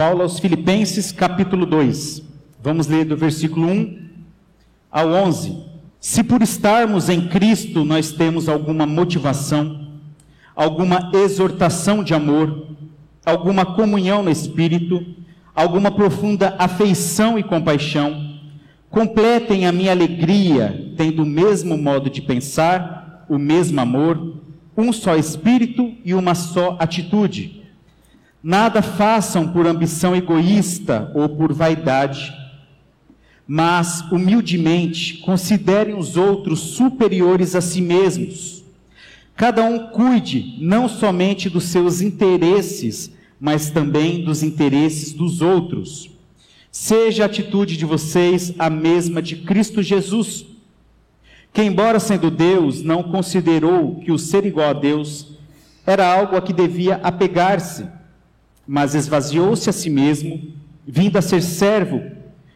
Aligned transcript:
Paulo 0.00 0.22
aos 0.22 0.38
Filipenses, 0.38 1.12
capítulo 1.12 1.66
2. 1.66 2.22
Vamos 2.62 2.86
ler 2.86 3.04
do 3.04 3.18
versículo 3.18 3.66
1 3.66 3.98
ao 4.90 5.10
11. 5.10 5.54
Se 6.00 6.24
por 6.24 6.40
estarmos 6.40 7.10
em 7.10 7.28
Cristo 7.28 7.84
nós 7.84 8.10
temos 8.10 8.48
alguma 8.48 8.86
motivação, 8.86 9.88
alguma 10.56 11.10
exortação 11.12 12.02
de 12.02 12.14
amor, 12.14 12.68
alguma 13.26 13.66
comunhão 13.66 14.22
no 14.22 14.30
Espírito, 14.30 15.04
alguma 15.54 15.90
profunda 15.90 16.56
afeição 16.58 17.38
e 17.38 17.42
compaixão, 17.42 18.38
completem 18.88 19.66
a 19.66 19.70
minha 19.70 19.92
alegria, 19.92 20.94
tendo 20.96 21.24
o 21.24 21.26
mesmo 21.26 21.76
modo 21.76 22.08
de 22.08 22.22
pensar, 22.22 23.26
o 23.28 23.36
mesmo 23.36 23.78
amor, 23.78 24.38
um 24.74 24.94
só 24.94 25.14
Espírito 25.14 25.92
e 26.02 26.14
uma 26.14 26.34
só 26.34 26.78
atitude 26.80 27.59
Nada 28.42 28.80
façam 28.80 29.48
por 29.48 29.66
ambição 29.66 30.16
egoísta 30.16 31.12
ou 31.14 31.28
por 31.28 31.52
vaidade, 31.52 32.32
mas 33.46 34.00
humildemente 34.10 35.18
considerem 35.18 35.94
os 35.94 36.16
outros 36.16 36.60
superiores 36.60 37.54
a 37.54 37.60
si 37.60 37.82
mesmos. 37.82 38.64
Cada 39.36 39.62
um 39.62 39.88
cuide 39.88 40.56
não 40.58 40.88
somente 40.88 41.50
dos 41.50 41.64
seus 41.64 42.00
interesses, 42.00 43.10
mas 43.38 43.70
também 43.70 44.24
dos 44.24 44.42
interesses 44.42 45.12
dos 45.12 45.42
outros. 45.42 46.10
Seja 46.72 47.24
a 47.24 47.26
atitude 47.26 47.76
de 47.76 47.84
vocês 47.84 48.54
a 48.58 48.70
mesma 48.70 49.20
de 49.20 49.36
Cristo 49.36 49.82
Jesus, 49.82 50.46
que, 51.52 51.62
embora 51.62 52.00
sendo 52.00 52.30
Deus, 52.30 52.82
não 52.82 53.02
considerou 53.02 53.96
que 53.96 54.12
o 54.12 54.18
ser 54.18 54.46
igual 54.46 54.70
a 54.70 54.74
Deus 54.74 55.26
era 55.86 56.10
algo 56.10 56.36
a 56.36 56.40
que 56.40 56.52
devia 56.52 56.96
apegar-se 57.02 57.99
mas 58.72 58.94
esvaziou-se 58.94 59.68
a 59.68 59.72
si 59.72 59.90
mesmo, 59.90 60.40
vindo 60.86 61.16
a 61.16 61.22
ser 61.22 61.42
servo 61.42 62.00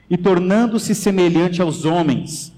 e 0.08 0.16
tornando-se 0.16 0.94
semelhante 0.94 1.60
aos 1.60 1.84
homens. 1.84 2.52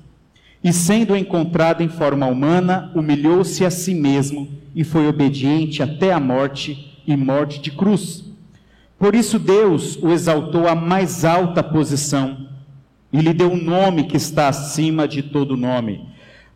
E 0.63 0.75
sendo 0.75 1.17
encontrado 1.17 1.83
em 1.83 1.89
forma 1.89 2.27
humana, 2.27 2.93
humilhou-se 2.95 3.65
a 3.65 3.71
si 3.71 3.95
mesmo 3.95 4.47
e 4.75 4.85
foi 4.85 5.09
obediente 5.09 5.83
até 5.83 6.13
a 6.13 6.21
morte 6.21 7.01
e 7.07 7.17
morte 7.17 7.59
de 7.59 7.71
cruz. 7.71 8.27
Por 8.99 9.15
isso 9.15 9.39
Deus 9.39 9.97
o 10.03 10.11
exaltou 10.11 10.69
à 10.69 10.75
mais 10.75 11.25
alta 11.25 11.63
posição 11.63 12.49
e 13.11 13.23
lhe 13.23 13.33
deu 13.33 13.51
um 13.51 13.57
nome 13.57 14.05
que 14.05 14.19
está 14.19 14.49
acima 14.49 15.09
de 15.09 15.23
todo 15.23 15.57
nome, 15.57 16.07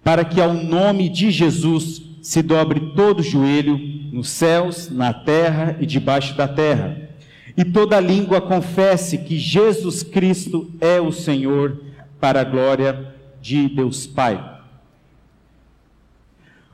para 0.04 0.22
que 0.22 0.38
ao 0.38 0.52
nome 0.52 1.08
de 1.08 1.30
Jesus 1.30 2.09
se 2.20 2.42
dobre 2.42 2.92
todo 2.94 3.22
joelho 3.22 3.78
nos 4.12 4.28
céus, 4.28 4.90
na 4.90 5.12
terra 5.12 5.76
e 5.80 5.86
debaixo 5.86 6.36
da 6.36 6.46
terra. 6.46 7.08
E 7.56 7.64
toda 7.64 8.00
língua 8.00 8.40
confesse 8.40 9.18
que 9.18 9.38
Jesus 9.38 10.02
Cristo 10.02 10.70
é 10.80 11.00
o 11.00 11.12
Senhor, 11.12 11.80
para 12.20 12.42
a 12.42 12.44
glória 12.44 13.14
de 13.40 13.68
Deus 13.68 14.06
Pai. 14.06 14.60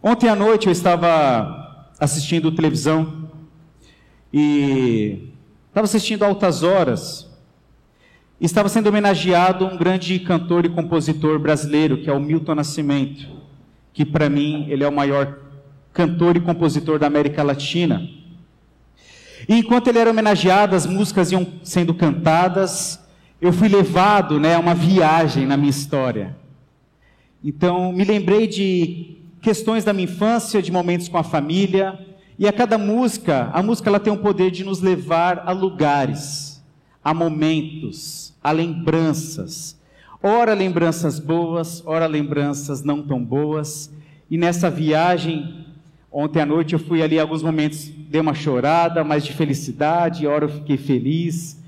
Ontem 0.02 0.28
à 0.28 0.34
noite 0.34 0.66
eu 0.66 0.72
estava 0.72 1.90
assistindo 1.98 2.52
televisão 2.52 3.30
e 4.32 5.30
estava 5.68 5.84
assistindo 5.84 6.24
Altas 6.24 6.62
Horas. 6.62 7.30
Estava 8.40 8.68
sendo 8.68 8.88
homenageado 8.88 9.64
um 9.64 9.78
grande 9.78 10.18
cantor 10.18 10.66
e 10.66 10.68
compositor 10.68 11.38
brasileiro, 11.38 12.02
que 12.02 12.10
é 12.10 12.12
o 12.12 12.20
Milton 12.20 12.56
Nascimento, 12.56 13.26
que 13.96 14.04
para 14.04 14.28
mim 14.28 14.66
ele 14.68 14.84
é 14.84 14.88
o 14.88 14.92
maior 14.92 15.38
cantor 15.90 16.36
e 16.36 16.40
compositor 16.40 16.98
da 16.98 17.06
América 17.06 17.42
Latina. 17.42 18.06
E 19.48 19.54
enquanto 19.54 19.88
ele 19.88 19.98
era 19.98 20.10
homenageado, 20.10 20.76
as 20.76 20.84
músicas 20.84 21.32
iam 21.32 21.46
sendo 21.62 21.94
cantadas, 21.94 23.00
eu 23.40 23.54
fui 23.54 23.68
levado 23.68 24.38
né, 24.38 24.54
a 24.54 24.58
uma 24.58 24.74
viagem 24.74 25.46
na 25.46 25.56
minha 25.56 25.70
história. 25.70 26.36
Então, 27.42 27.90
me 27.90 28.04
lembrei 28.04 28.46
de 28.46 29.16
questões 29.40 29.82
da 29.82 29.94
minha 29.94 30.04
infância, 30.04 30.60
de 30.60 30.70
momentos 30.70 31.08
com 31.08 31.16
a 31.16 31.24
família, 31.24 31.98
e 32.38 32.46
a 32.46 32.52
cada 32.52 32.76
música, 32.76 33.48
a 33.50 33.62
música 33.62 33.88
ela 33.88 33.98
tem 33.98 34.12
o 34.12 34.18
poder 34.18 34.50
de 34.50 34.62
nos 34.62 34.82
levar 34.82 35.42
a 35.46 35.52
lugares, 35.52 36.62
a 37.02 37.14
momentos, 37.14 38.34
a 38.44 38.52
lembranças. 38.52 39.74
Ora 40.22 40.54
lembranças 40.54 41.18
boas, 41.18 41.82
ora 41.86 42.06
lembranças 42.06 42.82
não 42.82 43.02
tão 43.02 43.22
boas. 43.22 43.90
E 44.30 44.36
nessa 44.36 44.70
viagem 44.70 45.66
Ontem 46.18 46.40
à 46.40 46.46
noite 46.46 46.72
eu 46.72 46.78
fui 46.78 47.02
ali 47.02 47.20
alguns 47.20 47.42
momentos, 47.42 47.90
dei 47.90 48.22
uma 48.22 48.32
chorada, 48.32 49.04
mas 49.04 49.22
de 49.22 49.34
felicidade, 49.34 50.26
a 50.26 50.30
hora 50.30 50.46
eu 50.46 50.48
fiquei 50.48 50.78
feliz. 50.78 51.62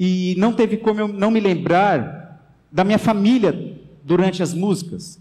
E 0.00 0.34
não 0.38 0.54
teve 0.54 0.78
como 0.78 0.98
eu 0.98 1.08
não 1.08 1.30
me 1.30 1.38
lembrar 1.38 2.42
da 2.72 2.84
minha 2.84 2.98
família 2.98 3.76
durante 4.02 4.42
as 4.42 4.54
músicas. 4.54 5.20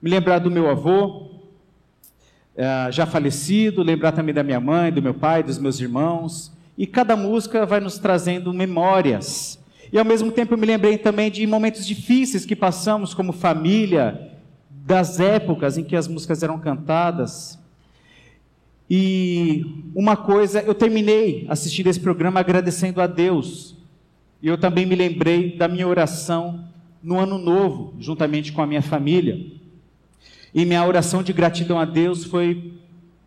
Me 0.00 0.08
lembrar 0.08 0.38
do 0.38 0.52
meu 0.52 0.70
avô, 0.70 1.32
eh, 2.56 2.88
já 2.92 3.06
falecido, 3.06 3.82
lembrar 3.82 4.12
também 4.12 4.32
da 4.32 4.44
minha 4.44 4.60
mãe, 4.60 4.92
do 4.92 5.02
meu 5.02 5.14
pai, 5.14 5.42
dos 5.42 5.58
meus 5.58 5.80
irmãos. 5.80 6.52
E 6.78 6.86
cada 6.86 7.16
música 7.16 7.66
vai 7.66 7.80
nos 7.80 7.98
trazendo 7.98 8.52
memórias. 8.52 9.58
E 9.92 9.98
ao 9.98 10.04
mesmo 10.06 10.32
tempo 10.32 10.54
eu 10.54 10.58
me 10.58 10.66
lembrei 10.66 10.96
também 10.96 11.30
de 11.30 11.46
momentos 11.46 11.86
difíceis 11.86 12.46
que 12.46 12.56
passamos 12.56 13.12
como 13.12 13.30
família, 13.30 14.32
das 14.70 15.20
épocas 15.20 15.76
em 15.76 15.84
que 15.84 15.94
as 15.94 16.08
músicas 16.08 16.42
eram 16.42 16.58
cantadas. 16.58 17.58
E 18.88 19.64
uma 19.94 20.16
coisa, 20.16 20.60
eu 20.62 20.74
terminei 20.74 21.46
assistindo 21.48 21.88
esse 21.88 22.00
programa 22.00 22.40
agradecendo 22.40 23.00
a 23.00 23.06
Deus. 23.06 23.76
E 24.42 24.48
eu 24.48 24.58
também 24.58 24.86
me 24.86 24.94
lembrei 24.94 25.56
da 25.56 25.68
minha 25.68 25.86
oração 25.86 26.64
no 27.02 27.18
ano 27.18 27.36
novo, 27.38 27.94
juntamente 27.98 28.50
com 28.50 28.62
a 28.62 28.66
minha 28.66 28.82
família. 28.82 29.38
E 30.54 30.64
minha 30.64 30.84
oração 30.86 31.22
de 31.22 31.32
gratidão 31.32 31.78
a 31.78 31.84
Deus 31.84 32.24
foi 32.24 32.74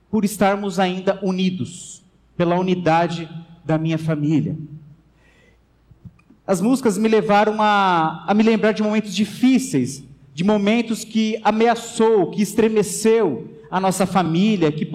por 0.09 0.25
estarmos 0.25 0.79
ainda 0.79 1.19
unidos, 1.21 2.03
pela 2.35 2.59
unidade 2.59 3.29
da 3.63 3.77
minha 3.77 3.97
família. 3.97 4.57
As 6.47 6.61
músicas 6.61 6.97
me 6.97 7.07
levaram 7.07 7.61
a, 7.61 8.23
a 8.27 8.33
me 8.33 8.43
lembrar 8.43 8.71
de 8.71 8.83
momentos 8.83 9.15
difíceis, 9.15 10.03
de 10.33 10.43
momentos 10.43 11.03
que 11.03 11.39
ameaçou, 11.43 12.29
que 12.29 12.41
estremeceu 12.41 13.49
a 13.71 13.79
nossa 13.79 14.05
família, 14.05 14.71
que 14.71 14.85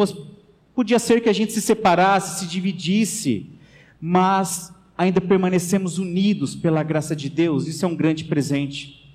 Podia 0.81 0.99
ser 0.99 1.21
que 1.21 1.29
a 1.29 1.33
gente 1.33 1.53
se 1.53 1.61
separasse, 1.61 2.41
se 2.41 2.47
dividisse, 2.47 3.47
mas 4.01 4.73
ainda 4.97 5.21
permanecemos 5.21 5.99
unidos 5.99 6.55
pela 6.55 6.83
graça 6.83 7.15
de 7.15 7.29
Deus, 7.29 7.67
isso 7.67 7.85
é 7.85 7.89
um 7.89 7.95
grande 7.95 8.25
presente. 8.25 9.13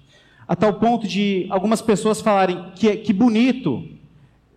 A 0.47 0.55
tal 0.55 0.73
ponto 0.75 1.07
de 1.07 1.47
algumas 1.49 1.81
pessoas 1.81 2.21
falarem 2.21 2.71
que, 2.75 2.97
que 2.97 3.11
bonito 3.11 3.83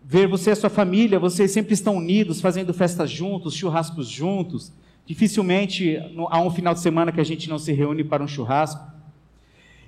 ver 0.04 0.26
você 0.26 0.50
e 0.50 0.52
a 0.52 0.56
sua 0.56 0.68
família, 0.68 1.18
vocês 1.18 1.50
sempre 1.50 1.72
estão 1.72 1.96
unidos, 1.96 2.40
fazendo 2.40 2.74
festas 2.74 3.10
juntos, 3.10 3.54
churrascos 3.54 4.08
juntos. 4.08 4.72
Dificilmente 5.08 5.98
há 6.30 6.40
um 6.40 6.50
final 6.50 6.72
de 6.72 6.80
semana 6.80 7.10
que 7.10 7.20
a 7.20 7.24
gente 7.24 7.48
não 7.48 7.58
se 7.58 7.72
reúne 7.72 8.04
para 8.04 8.22
um 8.22 8.28
churrasco. 8.28 8.86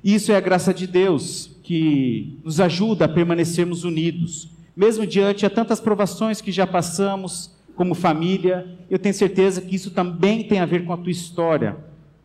Isso 0.02 0.32
é 0.32 0.36
a 0.36 0.40
graça 0.40 0.74
de 0.74 0.88
Deus 0.88 1.56
que 1.62 2.40
nos 2.42 2.58
ajuda 2.58 3.04
a 3.04 3.08
permanecermos 3.08 3.84
unidos 3.84 4.50
mesmo 4.80 5.06
diante 5.06 5.40
de 5.40 5.50
tantas 5.50 5.78
provações 5.78 6.40
que 6.40 6.50
já 6.50 6.66
passamos 6.66 7.50
como 7.74 7.94
família, 7.94 8.78
eu 8.88 8.98
tenho 8.98 9.14
certeza 9.14 9.60
que 9.60 9.76
isso 9.76 9.90
também 9.90 10.42
tem 10.42 10.58
a 10.58 10.64
ver 10.64 10.86
com 10.86 10.92
a 10.94 10.96
tua 10.96 11.10
história, 11.10 11.76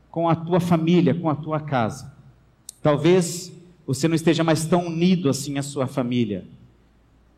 com 0.10 0.30
a 0.30 0.36
tua 0.36 0.62
família, 0.62 1.14
com 1.14 1.30
a 1.30 1.36
tua 1.36 1.60
casa. 1.60 2.14
Talvez 2.82 3.52
você 3.86 4.08
não 4.08 4.16
esteja 4.16 4.42
mais 4.42 4.66
tão 4.66 4.88
unido 4.88 5.28
assim 5.28 5.58
à 5.58 5.62
sua 5.62 5.86
família. 5.86 6.46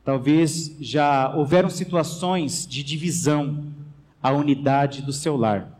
Talvez 0.03 0.75
já 0.79 1.33
houveram 1.35 1.69
situações 1.69 2.67
de 2.67 2.83
divisão 2.83 3.65
à 4.21 4.31
unidade 4.31 5.01
do 5.01 5.13
seu 5.13 5.35
lar. 5.35 5.77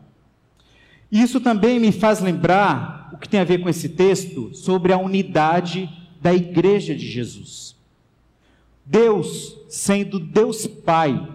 Isso 1.10 1.40
também 1.40 1.80
me 1.80 1.90
faz 1.90 2.20
lembrar 2.20 3.10
o 3.12 3.18
que 3.18 3.28
tem 3.28 3.40
a 3.40 3.44
ver 3.44 3.58
com 3.58 3.68
esse 3.68 3.88
texto 3.88 4.54
sobre 4.54 4.92
a 4.92 4.98
unidade 4.98 5.88
da 6.20 6.34
igreja 6.34 6.94
de 6.94 7.06
Jesus. 7.06 7.76
Deus, 8.84 9.56
sendo 9.68 10.18
Deus 10.18 10.66
Pai, 10.66 11.26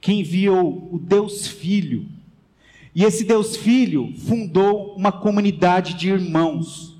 que 0.00 0.12
enviou 0.12 0.88
o 0.92 0.98
Deus 0.98 1.46
Filho, 1.46 2.06
e 2.94 3.04
esse 3.04 3.24
Deus 3.24 3.56
Filho 3.56 4.12
fundou 4.16 4.94
uma 4.96 5.10
comunidade 5.10 5.94
de 5.94 6.10
irmãos, 6.10 6.96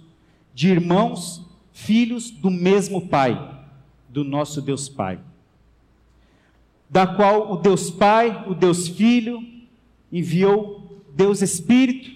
de 0.54 0.68
irmãos, 0.68 1.44
filhos 1.72 2.30
do 2.30 2.50
mesmo 2.50 3.08
Pai, 3.08 3.60
do 4.08 4.24
nosso 4.24 4.62
Deus 4.62 4.88
Pai, 4.88 5.18
da 6.92 7.06
qual 7.06 7.50
o 7.50 7.56
Deus 7.56 7.90
Pai, 7.90 8.44
o 8.46 8.54
Deus 8.54 8.86
Filho, 8.86 9.42
enviou 10.12 11.02
Deus 11.14 11.40
Espírito, 11.40 12.10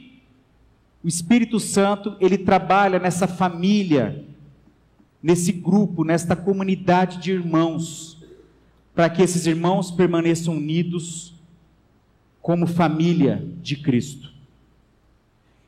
o 1.02 1.08
Espírito 1.08 1.58
Santo, 1.58 2.14
ele 2.20 2.36
trabalha 2.36 2.98
nessa 2.98 3.26
família 3.26 4.22
nesse 5.22 5.50
grupo, 5.50 6.04
nesta 6.04 6.36
comunidade 6.36 7.18
de 7.18 7.32
irmãos, 7.32 8.22
para 8.94 9.10
que 9.10 9.22
esses 9.22 9.46
irmãos 9.46 9.90
permaneçam 9.90 10.56
unidos 10.56 11.34
como 12.40 12.66
família 12.66 13.44
de 13.60 13.76
Cristo. 13.76 14.32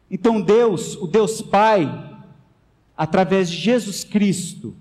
Então 0.08 0.40
Deus, 0.40 0.94
o 0.96 1.06
Deus 1.06 1.42
Pai, 1.42 2.22
através 2.96 3.50
de 3.50 3.56
Jesus 3.56 4.04
Cristo 4.04 4.76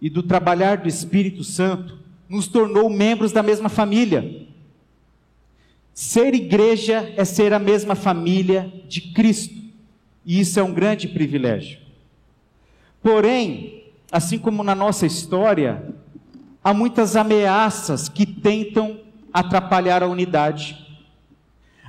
e 0.00 0.10
do 0.10 0.22
trabalhar 0.22 0.76
do 0.78 0.88
Espírito 0.88 1.42
Santo, 1.42 2.05
nos 2.28 2.46
tornou 2.48 2.88
membros 2.90 3.32
da 3.32 3.42
mesma 3.42 3.68
família. 3.68 4.46
Ser 5.94 6.34
igreja 6.34 7.12
é 7.16 7.24
ser 7.24 7.52
a 7.52 7.58
mesma 7.58 7.94
família 7.94 8.72
de 8.88 9.00
Cristo, 9.12 9.54
e 10.24 10.40
isso 10.40 10.60
é 10.60 10.62
um 10.62 10.74
grande 10.74 11.08
privilégio. 11.08 11.78
Porém, 13.02 13.84
assim 14.10 14.38
como 14.38 14.62
na 14.62 14.74
nossa 14.74 15.06
história, 15.06 15.94
há 16.62 16.74
muitas 16.74 17.16
ameaças 17.16 18.08
que 18.08 18.26
tentam 18.26 19.00
atrapalhar 19.32 20.02
a 20.02 20.08
unidade. 20.08 20.86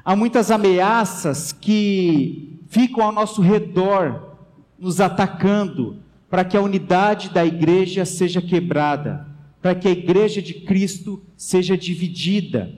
Há 0.05 0.15
muitas 0.15 0.51
ameaças 0.51 1.51
que 1.51 2.61
ficam 2.69 3.03
ao 3.03 3.11
nosso 3.11 3.41
redor, 3.41 4.37
nos 4.79 5.01
atacando, 5.01 5.97
para 6.29 6.45
que 6.45 6.55
a 6.55 6.61
unidade 6.61 7.29
da 7.29 7.45
igreja 7.45 8.05
seja 8.05 8.41
quebrada, 8.41 9.26
para 9.61 9.75
que 9.75 9.87
a 9.87 9.91
igreja 9.91 10.41
de 10.41 10.53
Cristo 10.53 11.21
seja 11.35 11.77
dividida. 11.77 12.73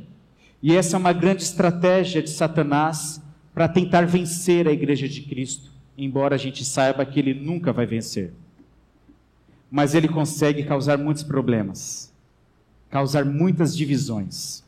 E 0.62 0.76
essa 0.76 0.96
é 0.96 1.00
uma 1.00 1.14
grande 1.14 1.44
estratégia 1.44 2.22
de 2.22 2.30
Satanás 2.30 3.22
para 3.54 3.68
tentar 3.68 4.06
vencer 4.06 4.68
a 4.68 4.72
igreja 4.72 5.08
de 5.08 5.22
Cristo, 5.22 5.72
embora 5.98 6.36
a 6.36 6.38
gente 6.38 6.64
saiba 6.64 7.06
que 7.06 7.20
ele 7.20 7.34
nunca 7.34 7.74
vai 7.74 7.86
vencer. 7.86 8.34
Mas 9.70 9.94
ele 9.94 10.08
consegue 10.08 10.64
causar 10.64 10.98
muitos 10.98 11.24
problemas, 11.24 12.14
causar 12.90 13.26
muitas 13.26 13.76
divisões. 13.76 14.64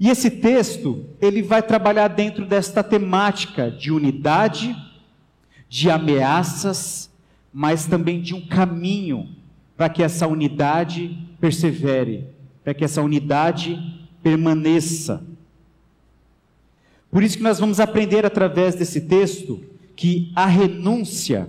E 0.00 0.08
esse 0.08 0.30
texto, 0.30 1.04
ele 1.20 1.42
vai 1.42 1.62
trabalhar 1.62 2.08
dentro 2.08 2.46
desta 2.46 2.82
temática 2.82 3.70
de 3.70 3.90
unidade, 3.90 4.76
de 5.68 5.90
ameaças, 5.90 7.10
mas 7.52 7.86
também 7.86 8.20
de 8.20 8.34
um 8.34 8.46
caminho 8.46 9.36
para 9.78 9.88
que 9.88 10.02
essa 10.02 10.26
unidade 10.26 11.16
persevere, 11.40 12.26
para 12.64 12.74
que 12.74 12.84
essa 12.84 13.00
unidade 13.00 13.78
permaneça. 14.20 15.24
Por 17.12 17.22
isso 17.22 17.36
que 17.36 17.44
nós 17.44 17.60
vamos 17.60 17.78
aprender 17.78 18.26
através 18.26 18.74
desse 18.74 19.02
texto 19.02 19.64
que 19.94 20.32
a 20.34 20.46
renúncia 20.46 21.48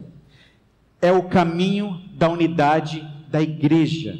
é 1.01 1.11
o 1.11 1.23
caminho 1.23 1.99
da 2.13 2.29
unidade 2.29 3.03
da 3.31 3.41
igreja. 3.41 4.17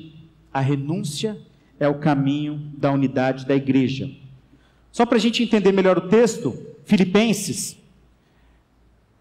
A 0.52 0.60
renúncia 0.60 1.38
é 1.80 1.88
o 1.88 2.00
caminho 2.00 2.72
da 2.76 2.92
unidade 2.92 3.46
da 3.46 3.56
igreja. 3.56 4.10
Só 4.92 5.06
para 5.06 5.18
a 5.18 5.22
gente 5.22 5.44
entender 5.44 5.72
melhor 5.72 6.00
o 6.00 6.10
texto, 6.10 6.58
Filipenses, 6.84 7.78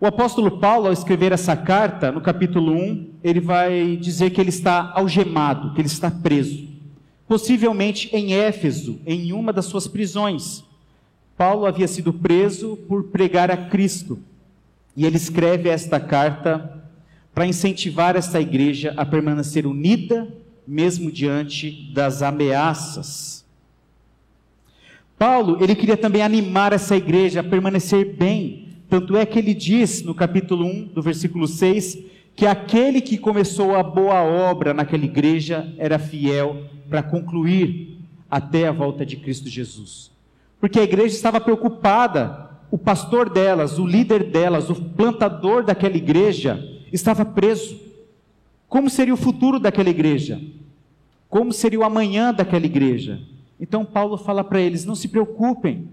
o 0.00 0.06
apóstolo 0.06 0.59
Paulo, 0.59 0.87
ao 0.87 0.93
escrever 0.93 1.33
essa 1.33 1.56
carta, 1.56 2.12
no 2.12 2.21
capítulo 2.21 2.73
1, 2.73 3.15
ele 3.25 3.41
vai 3.41 3.97
dizer 3.97 4.31
que 4.31 4.41
ele 4.41 4.50
está 4.50 4.93
algemado, 4.95 5.75
que 5.75 5.81
ele 5.81 5.89
está 5.89 6.09
preso. 6.09 6.69
Possivelmente 7.27 8.09
em 8.15 8.33
Éfeso, 8.33 9.00
em 9.05 9.33
uma 9.33 9.53
das 9.53 9.67
suas 9.67 9.89
prisões. 9.89 10.62
Paulo 11.37 11.67
havia 11.67 11.89
sido 11.89 12.12
preso 12.12 12.77
por 12.89 13.05
pregar 13.05 13.50
a 13.50 13.56
Cristo. 13.56 14.21
E 14.97 15.05
ele 15.05 15.17
escreve 15.17 15.69
esta 15.69 15.99
carta 15.99 16.81
para 17.35 17.47
incentivar 17.47 18.15
essa 18.15 18.41
igreja 18.41 18.94
a 18.97 19.05
permanecer 19.05 19.67
unida, 19.67 20.29
mesmo 20.67 21.11
diante 21.11 21.91
das 21.93 22.23
ameaças. 22.23 23.44
Paulo, 25.19 25.59
ele 25.61 25.75
queria 25.75 25.97
também 25.97 26.23
animar 26.23 26.73
essa 26.73 26.97
igreja 26.97 27.41
a 27.41 27.44
permanecer 27.44 28.17
bem, 28.17 28.68
tanto 28.88 29.17
é 29.17 29.26
que 29.26 29.38
ele 29.38 29.52
diz 29.52 30.02
no 30.02 30.14
capítulo 30.14 30.64
1, 30.64 30.85
do 30.94 31.02
versículo 31.02 31.46
6, 31.46 31.99
que 32.35 32.46
aquele 32.46 33.00
que 33.00 33.19
começou 33.19 33.76
a 33.76 33.82
boa 33.82 34.23
obra 34.23 34.73
naquela 34.73 35.05
igreja 35.05 35.75
era 35.76 35.99
fiel 35.99 36.64
para 36.88 37.02
concluir 37.02 37.99
até 38.31 38.67
a 38.67 38.73
volta 38.73 39.05
de 39.05 39.17
Cristo 39.17 39.49
Jesus. 39.49 40.11
Porque 40.61 40.79
a 40.79 40.85
igreja 40.85 41.14
estava 41.14 41.40
preocupada, 41.40 42.49
o 42.70 42.79
pastor 42.79 43.29
delas, 43.29 43.79
o 43.79 43.87
líder 43.87 44.25
delas, 44.25 44.70
o 44.70 44.75
plantador 44.75 45.64
daquela 45.64 45.96
igreja 45.96 46.62
estava 46.93 47.25
preso. 47.25 47.79
Como 48.69 48.88
seria 48.88 49.14
o 49.14 49.19
futuro 49.19 49.58
daquela 49.58 49.91
igreja? 49.91 50.41
Como 51.29 51.52
seria 51.52 51.81
o 51.81 51.84
amanhã 51.84 52.32
daquela 52.32 52.67
igreja? 52.67 53.20
Então 53.61 53.84
Paulo 53.84 54.17
fala 54.17 54.43
para 54.43 54.61
eles: 54.61 54.84
não 54.84 54.94
se 54.94 55.08
preocupem, 55.08 55.88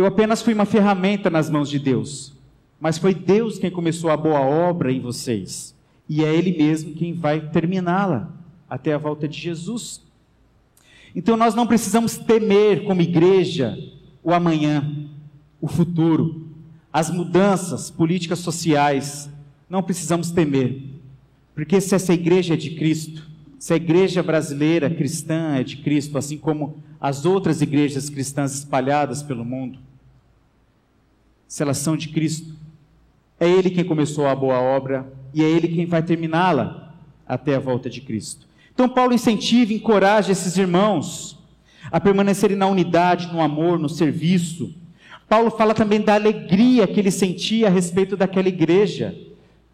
eu 0.00 0.06
apenas 0.06 0.40
fui 0.40 0.54
uma 0.54 0.64
ferramenta 0.64 1.28
nas 1.28 1.50
mãos 1.50 1.68
de 1.68 1.78
Deus, 1.78 2.32
mas 2.80 2.96
foi 2.96 3.14
Deus 3.14 3.58
quem 3.58 3.70
começou 3.70 4.10
a 4.10 4.16
boa 4.16 4.40
obra 4.40 4.90
em 4.90 5.00
vocês, 5.00 5.74
e 6.08 6.24
é 6.24 6.34
Ele 6.34 6.56
mesmo 6.56 6.94
quem 6.94 7.12
vai 7.12 7.50
terminá-la 7.50 8.32
até 8.68 8.94
a 8.94 8.98
volta 8.98 9.28
de 9.28 9.38
Jesus. 9.38 10.02
Então 11.14 11.36
nós 11.36 11.54
não 11.54 11.66
precisamos 11.66 12.16
temer 12.16 12.84
como 12.84 13.02
igreja 13.02 13.76
o 14.22 14.32
amanhã, 14.32 15.08
o 15.60 15.68
futuro, 15.68 16.48
as 16.92 17.10
mudanças 17.10 17.90
políticas 17.90 18.38
sociais, 18.38 19.28
não 19.68 19.82
precisamos 19.82 20.30
temer, 20.30 20.82
porque 21.54 21.80
se 21.80 21.94
essa 21.94 22.14
igreja 22.14 22.54
é 22.54 22.56
de 22.56 22.70
Cristo, 22.70 23.28
se 23.58 23.74
a 23.74 23.76
igreja 23.76 24.22
brasileira 24.22 24.88
cristã 24.88 25.56
é 25.56 25.62
de 25.62 25.76
Cristo, 25.76 26.16
assim 26.16 26.38
como 26.38 26.82
as 26.98 27.26
outras 27.26 27.60
igrejas 27.60 28.08
cristãs 28.08 28.54
espalhadas 28.54 29.22
pelo 29.22 29.44
mundo, 29.44 29.78
se 31.50 31.64
elas 31.64 31.78
são 31.78 31.96
de 31.96 32.10
Cristo, 32.10 32.54
é 33.40 33.50
Ele 33.50 33.70
quem 33.70 33.82
começou 33.82 34.28
a 34.28 34.36
boa 34.36 34.60
obra 34.60 35.12
e 35.34 35.42
é 35.42 35.50
Ele 35.50 35.66
quem 35.66 35.84
vai 35.84 36.00
terminá-la 36.00 36.94
até 37.26 37.56
a 37.56 37.58
volta 37.58 37.90
de 37.90 38.00
Cristo. 38.00 38.46
Então, 38.72 38.88
Paulo 38.88 39.12
incentiva 39.12 39.72
e 39.72 39.76
encoraja 39.76 40.30
esses 40.30 40.56
irmãos 40.56 41.36
a 41.90 41.98
permanecerem 41.98 42.56
na 42.56 42.68
unidade, 42.68 43.32
no 43.32 43.40
amor, 43.40 43.80
no 43.80 43.88
serviço. 43.88 44.72
Paulo 45.28 45.50
fala 45.50 45.74
também 45.74 46.00
da 46.00 46.14
alegria 46.14 46.86
que 46.86 47.00
ele 47.00 47.10
sentia 47.10 47.66
a 47.66 47.70
respeito 47.70 48.16
daquela 48.16 48.46
igreja. 48.46 49.12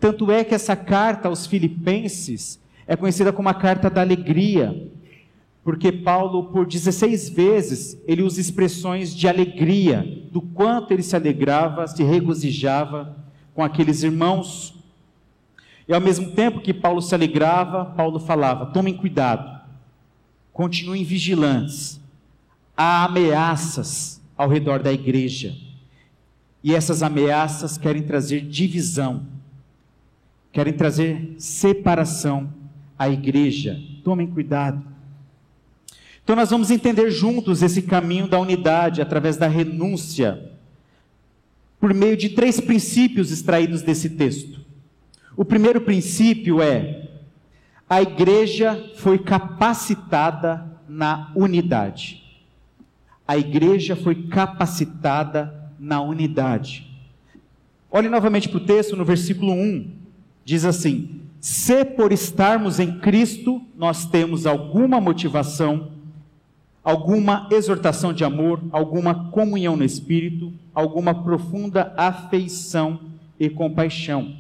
Tanto 0.01 0.33
é 0.33 0.45
que 0.45 0.55
essa 0.55 0.75
carta 0.75 1.29
aos 1.29 1.47
Filipenses 1.47 2.59
é 2.87 2.97
conhecida 2.97 3.35
como 3.35 3.51
a 3.51 3.55
carta 3.55 3.91
da 3.91 4.01
alegria, 4.01 4.89
porque 5.67 5.91
Paulo, 5.91 6.45
por 6.45 6.65
16 6.65 7.29
vezes, 7.29 8.01
ele 8.07 8.23
usa 8.23 8.41
expressões 8.41 9.13
de 9.13 9.27
alegria, 9.27 10.23
do 10.31 10.41
quanto 10.41 10.93
ele 10.93 11.03
se 11.03 11.17
alegrava, 11.17 11.89
se 11.89 12.05
regozijava 12.05 13.17
com 13.53 13.65
aqueles 13.65 14.05
irmãos. 14.05 14.77
E 15.89 15.93
ao 15.93 16.01
mesmo 16.01 16.31
tempo 16.31 16.61
que 16.61 16.73
Paulo 16.73 17.03
se 17.03 17.13
alegrava, 17.17 17.85
Paulo 17.85 18.21
falava: 18.21 18.67
tomem 18.67 18.97
cuidado, 18.97 19.61
continuem 20.53 21.03
vigilantes, 21.03 22.01
há 22.77 23.05
ameaças 23.05 24.23
ao 24.39 24.49
redor 24.49 24.81
da 24.81 24.93
igreja, 24.93 25.53
e 26.63 26.77
essas 26.77 27.03
ameaças 27.03 27.77
querem 27.77 28.05
trazer 28.05 28.43
divisão, 28.43 29.27
querem 30.53 30.73
trazer 30.73 31.35
separação 31.39 32.55
a 32.97 33.09
igreja. 33.09 33.77
Tomem 34.05 34.29
cuidado. 34.29 34.95
Então, 36.27 36.35
nós 36.35 36.51
vamos 36.51 36.73
entender 36.73 37.09
juntos 37.09 37.63
esse 37.63 37.83
caminho 37.83 38.27
da 38.27 38.37
unidade 38.37 39.01
através 39.01 39.37
da 39.37 39.47
renúncia, 39.47 40.51
por 41.79 41.95
meio 41.95 42.17
de 42.17 42.31
três 42.31 42.59
princípios 42.61 43.31
extraídos 43.31 43.81
desse 43.81 44.11
texto. 44.11 44.61
O 45.37 45.45
primeiro 45.45 45.81
princípio 45.83 46.61
é: 46.61 47.11
a 47.89 48.03
igreja 48.03 48.91
foi 48.97 49.21
capacitada 49.21 50.67
na 50.89 51.31
unidade. 51.37 52.25
A 53.29 53.39
igreja 53.39 53.95
foi 53.95 54.27
capacitada 54.27 55.71
na 55.79 56.01
unidade. 56.01 56.91
Olhe 57.89 58.09
novamente 58.09 58.49
para 58.49 58.59
o 58.59 58.67
texto, 58.67 58.97
no 58.97 59.05
versículo 59.05 59.53
1, 59.53 59.93
diz 60.45 60.65
assim: 60.65 61.21
se 61.41 61.85
por 61.85 62.11
estarmos 62.11 62.81
em 62.81 62.99
Cristo 62.99 63.63
nós 63.77 64.07
temos 64.07 64.45
alguma 64.45 65.01
motivação, 65.01 65.95
alguma 66.87 67.49
exortação 67.51 68.13
de 68.13 68.23
amor, 68.23 68.63
alguma 68.71 69.31
comunhão 69.31 69.77
no 69.77 69.83
Espírito, 69.83 70.53
alguma 70.73 71.13
profunda 71.13 71.93
afeição 71.97 73.01
e 73.41 73.51
compaixão. 73.51 74.37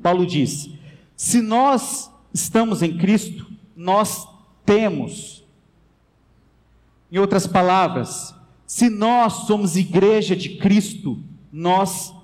Paulo 0.00 0.24
diz: 0.24 0.70
se 1.16 1.42
nós 1.42 2.08
estamos 2.32 2.82
em 2.82 2.96
Cristo, 2.96 3.50
nós 3.76 4.28
temos. 4.64 5.44
Em 7.10 7.18
outras 7.18 7.46
palavras, 7.46 8.34
se 8.66 8.88
nós 8.88 9.46
somos 9.46 9.76
igreja 9.76 10.36
de 10.36 10.50
Cristo, 10.50 11.18
nós 11.52 12.14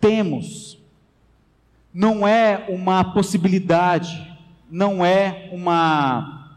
temos 0.00 0.78
não 1.94 2.26
é 2.26 2.66
uma 2.68 3.04
possibilidade, 3.04 4.36
não 4.68 5.06
é 5.06 5.48
uma 5.52 6.50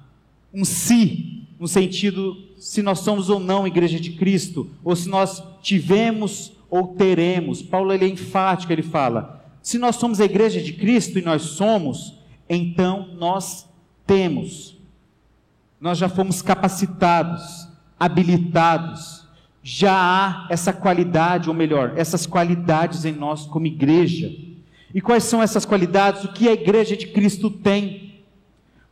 um 0.51 0.65
se, 0.65 1.36
no 1.59 1.67
sentido 1.67 2.37
se 2.57 2.81
nós 2.81 2.99
somos 2.99 3.29
ou 3.29 3.39
não 3.39 3.67
igreja 3.67 3.99
de 3.99 4.11
Cristo, 4.11 4.69
ou 4.83 4.95
se 4.95 5.09
nós 5.09 5.43
tivemos 5.61 6.51
ou 6.69 6.95
teremos. 6.95 7.61
Paulo 7.61 7.93
ele 7.93 8.05
é 8.05 8.07
enfático, 8.09 8.71
ele 8.71 8.83
fala: 8.83 9.43
se 9.61 9.77
nós 9.77 9.95
somos 9.95 10.19
a 10.19 10.25
igreja 10.25 10.61
de 10.61 10.73
Cristo 10.73 11.19
e 11.19 11.21
nós 11.21 11.41
somos, 11.41 12.15
então 12.49 13.09
nós 13.17 13.67
temos. 14.05 14.77
Nós 15.79 15.97
já 15.97 16.09
fomos 16.09 16.41
capacitados, 16.41 17.67
habilitados, 17.99 19.25
já 19.61 19.93
há 19.93 20.47
essa 20.49 20.71
qualidade, 20.71 21.49
ou 21.49 21.55
melhor, 21.55 21.93
essas 21.97 22.25
qualidades 22.25 23.05
em 23.05 23.11
nós 23.11 23.45
como 23.45 23.67
igreja. 23.67 24.33
E 24.93 25.01
quais 25.01 25.23
são 25.23 25.43
essas 25.43 25.65
qualidades? 25.65 26.23
O 26.23 26.31
que 26.31 26.47
a 26.47 26.53
igreja 26.53 26.95
de 26.95 27.07
Cristo 27.07 27.49
tem? 27.49 28.23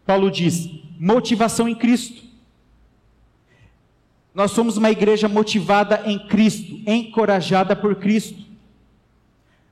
Paulo 0.06 0.30
diz: 0.30 0.70
motivação 1.00 1.68
em 1.68 1.76
Cristo. 1.76 2.15
Nós 4.36 4.52
somos 4.52 4.76
uma 4.76 4.92
igreja 4.92 5.30
motivada 5.30 6.04
em 6.06 6.20
Cristo, 6.20 6.82
encorajada 6.86 7.74
por 7.74 7.96
Cristo. 7.96 8.44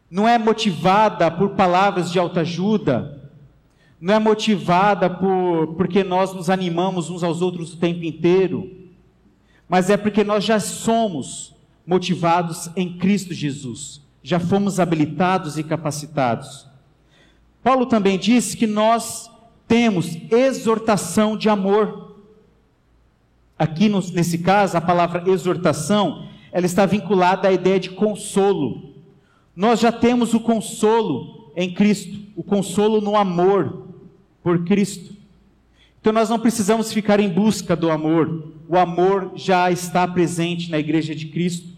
Não 0.10 0.26
é 0.26 0.38
motivada 0.38 1.30
por 1.30 1.50
palavras 1.50 2.10
de 2.10 2.18
autoajuda, 2.18 3.30
não 4.00 4.14
é 4.14 4.20
motivada 4.20 5.10
por 5.10 5.76
porque 5.76 6.02
nós 6.02 6.34
nos 6.34 6.50
animamos 6.50 7.10
uns 7.10 7.24
aos 7.24 7.42
outros 7.42 7.74
o 7.74 7.78
tempo 7.78 8.06
inteiro, 8.06 8.72
mas 9.68 9.90
é 9.90 9.98
porque 9.98 10.24
nós 10.24 10.46
já 10.46 10.62
somos 10.62 11.54
motivados 11.86 12.70
em 12.76 12.98
Cristo 12.98 13.34
Jesus, 13.34 14.02
já 14.22 14.40
fomos 14.40 14.80
habilitados 14.80 15.58
e 15.58 15.64
capacitados. 15.64 16.66
Paulo 17.62 17.86
também 17.86 18.18
disse 18.18 18.56
que 18.56 18.68
nós 18.68 19.30
temos 19.68 20.18
exortação 20.32 21.36
de 21.36 21.50
amor. 21.50 22.03
Aqui 23.64 23.88
nesse 23.88 24.40
caso, 24.40 24.76
a 24.76 24.82
palavra 24.82 25.24
exortação, 25.26 26.28
ela 26.52 26.66
está 26.66 26.86
vinculada 26.86 27.48
à 27.48 27.54
ideia 27.54 27.80
de 27.80 27.92
consolo. 27.92 28.94
Nós 29.56 29.80
já 29.80 29.90
temos 29.90 30.34
o 30.34 30.42
consolo 30.42 31.54
em 31.56 31.74
Cristo, 31.74 32.20
o 32.36 32.44
consolo 32.44 33.00
no 33.00 33.16
amor 33.16 33.88
por 34.44 34.66
Cristo. 34.66 35.16
Então 36.02 36.12
nós 36.12 36.30
não 36.30 36.38
precisamos 36.38 36.92
ficar 36.92 37.22
em 37.22 37.30
busca 37.30 37.74
do 37.74 37.90
amor. 37.90 38.52
O 38.68 38.78
amor 38.78 39.32
já 39.34 39.72
está 39.72 40.06
presente 40.06 40.70
na 40.70 40.78
igreja 40.78 41.16
de 41.16 41.28
Cristo, 41.28 41.70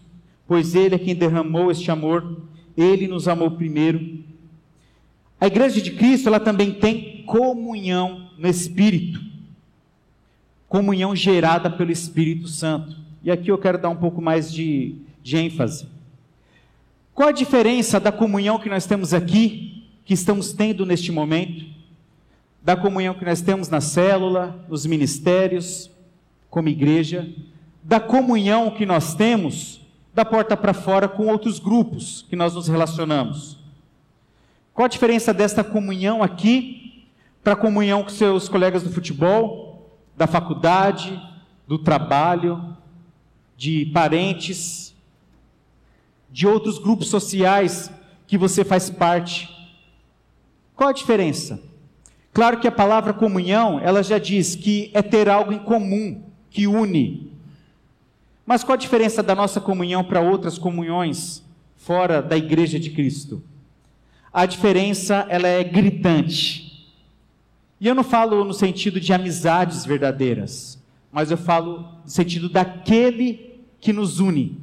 pois 0.44 0.74
ele 0.74 0.96
é 0.96 0.98
quem 0.98 1.14
derramou 1.14 1.70
este 1.70 1.88
amor, 1.88 2.42
ele 2.76 3.06
nos 3.06 3.28
amou 3.28 3.52
primeiro. 3.52 4.24
A 5.40 5.46
igreja 5.46 5.80
de 5.80 5.92
Cristo, 5.92 6.26
ela 6.26 6.40
também 6.40 6.72
tem 6.72 7.22
comunhão 7.24 8.28
no 8.36 8.48
espírito. 8.48 9.35
Comunhão 10.76 11.16
gerada 11.16 11.70
pelo 11.70 11.90
Espírito 11.90 12.48
Santo. 12.48 12.94
E 13.24 13.30
aqui 13.30 13.50
eu 13.50 13.56
quero 13.56 13.78
dar 13.78 13.88
um 13.88 13.96
pouco 13.96 14.20
mais 14.20 14.52
de, 14.52 14.96
de 15.22 15.38
ênfase. 15.38 15.88
Qual 17.14 17.30
a 17.30 17.32
diferença 17.32 17.98
da 17.98 18.12
comunhão 18.12 18.58
que 18.58 18.68
nós 18.68 18.84
temos 18.84 19.14
aqui, 19.14 19.88
que 20.04 20.12
estamos 20.12 20.52
tendo 20.52 20.84
neste 20.84 21.10
momento, 21.10 21.64
da 22.62 22.76
comunhão 22.76 23.14
que 23.14 23.24
nós 23.24 23.40
temos 23.40 23.70
na 23.70 23.80
célula, 23.80 24.66
nos 24.68 24.84
ministérios, 24.84 25.90
como 26.50 26.68
igreja, 26.68 27.26
da 27.82 27.98
comunhão 27.98 28.70
que 28.70 28.84
nós 28.84 29.14
temos 29.14 29.80
da 30.12 30.26
porta 30.26 30.58
para 30.58 30.74
fora 30.74 31.08
com 31.08 31.28
outros 31.28 31.58
grupos 31.58 32.26
que 32.28 32.36
nós 32.36 32.54
nos 32.54 32.68
relacionamos. 32.68 33.56
Qual 34.74 34.84
a 34.84 34.90
diferença 34.90 35.32
desta 35.32 35.64
comunhão 35.64 36.22
aqui 36.22 37.06
para 37.42 37.54
a 37.54 37.56
comunhão 37.56 38.02
com 38.02 38.10
seus 38.10 38.46
colegas 38.46 38.82
do 38.82 38.90
futebol, 38.90 39.65
da 40.16 40.26
faculdade, 40.26 41.20
do 41.66 41.78
trabalho, 41.78 42.76
de 43.56 43.86
parentes, 43.86 44.94
de 46.30 46.46
outros 46.46 46.78
grupos 46.78 47.08
sociais 47.08 47.90
que 48.26 48.38
você 48.38 48.64
faz 48.64 48.90
parte? 48.90 49.48
Qual 50.74 50.88
a 50.88 50.92
diferença? 50.92 51.62
Claro 52.32 52.60
que 52.60 52.68
a 52.68 52.72
palavra 52.72 53.14
comunhão, 53.14 53.80
ela 53.80 54.02
já 54.02 54.18
diz 54.18 54.54
que 54.54 54.90
é 54.92 55.00
ter 55.00 55.28
algo 55.28 55.52
em 55.52 55.58
comum, 55.58 56.22
que 56.50 56.66
une. 56.66 57.32
Mas 58.44 58.62
qual 58.62 58.74
a 58.74 58.78
diferença 58.78 59.22
da 59.22 59.34
nossa 59.34 59.60
comunhão 59.60 60.04
para 60.04 60.20
outras 60.20 60.58
comunhões 60.58 61.42
fora 61.76 62.20
da 62.20 62.36
igreja 62.36 62.78
de 62.78 62.90
Cristo? 62.90 63.42
A 64.32 64.44
diferença, 64.44 65.26
ela 65.30 65.48
é 65.48 65.64
gritante. 65.64 66.65
E 67.80 67.86
eu 67.86 67.94
não 67.94 68.04
falo 68.04 68.44
no 68.44 68.54
sentido 68.54 69.00
de 69.00 69.12
amizades 69.12 69.84
verdadeiras, 69.84 70.82
mas 71.12 71.30
eu 71.30 71.36
falo 71.36 71.80
no 72.04 72.10
sentido 72.10 72.48
daquele 72.48 73.60
que 73.80 73.92
nos 73.92 74.18
une, 74.18 74.58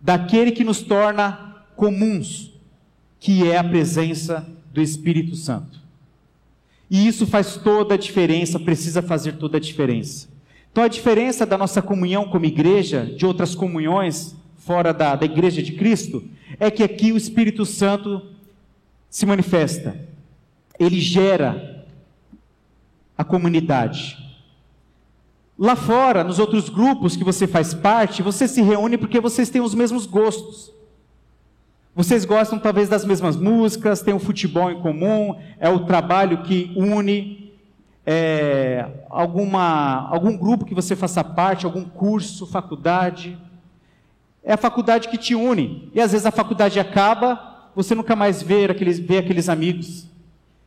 daquele 0.00 0.52
que 0.52 0.62
nos 0.62 0.82
torna 0.82 1.64
comuns, 1.76 2.52
que 3.18 3.48
é 3.48 3.58
a 3.58 3.64
presença 3.64 4.46
do 4.72 4.80
Espírito 4.80 5.34
Santo. 5.34 5.80
E 6.90 7.06
isso 7.06 7.26
faz 7.26 7.56
toda 7.56 7.94
a 7.94 7.98
diferença, 7.98 8.60
precisa 8.60 9.02
fazer 9.02 9.32
toda 9.32 9.56
a 9.56 9.60
diferença. 9.60 10.28
Então, 10.70 10.84
a 10.84 10.88
diferença 10.88 11.46
da 11.46 11.56
nossa 11.56 11.80
comunhão 11.80 12.28
como 12.28 12.44
igreja, 12.44 13.06
de 13.06 13.24
outras 13.24 13.54
comunhões 13.54 14.36
fora 14.56 14.92
da, 14.92 15.14
da 15.16 15.24
igreja 15.24 15.62
de 15.62 15.72
Cristo, 15.72 16.22
é 16.58 16.70
que 16.70 16.82
aqui 16.82 17.12
o 17.12 17.16
Espírito 17.16 17.64
Santo 17.64 18.22
se 19.08 19.24
manifesta. 19.24 20.13
Ele 20.78 21.00
gera 21.00 21.86
a 23.16 23.24
comunidade. 23.24 24.18
Lá 25.56 25.76
fora, 25.76 26.24
nos 26.24 26.38
outros 26.40 26.68
grupos 26.68 27.16
que 27.16 27.22
você 27.22 27.46
faz 27.46 27.72
parte, 27.72 28.22
você 28.22 28.48
se 28.48 28.60
reúne 28.60 28.98
porque 28.98 29.20
vocês 29.20 29.48
têm 29.48 29.62
os 29.62 29.74
mesmos 29.74 30.04
gostos. 30.04 30.72
Vocês 31.94 32.24
gostam 32.24 32.58
talvez 32.58 32.88
das 32.88 33.04
mesmas 33.04 33.36
músicas, 33.36 34.02
tem 34.02 34.12
o 34.12 34.18
futebol 34.18 34.68
em 34.68 34.80
comum, 34.80 35.36
é 35.60 35.68
o 35.68 35.86
trabalho 35.86 36.42
que 36.42 36.72
une, 36.74 37.52
é, 38.04 38.84
alguma, 39.08 40.08
algum 40.10 40.36
grupo 40.36 40.64
que 40.64 40.74
você 40.74 40.96
faça 40.96 41.22
parte, 41.22 41.64
algum 41.64 41.84
curso, 41.84 42.48
faculdade. 42.48 43.38
É 44.42 44.54
a 44.54 44.58
faculdade 44.58 45.08
que 45.08 45.16
te 45.16 45.36
une. 45.36 45.88
E 45.94 46.00
às 46.00 46.10
vezes 46.10 46.26
a 46.26 46.32
faculdade 46.32 46.80
acaba, 46.80 47.70
você 47.76 47.94
nunca 47.94 48.16
mais 48.16 48.42
vê 48.42 48.64
aqueles, 48.64 48.98
vê 48.98 49.18
aqueles 49.18 49.48
amigos. 49.48 50.08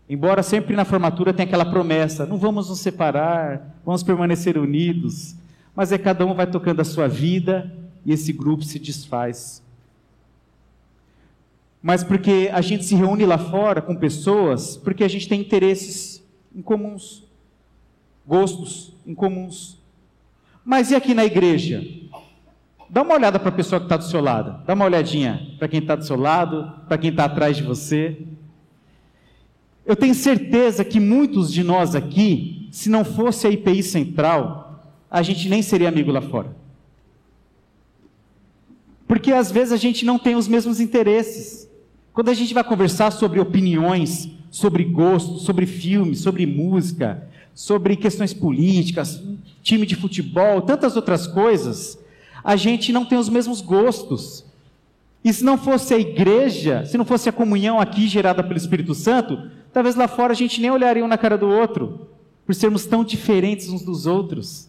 Embora 0.09 0.41
sempre 0.41 0.75
na 0.75 0.85
formatura 0.85 1.33
tenha 1.33 1.47
aquela 1.47 1.65
promessa: 1.65 2.25
não 2.25 2.37
vamos 2.37 2.69
nos 2.69 2.79
separar, 2.79 3.75
vamos 3.85 4.03
permanecer 4.03 4.57
unidos. 4.57 5.35
Mas 5.75 5.91
é 5.91 5.97
cada 5.97 6.25
um 6.25 6.33
vai 6.33 6.47
tocando 6.47 6.79
a 6.79 6.85
sua 6.85 7.07
vida 7.07 7.71
e 8.05 8.11
esse 8.11 8.33
grupo 8.33 8.63
se 8.63 8.79
desfaz 8.79 9.61
mas 11.81 12.03
porque 12.03 12.49
a 12.51 12.59
gente 12.59 12.83
se 12.83 12.95
reúne 12.95 13.25
lá 13.25 13.37
fora 13.37 13.81
com 13.81 13.95
pessoas, 13.95 14.75
porque 14.75 15.05
a 15.05 15.07
gente 15.07 15.25
tem 15.25 15.39
interesses 15.39 16.21
em 16.53 16.61
comuns, 16.61 17.23
gostos 18.27 18.93
em 19.05 19.15
comuns. 19.15 19.77
Mas 20.65 20.91
e 20.91 20.95
aqui 20.95 21.13
na 21.13 21.23
igreja? 21.23 21.81
Dá 22.89 23.03
uma 23.03 23.13
olhada 23.13 23.39
para 23.39 23.47
a 23.47 23.53
pessoa 23.53 23.79
que 23.79 23.85
está 23.85 23.95
do 23.95 24.03
seu 24.03 24.21
lado, 24.21 24.65
dá 24.65 24.73
uma 24.73 24.83
olhadinha 24.83 25.55
para 25.57 25.69
quem 25.69 25.79
está 25.79 25.95
do 25.95 26.05
seu 26.05 26.17
lado, 26.17 26.73
para 26.87 26.97
quem 26.97 27.09
está 27.09 27.23
atrás 27.23 27.55
de 27.55 27.63
você. 27.63 28.17
Eu 29.87 29.95
tenho 29.95 30.13
certeza 30.13 30.83
que 30.83 30.99
muitos 30.99 31.51
de 31.51 31.63
nós 31.63 31.95
aqui, 31.95 32.67
se 32.71 32.89
não 32.89 33.05
fosse 33.05 33.47
a 33.47 33.49
IPI 33.49 33.81
central, 33.81 34.83
a 35.09 35.21
gente 35.21 35.47
nem 35.47 35.61
seria 35.61 35.87
amigo 35.87 36.11
lá 36.11 36.19
fora. 36.19 36.53
Porque 39.07 39.31
às 39.31 39.49
vezes 39.49 39.71
a 39.71 39.77
gente 39.77 40.05
não 40.05 40.19
tem 40.19 40.35
os 40.35 40.45
mesmos 40.45 40.81
interesses. 40.81 41.69
Quando 42.13 42.27
a 42.27 42.33
gente 42.33 42.53
vai 42.53 42.65
conversar 42.65 43.11
sobre 43.11 43.39
opiniões, 43.39 44.29
sobre 44.51 44.83
gosto, 44.83 45.39
sobre 45.39 45.65
filmes, 45.65 46.19
sobre 46.19 46.45
música, 46.45 47.25
sobre 47.53 47.95
questões 47.95 48.33
políticas, 48.33 49.23
time 49.63 49.85
de 49.85 49.95
futebol, 49.95 50.61
tantas 50.61 50.97
outras 50.97 51.25
coisas, 51.25 51.97
a 52.43 52.57
gente 52.57 52.91
não 52.91 53.05
tem 53.05 53.17
os 53.17 53.29
mesmos 53.29 53.61
gostos. 53.61 54.43
E 55.23 55.31
se 55.31 55.45
não 55.45 55.57
fosse 55.57 55.93
a 55.93 55.97
igreja, 55.97 56.85
se 56.85 56.97
não 56.97 57.05
fosse 57.05 57.29
a 57.29 57.33
comunhão 57.33 57.79
aqui 57.79 58.05
gerada 58.07 58.43
pelo 58.43 58.57
Espírito 58.57 58.93
Santo, 58.93 59.55
talvez 59.77 59.95
lá 59.95 60.07
fora 60.07 60.33
a 60.33 60.35
gente 60.35 60.59
nem 60.59 60.71
olharia 60.71 61.05
um 61.05 61.07
na 61.07 61.19
cara 61.19 61.37
do 61.37 61.47
outro, 61.47 62.09
por 62.47 62.55
sermos 62.55 62.87
tão 62.87 63.03
diferentes 63.03 63.69
uns 63.69 63.83
dos 63.83 64.07
outros. 64.07 64.67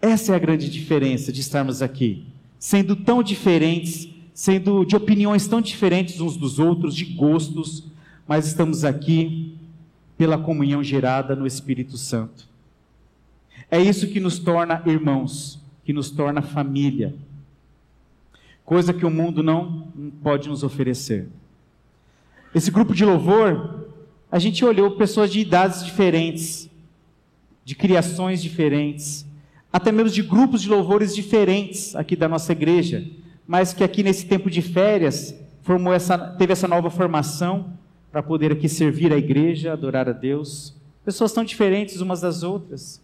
Essa 0.00 0.32
é 0.32 0.36
a 0.36 0.38
grande 0.38 0.70
diferença 0.70 1.30
de 1.30 1.42
estarmos 1.42 1.82
aqui, 1.82 2.24
sendo 2.58 2.96
tão 2.96 3.22
diferentes 3.22 4.08
sendo 4.32 4.86
de 4.86 4.96
opiniões 4.96 5.46
tão 5.46 5.60
diferentes 5.60 6.18
uns 6.18 6.34
dos 6.34 6.58
outros, 6.58 6.96
de 6.96 7.04
gostos, 7.04 7.84
mas 8.26 8.46
estamos 8.46 8.86
aqui 8.86 9.54
pela 10.16 10.38
comunhão 10.38 10.82
gerada 10.82 11.36
no 11.36 11.46
Espírito 11.46 11.98
Santo. 11.98 12.48
É 13.70 13.78
isso 13.78 14.08
que 14.08 14.18
nos 14.18 14.38
torna 14.38 14.82
irmãos, 14.86 15.60
que 15.84 15.92
nos 15.92 16.10
torna 16.10 16.40
família. 16.40 17.14
Coisa 18.64 18.94
que 18.94 19.04
o 19.04 19.10
mundo 19.10 19.42
não 19.42 19.88
pode 20.22 20.48
nos 20.48 20.62
oferecer. 20.62 21.28
Esse 22.54 22.70
grupo 22.70 22.94
de 22.94 23.04
louvor, 23.04 23.88
a 24.30 24.38
gente 24.38 24.64
olhou 24.64 24.92
pessoas 24.92 25.30
de 25.30 25.40
idades 25.40 25.84
diferentes, 25.84 26.70
de 27.64 27.74
criações 27.74 28.42
diferentes, 28.42 29.26
até 29.72 29.90
mesmo 29.90 30.10
de 30.10 30.22
grupos 30.22 30.62
de 30.62 30.68
louvores 30.68 31.14
diferentes 31.14 31.96
aqui 31.96 32.14
da 32.14 32.28
nossa 32.28 32.52
igreja 32.52 33.04
mas 33.46 33.72
que 33.72 33.84
aqui 33.84 34.02
nesse 34.02 34.26
tempo 34.26 34.50
de 34.50 34.62
férias 34.62 35.34
formou 35.62 35.92
essa, 35.92 36.16
teve 36.18 36.52
essa 36.52 36.68
nova 36.68 36.90
formação 36.90 37.72
para 38.10 38.22
poder 38.22 38.52
aqui 38.52 38.68
servir 38.68 39.12
a 39.12 39.18
igreja, 39.18 39.72
adorar 39.72 40.08
a 40.08 40.12
Deus. 40.12 40.74
Pessoas 41.04 41.32
tão 41.32 41.44
diferentes 41.44 42.00
umas 42.00 42.20
das 42.20 42.42
outras, 42.42 43.02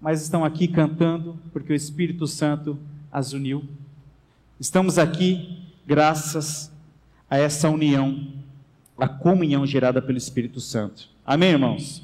mas 0.00 0.22
estão 0.22 0.44
aqui 0.44 0.68
cantando 0.68 1.38
porque 1.52 1.72
o 1.72 1.76
Espírito 1.76 2.26
Santo 2.26 2.78
as 3.10 3.32
uniu. 3.32 3.64
Estamos 4.60 4.98
aqui 4.98 5.62
graças 5.86 6.70
a 7.30 7.38
essa 7.38 7.70
união, 7.70 8.26
a 8.98 9.08
comunhão 9.08 9.66
gerada 9.66 10.02
pelo 10.02 10.18
Espírito 10.18 10.60
Santo. 10.60 11.08
Amém, 11.24 11.50
irmãos? 11.50 12.02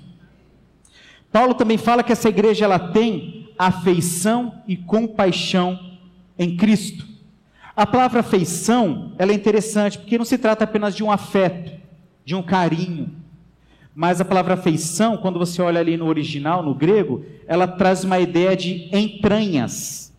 Paulo 1.33 1.55
também 1.55 1.77
fala 1.77 2.03
que 2.03 2.13
essa 2.13 2.29
igreja 2.29 2.65
ela 2.65 2.79
tem 2.79 3.49
afeição 3.59 4.63
e 4.69 4.77
compaixão 4.77 5.99
em 6.39 6.57
Cristo. 6.57 7.07
A 7.77 7.85
palavra 7.85 8.21
afeição, 8.21 9.13
ela 9.19 9.33
é 9.33 9.35
interessante, 9.35 9.99
porque 9.99 10.17
não 10.17 10.25
se 10.25 10.39
trata 10.39 10.63
apenas 10.63 10.95
de 10.95 11.03
um 11.03 11.11
afeto, 11.11 11.73
de 12.25 12.35
um 12.37 12.43
carinho. 12.43 13.11
Mas 13.93 14.21
a 14.21 14.25
palavra 14.25 14.55
afeição, 14.55 15.17
quando 15.17 15.39
você 15.39 15.61
olha 15.61 15.81
ali 15.81 15.97
no 15.97 16.07
original, 16.07 16.63
no 16.63 16.75
grego, 16.75 17.25
ela 17.47 17.67
traz 17.67 18.05
uma 18.05 18.21
ideia 18.21 18.57
de 18.57 18.89
entranhas. 18.97 20.13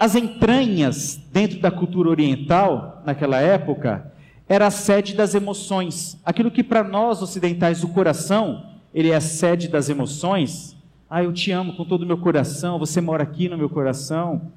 As 0.00 0.16
entranhas, 0.16 1.16
dentro 1.32 1.60
da 1.60 1.70
cultura 1.70 2.08
oriental, 2.08 3.00
naquela 3.06 3.40
época, 3.40 4.12
era 4.50 4.66
a 4.66 4.70
sede 4.70 5.14
das 5.14 5.34
emoções. 5.34 6.20
Aquilo 6.24 6.50
que 6.50 6.62
para 6.62 6.84
nós 6.84 7.22
ocidentais, 7.22 7.82
o 7.82 7.88
coração, 7.88 8.66
ele 8.92 9.10
é 9.10 9.14
a 9.14 9.20
sede 9.20 9.68
das 9.68 9.88
emoções. 9.88 10.76
Ah, 11.08 11.22
eu 11.22 11.32
te 11.32 11.52
amo 11.52 11.74
com 11.74 11.84
todo 11.84 12.02
o 12.02 12.06
meu 12.06 12.18
coração, 12.18 12.78
você 12.78 13.00
mora 13.00 13.22
aqui 13.22 13.48
no 13.48 13.56
meu 13.56 13.70
coração 13.70 14.52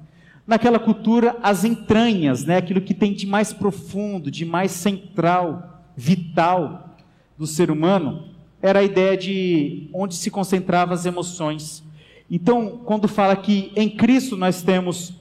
naquela 0.46 0.78
cultura 0.78 1.36
as 1.42 1.64
entranhas, 1.64 2.44
né? 2.44 2.56
aquilo 2.56 2.80
que 2.80 2.94
tem 2.94 3.12
de 3.12 3.26
mais 3.26 3.52
profundo, 3.52 4.30
de 4.30 4.44
mais 4.44 4.72
central, 4.72 5.84
vital 5.96 6.96
do 7.36 7.46
ser 7.46 7.70
humano, 7.70 8.28
era 8.60 8.80
a 8.80 8.84
ideia 8.84 9.16
de 9.16 9.88
onde 9.92 10.14
se 10.14 10.30
concentravam 10.30 10.94
as 10.94 11.06
emoções. 11.06 11.82
Então, 12.30 12.80
quando 12.84 13.08
fala 13.08 13.36
que 13.36 13.72
em 13.76 13.88
Cristo 13.88 14.36
nós 14.36 14.62
temos, 14.62 15.14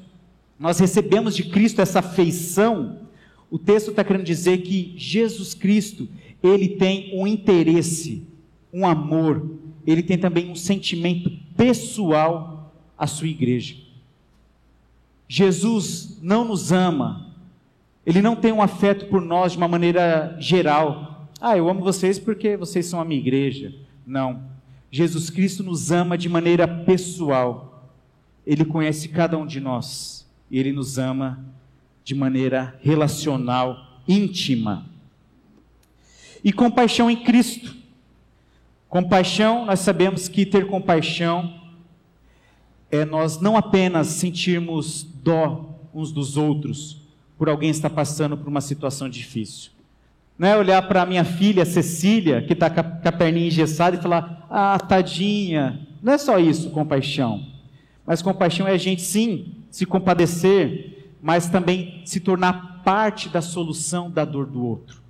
nós 0.59 0.79
recebemos 0.79 1.35
de 1.35 1.43
Cristo 1.43 1.81
essa 1.81 1.99
afeição, 1.99 2.99
o 3.53 3.59
texto 3.59 3.91
está 3.91 4.03
querendo 4.03 4.23
dizer 4.23 4.63
que 4.63 4.95
Jesus 4.97 5.53
Cristo, 5.53 6.09
ele 6.41 6.69
tem 6.69 7.11
um 7.13 7.27
interesse, 7.27 8.27
um 8.73 8.83
amor, 8.83 9.47
ele 9.85 10.01
tem 10.01 10.17
também 10.17 10.49
um 10.49 10.55
sentimento 10.55 11.29
pessoal 11.55 12.73
à 12.97 13.05
sua 13.05 13.27
igreja. 13.27 13.75
Jesus 15.27 16.17
não 16.19 16.43
nos 16.43 16.71
ama, 16.71 17.31
Ele 18.03 18.23
não 18.23 18.35
tem 18.35 18.51
um 18.51 18.59
afeto 18.59 19.05
por 19.05 19.21
nós 19.21 19.51
de 19.51 19.59
uma 19.59 19.67
maneira 19.67 20.35
geral. 20.39 21.29
Ah, 21.39 21.55
eu 21.55 21.69
amo 21.69 21.81
vocês 21.81 22.17
porque 22.17 22.57
vocês 22.57 22.87
são 22.87 22.99
a 22.99 23.05
minha 23.05 23.21
igreja. 23.21 23.71
Não. 24.03 24.41
Jesus 24.89 25.29
Cristo 25.29 25.61
nos 25.61 25.91
ama 25.91 26.17
de 26.17 26.27
maneira 26.27 26.67
pessoal. 26.67 27.87
Ele 28.47 28.65
conhece 28.65 29.09
cada 29.09 29.37
um 29.37 29.45
de 29.45 29.59
nós. 29.59 30.27
E 30.49 30.57
Ele 30.57 30.71
nos 30.71 30.97
ama 30.97 31.53
de 32.03 32.13
maneira 32.13 32.77
relacional, 32.81 34.01
íntima. 34.07 34.85
E 36.43 36.51
compaixão 36.51 37.09
em 37.09 37.15
Cristo. 37.23 37.75
Compaixão, 38.89 39.65
nós 39.65 39.79
sabemos 39.79 40.27
que 40.27 40.45
ter 40.45 40.67
compaixão 40.67 41.61
é 42.91 43.03
nós 43.03 43.39
não 43.39 43.57
apenas 43.57 44.07
sentirmos 44.07 45.03
dó 45.03 45.79
uns 45.93 46.11
dos 46.11 46.37
outros 46.37 47.01
por 47.37 47.49
alguém 47.49 47.71
estar 47.71 47.89
passando 47.89 48.37
por 48.37 48.47
uma 48.47 48.61
situação 48.61 49.09
difícil. 49.09 49.71
Não 50.37 50.47
é 50.47 50.57
olhar 50.57 50.81
para 50.87 51.01
a 51.01 51.05
minha 51.05 51.23
filha 51.23 51.65
Cecília, 51.65 52.41
que 52.41 52.53
está 52.53 52.69
com 52.69 52.79
a 52.79 53.11
perninha 53.11 53.47
engessada, 53.47 53.95
e 53.95 54.01
falar, 54.01 54.47
ah, 54.49 54.79
tadinha. 54.79 55.87
Não 56.01 56.13
é 56.13 56.17
só 56.17 56.37
isso, 56.39 56.69
compaixão. 56.69 57.45
Mas 58.05 58.21
compaixão 58.21 58.67
é 58.67 58.71
a 58.71 58.77
gente, 58.77 59.01
sim, 59.01 59.55
se 59.69 59.85
compadecer, 59.85 61.02
mas 61.23 61.47
também 61.47 62.01
se 62.03 62.19
tornar 62.19 62.81
parte 62.83 63.29
da 63.29 63.41
solução 63.41 64.11
da 64.11 64.25
dor 64.25 64.45
do 64.45 64.61
outro. 64.61 65.01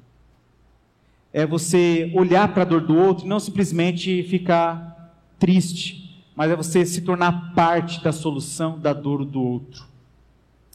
É 1.33 1.43
você 1.43 2.11
olhar 2.13 2.53
para 2.53 2.61
a 2.61 2.65
dor 2.65 2.81
do 2.81 2.95
outro 2.95 3.25
e 3.25 3.27
não 3.27 3.39
simplesmente 3.39 4.21
ficar 4.21 5.11
triste, 5.39 6.23
mas 6.35 6.51
é 6.51 6.55
você 6.55 6.85
se 6.85 7.01
tornar 7.01 7.55
parte 7.55 8.03
da 8.03 8.11
solução 8.11 8.77
da 8.77 8.93
dor 8.93 9.25
do 9.25 9.41
outro. 9.41 9.85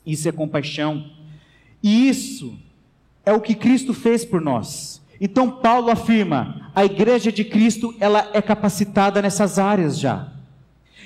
Isso 0.05 0.29
é 0.29 0.33
compaixão. 0.33 1.09
E 1.81 2.09
isso 2.09 2.59
é 3.25 3.33
o 3.33 3.41
que 3.41 3.55
Cristo 3.55 3.95
fez 3.95 4.25
por 4.25 4.41
nós. 4.41 5.01
Então 5.21 5.49
Paulo 5.49 5.89
afirma: 5.89 6.73
a 6.75 6.85
igreja 6.85 7.31
de 7.31 7.45
Cristo, 7.45 7.95
ela 8.01 8.29
é 8.33 8.43
capacitada 8.43 9.23
nessas 9.23 9.57
áreas 9.57 9.97
já. 10.01 10.33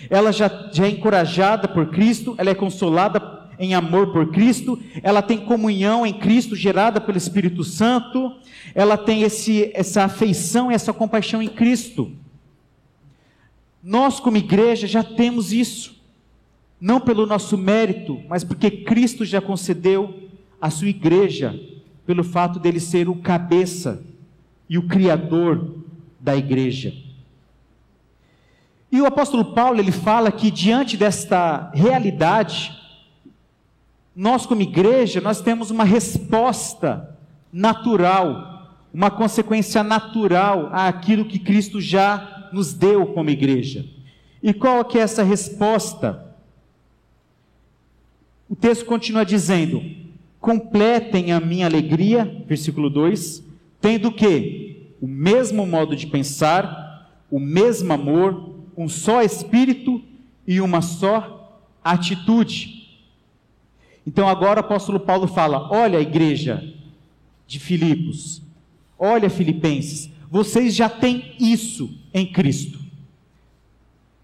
Ela 0.09 0.33
já, 0.33 0.71
já 0.73 0.87
é 0.87 0.91
encorajada 0.91 1.69
por 1.69 1.91
Cristo, 1.91 2.35
ela 2.39 2.49
é 2.49 2.55
consolada 2.55 3.42
em 3.63 3.75
amor 3.75 4.13
por 4.13 4.33
Cristo, 4.33 4.77
ela 5.05 5.23
tem 5.23 5.39
comunhão 5.39 6.05
em 6.05 6.13
Cristo 6.13 6.57
gerada 6.57 7.01
pelo 7.01 7.17
Espírito 7.17 7.63
Santo, 7.63 8.35
ela 8.75 8.99
tem 8.99 9.23
esse, 9.23 9.71
essa 9.73 10.03
afeição, 10.03 10.69
essa 10.69 10.93
compaixão 10.93 11.41
em 11.41 11.49
Cristo. 11.49 12.11
Nós, 13.81 14.19
como 14.19 14.37
igreja, 14.37 14.89
já 14.89 15.05
temos 15.05 15.53
isso, 15.53 15.95
não 16.81 17.01
pelo 17.01 17.25
nosso 17.25 17.57
mérito, 17.57 18.21
mas 18.29 18.43
porque 18.43 18.69
Cristo 18.69 19.25
já 19.25 19.41
concedeu 19.41 20.29
à 20.61 20.69
sua 20.69 20.89
igreja, 20.89 21.57
pelo 22.05 22.25
fato 22.25 22.59
dele 22.59 22.81
ser 22.81 23.09
o 23.09 23.15
cabeça 23.15 24.03
e 24.69 24.77
o 24.77 24.89
criador 24.89 25.77
da 26.19 26.35
igreja. 26.37 26.93
E 28.91 29.01
o 29.01 29.07
apóstolo 29.07 29.55
Paulo, 29.55 29.79
ele 29.79 29.93
fala 29.93 30.33
que 30.33 30.51
diante 30.51 30.97
desta 30.97 31.71
realidade, 31.73 32.82
nós 34.15 34.45
como 34.45 34.63
igreja, 34.63 35.21
nós 35.21 35.41
temos 35.41 35.71
uma 35.71 35.85
resposta 35.85 37.17
natural, 37.53 38.79
uma 38.93 39.11
consequência 39.11 39.83
natural 39.83 40.69
àquilo 40.73 41.25
que 41.25 41.39
Cristo 41.39 41.81
já 41.81 42.51
nos 42.53 42.75
deu 42.75 43.07
como 43.07 43.31
igreja. 43.31 43.87
E 44.43 44.53
qual 44.53 44.85
que 44.85 44.99
é 44.99 45.03
essa 45.03 45.23
resposta? 45.23 46.35
O 48.49 48.55
texto 48.55 48.85
continua 48.85 49.25
dizendo: 49.25 49.83
completem 50.41 51.33
a 51.33 51.41
minha 51.41 51.67
alegria, 51.67 52.45
versículo 52.47 52.91
2, 52.91 53.43
tendo 53.81 54.13
que 54.13 54.93
o 55.01 55.07
mesmo 55.07 55.67
modo 55.67 55.97
de 55.97 56.07
pensar, 56.07 57.09
o 57.31 57.41
mesmo 57.41 57.93
amor, 57.93 58.57
um 58.77 58.89
só 58.89 59.23
espírito 59.23 60.03
e 60.47 60.61
uma 60.61 60.83
só 60.83 61.63
atitude. 61.83 62.82
Então 64.07 64.29
agora 64.29 64.61
o 64.61 64.65
apóstolo 64.65 65.01
Paulo 65.01 65.27
fala: 65.27 65.69
olha 65.71 65.99
a 65.99 66.03
igreja 66.03 66.73
de 67.47 67.59
Filipos, 67.59 68.43
olha 68.99 69.31
Filipenses, 69.31 70.11
vocês 70.31 70.75
já 70.75 70.89
têm 70.89 71.35
isso 71.39 71.91
em 72.13 72.27
Cristo. 72.27 72.79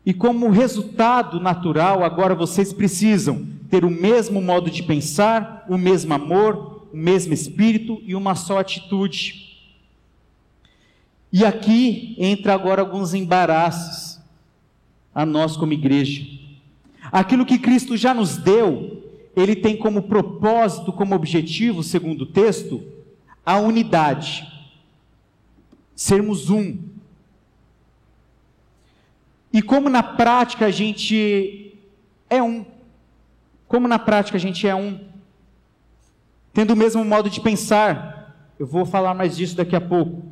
E 0.05 0.15
como 0.15 0.49
resultado 0.49 1.39
natural, 1.39 2.03
agora 2.03 2.35
vocês 2.35 2.73
precisam 2.73 3.47
ter 3.69 3.85
o 3.85 3.91
mesmo 3.91 4.41
modo 4.41 4.71
de 4.71 4.83
pensar, 4.83 5.67
o 5.69 5.77
mesmo 5.77 6.15
amor, 6.15 6.87
o 6.93 6.97
mesmo 6.97 7.35
espírito 7.35 8.01
e 8.05 8.15
uma 8.15 8.35
só 8.35 8.59
atitude. 8.59 9.49
E 11.31 11.45
aqui 11.45 12.17
entra 12.17 12.55
agora 12.55 12.81
alguns 12.81 13.13
embaraços 13.13 14.19
a 15.15 15.27
nós 15.27 15.57
como 15.57 15.75
igreja. 15.75 16.27
Aquilo 17.13 17.45
que 17.45 17.59
Cristo 17.59 17.97
já 17.97 18.15
nos 18.15 18.39
deu, 18.39 19.08
ele 19.41 19.57
tem 19.57 19.77
como 19.77 20.03
propósito, 20.03 20.93
como 20.93 21.15
objetivo, 21.15 21.83
segundo 21.83 22.23
o 22.23 22.27
texto, 22.27 22.83
a 23.45 23.59
unidade 23.59 24.47
sermos 25.99 26.49
um. 26.49 26.79
E 29.53 29.61
como 29.61 29.89
na 29.89 30.03
prática 30.03 30.67
a 30.67 30.71
gente 30.71 31.77
é 32.31 32.41
um. 32.41 32.65
Como 33.67 33.89
na 33.89 33.99
prática 33.99 34.37
a 34.37 34.41
gente 34.41 34.67
é 34.67 34.75
um. 34.75 35.01
Tendo 36.53 36.73
o 36.73 36.77
mesmo 36.77 37.05
modo 37.05 37.29
de 37.29 37.41
pensar. 37.41 38.17
Eu 38.59 38.67
vou 38.67 38.85
falar 38.85 39.15
mais 39.15 39.37
disso 39.37 39.57
daqui 39.57 39.75
a 39.75 39.81
pouco. 39.81 40.23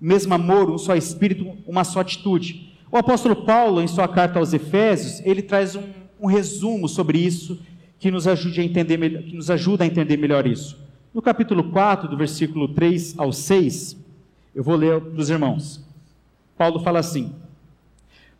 Mesmo 0.00 0.34
amor, 0.34 0.70
um 0.70 0.78
só 0.78 0.94
espírito, 0.94 1.56
uma 1.66 1.84
só 1.84 2.00
atitude. 2.00 2.74
O 2.90 2.96
apóstolo 2.96 3.44
Paulo, 3.44 3.80
em 3.80 3.86
sua 3.86 4.08
carta 4.08 4.38
aos 4.38 4.52
Efésios, 4.52 5.20
ele 5.24 5.42
traz 5.42 5.74
um, 5.74 5.84
um 6.20 6.26
resumo 6.26 6.88
sobre 6.88 7.18
isso 7.18 7.60
que 8.04 8.10
nos, 8.10 8.28
ajude 8.28 8.60
a 8.60 8.64
entender, 8.64 9.22
que 9.22 9.34
nos 9.34 9.48
ajuda 9.50 9.82
a 9.82 9.86
entender 9.86 10.18
melhor 10.18 10.46
isso. 10.46 10.78
No 11.14 11.22
capítulo 11.22 11.70
4, 11.70 12.06
do 12.06 12.18
versículo 12.18 12.68
3 12.68 13.18
ao 13.18 13.32
6, 13.32 13.96
eu 14.54 14.62
vou 14.62 14.76
ler 14.76 15.00
para 15.00 15.18
os 15.18 15.30
irmãos. 15.30 15.82
Paulo 16.54 16.80
fala 16.80 16.98
assim: 16.98 17.32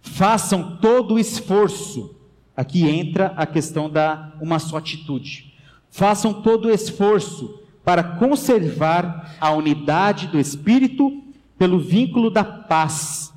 façam 0.02 0.76
todo 0.82 1.14
o 1.14 1.18
esforço. 1.18 2.14
Aqui 2.54 2.86
entra 2.86 3.28
a 3.38 3.46
questão 3.46 3.88
da 3.88 4.34
uma 4.38 4.58
só 4.58 4.76
atitude. 4.76 5.54
façam 5.90 6.42
todo 6.42 6.66
o 6.66 6.70
esforço 6.70 7.58
para 7.82 8.04
conservar 8.04 9.34
a 9.40 9.50
unidade 9.50 10.26
do 10.26 10.38
Espírito 10.38 11.22
pelo 11.56 11.78
vínculo 11.78 12.28
da 12.28 12.44
paz. 12.44 13.32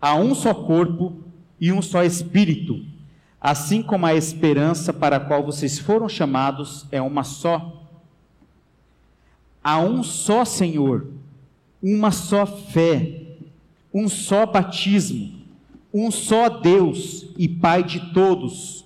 Há 0.00 0.14
um 0.14 0.34
só 0.34 0.54
corpo 0.54 1.18
e 1.60 1.70
um 1.70 1.82
só 1.82 2.02
Espírito, 2.02 2.82
assim 3.40 3.82
como 3.82 4.04
a 4.04 4.14
esperança 4.14 4.92
para 4.92 5.16
a 5.16 5.20
qual 5.20 5.42
vocês 5.42 5.78
foram 5.78 6.08
chamados 6.08 6.86
é 6.92 7.00
uma 7.00 7.24
só. 7.24 7.86
Há 9.64 9.80
um 9.80 10.02
só 10.02 10.44
Senhor, 10.44 11.06
uma 11.82 12.10
só 12.10 12.44
fé, 12.44 13.22
um 13.92 14.08
só 14.08 14.44
batismo, 14.44 15.40
um 15.92 16.10
só 16.10 16.48
Deus 16.48 17.26
e 17.36 17.48
Pai 17.48 17.82
de 17.82 18.12
todos, 18.12 18.84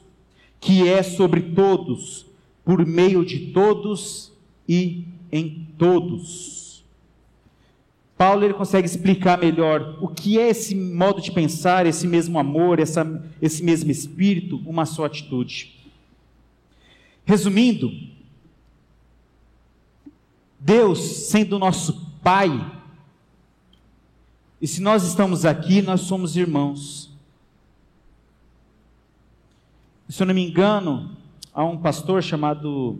que 0.60 0.88
é 0.88 1.02
sobre 1.02 1.40
todos, 1.40 2.26
por 2.64 2.86
meio 2.86 3.24
de 3.24 3.52
todos 3.52 4.32
e 4.68 5.04
em 5.30 5.66
todos. 5.76 6.53
Paulo 8.16 8.44
ele 8.44 8.54
consegue 8.54 8.86
explicar 8.86 9.38
melhor 9.38 9.98
o 10.00 10.08
que 10.08 10.38
é 10.38 10.48
esse 10.48 10.74
modo 10.74 11.20
de 11.20 11.32
pensar, 11.32 11.84
esse 11.84 12.06
mesmo 12.06 12.38
amor, 12.38 12.78
essa, 12.78 13.04
esse 13.42 13.62
mesmo 13.62 13.90
espírito, 13.90 14.62
uma 14.64 14.86
só 14.86 15.04
atitude. 15.04 15.74
Resumindo, 17.24 17.90
Deus 20.60 21.00
sendo 21.28 21.58
nosso 21.58 22.12
Pai, 22.22 22.72
e 24.62 24.66
se 24.66 24.80
nós 24.80 25.04
estamos 25.04 25.44
aqui, 25.44 25.82
nós 25.82 26.02
somos 26.02 26.36
irmãos. 26.36 27.10
Se 30.08 30.22
eu 30.22 30.26
não 30.26 30.34
me 30.34 30.46
engano, 30.46 31.16
há 31.52 31.64
um 31.64 31.76
pastor 31.76 32.22
chamado 32.22 32.98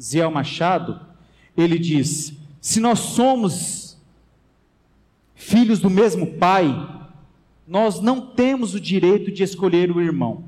Ziel 0.00 0.30
Machado, 0.30 1.00
ele 1.56 1.78
diz: 1.78 2.32
se 2.60 2.80
nós 2.80 2.98
somos 3.00 3.81
filhos 5.42 5.80
do 5.80 5.90
mesmo 5.90 6.38
pai, 6.38 6.72
nós 7.66 8.00
não 8.00 8.20
temos 8.20 8.74
o 8.74 8.80
direito 8.80 9.30
de 9.30 9.42
escolher 9.42 9.90
o 9.90 10.00
irmão. 10.00 10.44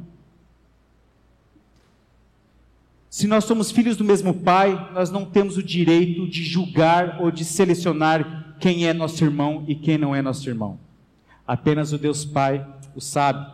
Se 3.11 3.27
nós 3.27 3.45
somos 3.45 3.71
filhos 3.71 3.97
do 3.97 4.05
mesmo 4.05 4.35
pai, 4.35 4.91
nós 4.93 5.11
não 5.11 5.25
temos 5.25 5.57
o 5.57 5.63
direito 5.63 6.27
de 6.27 6.43
julgar 6.43 7.21
ou 7.21 7.31
de 7.31 7.45
selecionar 7.45 8.57
quem 8.59 8.87
é 8.87 8.93
nosso 8.93 9.23
irmão 9.23 9.65
e 9.69 9.75
quem 9.75 9.99
não 9.99 10.15
é 10.15 10.23
nosso 10.23 10.49
irmão. 10.49 10.79
Apenas 11.47 11.93
o 11.93 11.99
Deus 11.99 12.25
Pai 12.25 12.67
o 12.95 13.01
sabe. 13.01 13.47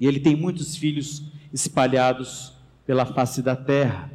E 0.00 0.06
ele 0.06 0.18
tem 0.18 0.34
muitos 0.34 0.76
filhos 0.76 1.22
espalhados 1.52 2.52
pela 2.86 3.04
face 3.04 3.42
da 3.42 3.54
terra. 3.54 4.10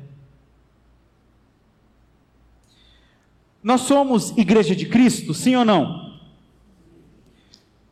Nós 3.61 3.81
somos 3.81 4.35
igreja 4.37 4.75
de 4.75 4.85
Cristo, 4.85 5.33
sim 5.33 5.55
ou 5.55 5.63
não? 5.65 6.06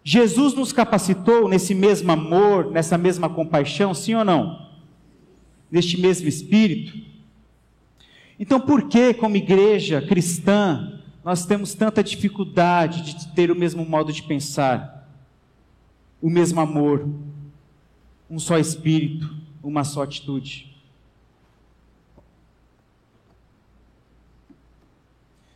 Jesus 0.07 0.53
nos 0.53 0.71
capacitou 0.71 1.49
nesse 1.49 1.73
mesmo 1.73 2.11
amor, 2.11 2.69
nessa 2.69 2.95
mesma 2.95 3.27
compaixão, 3.27 3.91
sim 3.91 4.13
ou 4.13 4.23
não? 4.23 4.69
Neste 5.71 5.99
mesmo 5.99 6.27
espírito. 6.27 6.95
Então, 8.39 8.59
por 8.59 8.87
que, 8.87 9.15
como 9.15 9.35
igreja 9.35 10.03
cristã, 10.03 11.01
nós 11.23 11.47
temos 11.47 11.73
tanta 11.73 12.03
dificuldade 12.03 13.01
de 13.01 13.27
ter 13.29 13.49
o 13.49 13.55
mesmo 13.55 13.83
modo 13.83 14.13
de 14.13 14.21
pensar, 14.21 15.09
o 16.21 16.29
mesmo 16.29 16.61
amor, 16.61 17.09
um 18.29 18.37
só 18.37 18.59
espírito, 18.59 19.35
uma 19.63 19.83
só 19.83 20.03
atitude? 20.03 20.74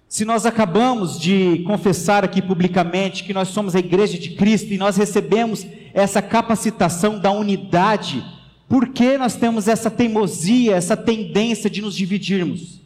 Se 0.09 0.25
nós 0.25 0.43
acabamos 0.43 1.19
de 1.19 1.59
confessar 1.67 2.25
aqui 2.25 2.41
publicamente 2.41 3.23
que 3.23 3.31
nós 3.31 3.49
somos 3.49 3.75
a 3.75 3.79
igreja 3.79 4.17
de 4.17 4.31
Cristo 4.31 4.73
e 4.73 4.77
nós 4.77 4.97
recebemos 4.97 5.67
essa 5.93 6.19
capacitação 6.19 7.19
da 7.19 7.29
unidade, 7.29 8.25
por 8.67 8.89
que 8.89 9.19
nós 9.19 9.35
temos 9.35 9.67
essa 9.67 9.91
teimosia, 9.91 10.75
essa 10.75 10.97
tendência 10.97 11.69
de 11.69 11.79
nos 11.79 11.95
dividirmos, 11.95 12.81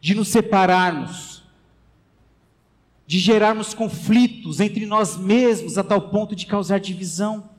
de 0.00 0.14
nos 0.14 0.28
separarmos, 0.28 1.42
de 3.08 3.18
gerarmos 3.18 3.74
conflitos 3.74 4.60
entre 4.60 4.86
nós 4.86 5.16
mesmos 5.16 5.76
a 5.76 5.82
tal 5.82 6.00
ponto 6.00 6.36
de 6.36 6.46
causar 6.46 6.78
divisão? 6.78 7.50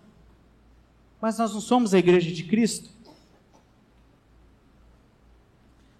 Mas 1.21 1.37
nós 1.37 1.53
não 1.53 1.59
somos 1.59 1.93
a 1.93 1.99
igreja 1.99 2.31
de 2.31 2.43
Cristo. 2.43 2.89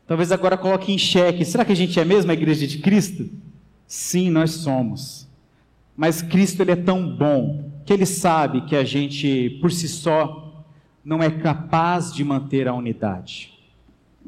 Talvez 0.08 0.32
agora 0.32 0.58
coloque 0.58 0.92
em 0.92 0.98
xeque: 0.98 1.44
será 1.44 1.66
que 1.66 1.74
a 1.74 1.76
gente 1.76 2.00
é 2.00 2.06
mesmo 2.06 2.32
a 2.32 2.34
igreja 2.34 2.66
de 2.66 2.80
Cristo? 2.80 3.30
Sim, 3.86 4.30
nós 4.30 4.52
somos. 4.52 5.28
Mas 5.96 6.22
Cristo 6.22 6.62
ele 6.62 6.72
é 6.72 6.76
tão 6.76 7.10
bom 7.16 7.72
que 7.86 7.92
ele 7.92 8.06
sabe 8.06 8.62
que 8.62 8.76
a 8.76 8.84
gente, 8.84 9.58
por 9.62 9.72
si 9.72 9.88
só, 9.88 10.66
não 11.04 11.24
é 11.24 11.30
capaz 11.30 12.14
de 12.14 12.24
manter 12.24 12.68
a 12.68 12.74
unidade. 12.74 13.54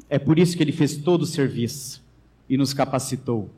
É 0.10 0.18
por 0.18 0.40
isso 0.40 0.56
que 0.56 0.64
ele 0.64 0.72
fez 0.72 0.98
todo 0.98 1.24
o 1.24 1.28
serviço 1.28 2.04
e 2.50 2.58
nos 2.58 2.74
capacitou. 2.74 3.50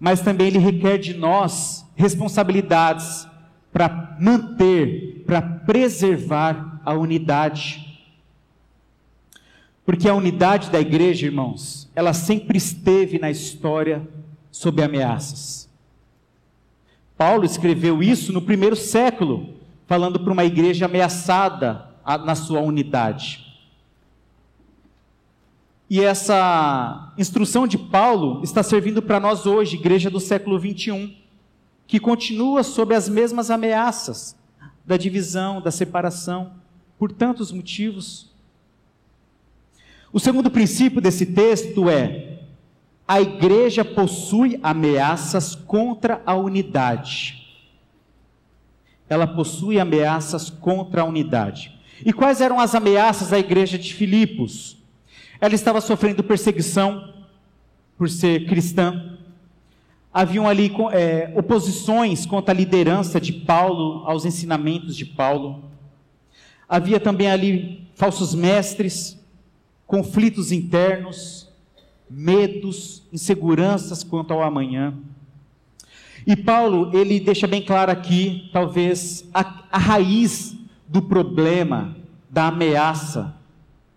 Mas 0.00 0.20
também 0.20 0.46
ele 0.48 0.58
requer 0.58 0.98
de 0.98 1.14
nós 1.14 1.86
responsabilidades 1.94 3.26
para 3.72 4.16
manter, 4.20 5.24
para 5.26 5.42
preservar 5.42 6.80
a 6.84 6.94
unidade. 6.94 7.87
Porque 9.88 10.06
a 10.06 10.14
unidade 10.14 10.68
da 10.68 10.78
igreja, 10.78 11.24
irmãos, 11.24 11.90
ela 11.96 12.12
sempre 12.12 12.58
esteve 12.58 13.18
na 13.18 13.30
história 13.30 14.06
sob 14.50 14.82
ameaças. 14.82 15.66
Paulo 17.16 17.46
escreveu 17.46 18.02
isso 18.02 18.30
no 18.30 18.42
primeiro 18.42 18.76
século, 18.76 19.54
falando 19.86 20.20
para 20.20 20.30
uma 20.30 20.44
igreja 20.44 20.84
ameaçada 20.84 21.88
na 22.26 22.34
sua 22.34 22.60
unidade. 22.60 23.58
E 25.88 26.02
essa 26.02 27.14
instrução 27.16 27.66
de 27.66 27.78
Paulo 27.78 28.42
está 28.44 28.62
servindo 28.62 29.00
para 29.00 29.18
nós 29.18 29.46
hoje, 29.46 29.76
igreja 29.76 30.10
do 30.10 30.20
século 30.20 30.58
21, 30.58 31.16
que 31.86 31.98
continua 31.98 32.62
sob 32.62 32.94
as 32.94 33.08
mesmas 33.08 33.50
ameaças 33.50 34.36
da 34.84 34.98
divisão, 34.98 35.62
da 35.62 35.70
separação, 35.70 36.52
por 36.98 37.10
tantos 37.10 37.50
motivos. 37.50 38.27
O 40.12 40.18
segundo 40.18 40.50
princípio 40.50 41.00
desse 41.00 41.26
texto 41.26 41.88
é: 41.88 42.38
a 43.06 43.20
igreja 43.20 43.84
possui 43.84 44.58
ameaças 44.62 45.54
contra 45.54 46.22
a 46.24 46.34
unidade. 46.34 47.46
Ela 49.08 49.26
possui 49.26 49.78
ameaças 49.78 50.50
contra 50.50 51.02
a 51.02 51.04
unidade. 51.04 51.78
E 52.04 52.12
quais 52.12 52.40
eram 52.40 52.60
as 52.60 52.74
ameaças 52.74 53.30
da 53.30 53.38
igreja 53.38 53.78
de 53.78 53.92
Filipos? 53.92 54.78
Ela 55.40 55.54
estava 55.54 55.80
sofrendo 55.80 56.22
perseguição 56.22 57.14
por 57.96 58.08
ser 58.08 58.46
cristã. 58.46 59.18
Haviam 60.12 60.48
ali 60.48 60.72
é, 60.92 61.32
oposições 61.36 62.24
contra 62.24 62.52
a 62.52 62.56
liderança 62.56 63.20
de 63.20 63.32
Paulo, 63.32 64.04
aos 64.06 64.24
ensinamentos 64.24 64.96
de 64.96 65.04
Paulo. 65.04 65.64
Havia 66.68 67.00
também 67.00 67.30
ali 67.30 67.88
falsos 67.94 68.34
mestres 68.34 69.17
conflitos 69.88 70.52
internos, 70.52 71.48
medos, 72.10 73.02
inseguranças 73.10 74.04
quanto 74.04 74.34
ao 74.34 74.42
amanhã. 74.42 74.94
E 76.26 76.36
Paulo, 76.36 76.94
ele 76.94 77.18
deixa 77.18 77.46
bem 77.46 77.62
claro 77.62 77.90
aqui, 77.90 78.50
talvez, 78.52 79.26
a, 79.32 79.64
a 79.72 79.78
raiz 79.78 80.54
do 80.86 81.00
problema, 81.00 81.96
da 82.28 82.48
ameaça, 82.48 83.34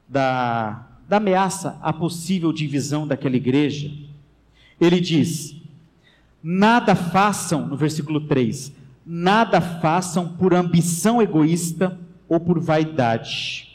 da, 0.07 0.87
da 1.09 1.17
ameaça 1.17 1.77
à 1.81 1.91
possível 1.91 2.53
divisão 2.53 3.05
daquela 3.05 3.35
igreja. 3.35 3.91
Ele 4.79 5.01
diz: 5.01 5.57
nada 6.41 6.95
façam, 6.95 7.67
no 7.67 7.75
versículo 7.75 8.21
3, 8.21 8.71
nada 9.05 9.59
façam 9.59 10.29
por 10.29 10.53
ambição 10.53 11.21
egoísta 11.21 11.99
ou 12.29 12.39
por 12.39 12.61
vaidade 12.61 13.70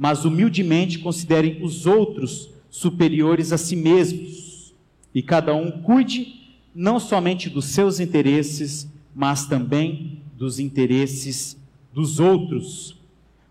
mas 0.00 0.24
humildemente 0.24 0.98
considerem 0.98 1.62
os 1.62 1.84
outros 1.84 2.48
superiores 2.70 3.52
a 3.52 3.58
si 3.58 3.76
mesmos, 3.76 4.72
e 5.14 5.22
cada 5.22 5.54
um 5.54 5.70
cuide 5.70 6.56
não 6.74 6.98
somente 6.98 7.50
dos 7.50 7.66
seus 7.66 8.00
interesses, 8.00 8.88
mas 9.14 9.44
também 9.44 10.22
dos 10.38 10.58
interesses 10.58 11.54
dos 11.92 12.18
outros. 12.18 12.96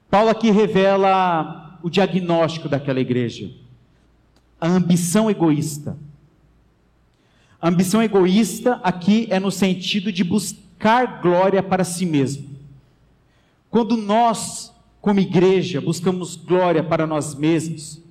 Paulo 0.09 0.31
aqui 0.31 0.49
revela 0.49 1.77
o 1.83 1.89
diagnóstico 1.89 2.67
daquela 2.67 2.99
igreja. 2.99 3.51
A 4.59 4.67
ambição 4.67 5.29
egoísta. 5.29 5.95
A 7.61 7.69
ambição 7.69 8.01
egoísta 8.01 8.81
aqui 8.81 9.27
é 9.29 9.39
no 9.39 9.51
sentido 9.51 10.11
de 10.11 10.23
buscar 10.23 11.21
glória 11.21 11.61
para 11.61 11.83
si 11.83 12.07
mesmo. 12.07 12.49
Quando 13.69 13.95
nós 13.95 14.73
como 15.01 15.19
igreja, 15.19 15.79
buscamos 15.79 16.35
glória 16.35 16.83
para 16.83 17.07
nós 17.07 17.35
mesmos, 17.35 18.01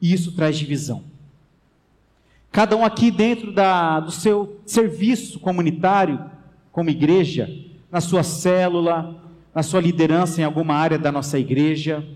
E 0.00 0.12
isso 0.12 0.32
traz 0.32 0.58
divisão. 0.58 1.02
Cada 2.52 2.76
um 2.76 2.84
aqui 2.84 3.10
dentro 3.10 3.52
da, 3.52 4.00
do 4.00 4.10
seu 4.10 4.60
serviço 4.66 5.40
comunitário, 5.40 6.22
como 6.70 6.90
igreja, 6.90 7.48
na 7.90 8.00
sua 8.00 8.22
célula, 8.22 9.22
na 9.54 9.62
sua 9.62 9.80
liderança 9.80 10.40
em 10.40 10.44
alguma 10.44 10.74
área 10.74 10.98
da 10.98 11.10
nossa 11.10 11.38
igreja, 11.38 12.06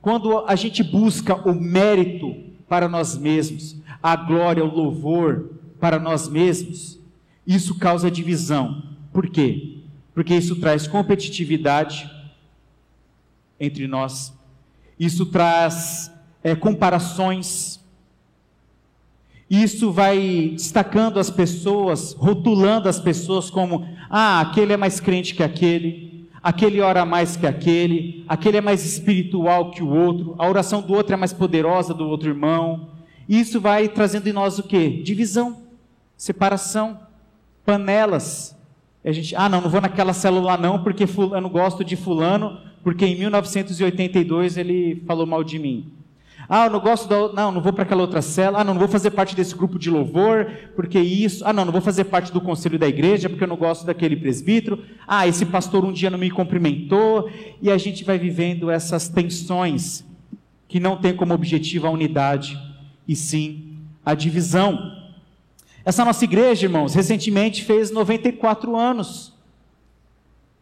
quando 0.00 0.38
a 0.46 0.54
gente 0.54 0.82
busca 0.82 1.34
o 1.34 1.54
mérito 1.54 2.34
para 2.68 2.88
nós 2.88 3.18
mesmos, 3.18 3.76
a 4.02 4.16
glória, 4.16 4.64
o 4.64 4.74
louvor 4.74 5.50
para 5.78 5.98
nós 5.98 6.28
mesmos, 6.28 6.98
isso 7.46 7.78
causa 7.78 8.10
divisão. 8.10 8.82
Por 9.12 9.28
quê? 9.28 9.78
Porque 10.14 10.34
isso 10.34 10.56
traz 10.56 10.86
competitividade 10.86 12.10
entre 13.58 13.86
nós, 13.86 14.34
isso 14.98 15.26
traz 15.26 16.12
é, 16.42 16.54
comparações, 16.54 17.80
isso 19.48 19.92
vai 19.92 20.50
destacando 20.54 21.20
as 21.20 21.30
pessoas, 21.30 22.14
rotulando 22.14 22.88
as 22.88 22.98
pessoas 22.98 23.50
como: 23.50 23.86
ah, 24.10 24.40
aquele 24.40 24.72
é 24.72 24.76
mais 24.76 24.98
crente 24.98 25.34
que 25.34 25.42
aquele, 25.42 26.28
aquele 26.42 26.80
ora 26.80 27.04
mais 27.04 27.36
que 27.36 27.46
aquele, 27.46 28.24
aquele 28.26 28.56
é 28.56 28.60
mais 28.60 28.84
espiritual 28.84 29.70
que 29.70 29.82
o 29.82 29.88
outro, 29.88 30.34
a 30.38 30.48
oração 30.48 30.82
do 30.82 30.94
outro 30.94 31.14
é 31.14 31.16
mais 31.16 31.32
poderosa 31.32 31.94
do 31.94 32.08
outro 32.08 32.28
irmão. 32.28 32.90
Isso 33.28 33.60
vai 33.60 33.88
trazendo 33.88 34.28
em 34.28 34.32
nós 34.32 34.58
o 34.58 34.62
que? 34.62 35.02
Divisão, 35.02 35.62
separação, 36.16 37.00
panelas. 37.64 38.55
A 39.06 39.12
gente, 39.12 39.36
ah, 39.36 39.48
não, 39.48 39.60
não 39.60 39.70
vou 39.70 39.80
naquela 39.80 40.12
célula 40.12 40.56
não, 40.56 40.82
porque 40.82 41.04
eu 41.04 41.40
não 41.40 41.48
gosto 41.48 41.84
de 41.84 41.94
fulano, 41.94 42.58
porque 42.82 43.06
em 43.06 43.16
1982 43.16 44.56
ele 44.56 45.00
falou 45.06 45.24
mal 45.24 45.44
de 45.44 45.60
mim. 45.60 45.92
Ah, 46.48 46.66
eu 46.66 46.70
não 46.70 46.80
gosto 46.80 47.08
da. 47.08 47.32
Não, 47.32 47.52
não 47.52 47.60
vou 47.60 47.72
para 47.72 47.84
aquela 47.84 48.02
outra 48.02 48.20
cela. 48.20 48.60
Ah, 48.60 48.64
não, 48.64 48.74
não 48.74 48.80
vou 48.80 48.88
fazer 48.88 49.12
parte 49.12 49.34
desse 49.34 49.54
grupo 49.54 49.78
de 49.78 49.90
louvor, 49.90 50.50
porque 50.74 50.98
isso. 50.98 51.44
Ah, 51.46 51.52
não, 51.52 51.64
não 51.64 51.72
vou 51.72 51.80
fazer 51.80 52.04
parte 52.04 52.32
do 52.32 52.40
conselho 52.40 52.78
da 52.78 52.88
igreja, 52.88 53.28
porque 53.28 53.44
eu 53.44 53.48
não 53.48 53.56
gosto 53.56 53.86
daquele 53.86 54.16
presbítero. 54.16 54.82
Ah, 55.06 55.26
esse 55.26 55.46
pastor 55.46 55.84
um 55.84 55.92
dia 55.92 56.10
não 56.10 56.18
me 56.18 56.30
cumprimentou. 56.30 57.30
E 57.62 57.70
a 57.70 57.78
gente 57.78 58.02
vai 58.04 58.18
vivendo 58.18 58.70
essas 58.70 59.08
tensões 59.08 60.04
que 60.68 60.80
não 60.80 60.96
tem 60.96 61.14
como 61.14 61.32
objetivo 61.32 61.86
a 61.86 61.90
unidade, 61.90 62.58
e 63.06 63.14
sim 63.14 63.78
a 64.04 64.14
divisão. 64.14 65.05
Essa 65.86 66.04
nossa 66.04 66.24
igreja, 66.24 66.66
irmãos, 66.66 66.94
recentemente 66.94 67.62
fez 67.62 67.92
94 67.92 68.74
anos. 68.74 69.32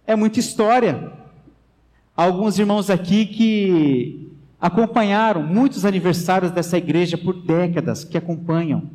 É 0.07 0.15
muita 0.15 0.39
história. 0.39 1.15
Alguns 2.15 2.59
irmãos 2.59 2.91
aqui 2.91 3.25
que 3.25 4.31
acompanharam 4.61 5.43
muitos 5.43 5.87
aniversários 5.87 6.53
dessa 6.53 6.77
igreja 6.77 7.17
por 7.17 7.41
décadas, 7.41 8.05
que 8.05 8.19
acompanham, 8.19 8.91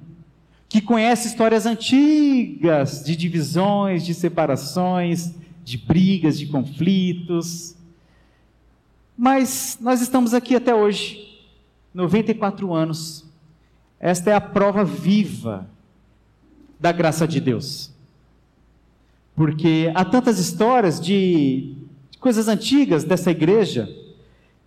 que 0.70 0.80
conhecem 0.80 1.32
histórias 1.32 1.66
antigas 1.66 3.04
de 3.04 3.16
divisões, 3.16 4.06
de 4.06 4.14
separações, 4.14 5.34
de 5.64 5.80
brigas, 5.80 6.38
de 6.38 6.46
conflitos. 6.46 7.76
Mas 9.18 9.80
nós 9.82 10.00
estamos 10.00 10.36
aqui 10.36 10.56
até 10.56 10.76
hoje, 10.76 11.42
94 11.92 12.72
anos. 12.72 13.26
Esta 14.00 14.30
é 14.30 14.36
a 14.36 14.40
prova 14.40 14.84
viva 14.86 15.68
da 16.80 16.92
graça 16.92 17.28
de 17.28 17.40
Deus. 17.40 17.92
Porque 19.36 19.92
há 19.96 20.06
tantas 20.06 20.40
histórias 20.40 21.00
de 21.00 21.76
coisas 22.20 22.48
antigas 22.48 23.04
dessa 23.04 23.32
igreja 23.32 23.90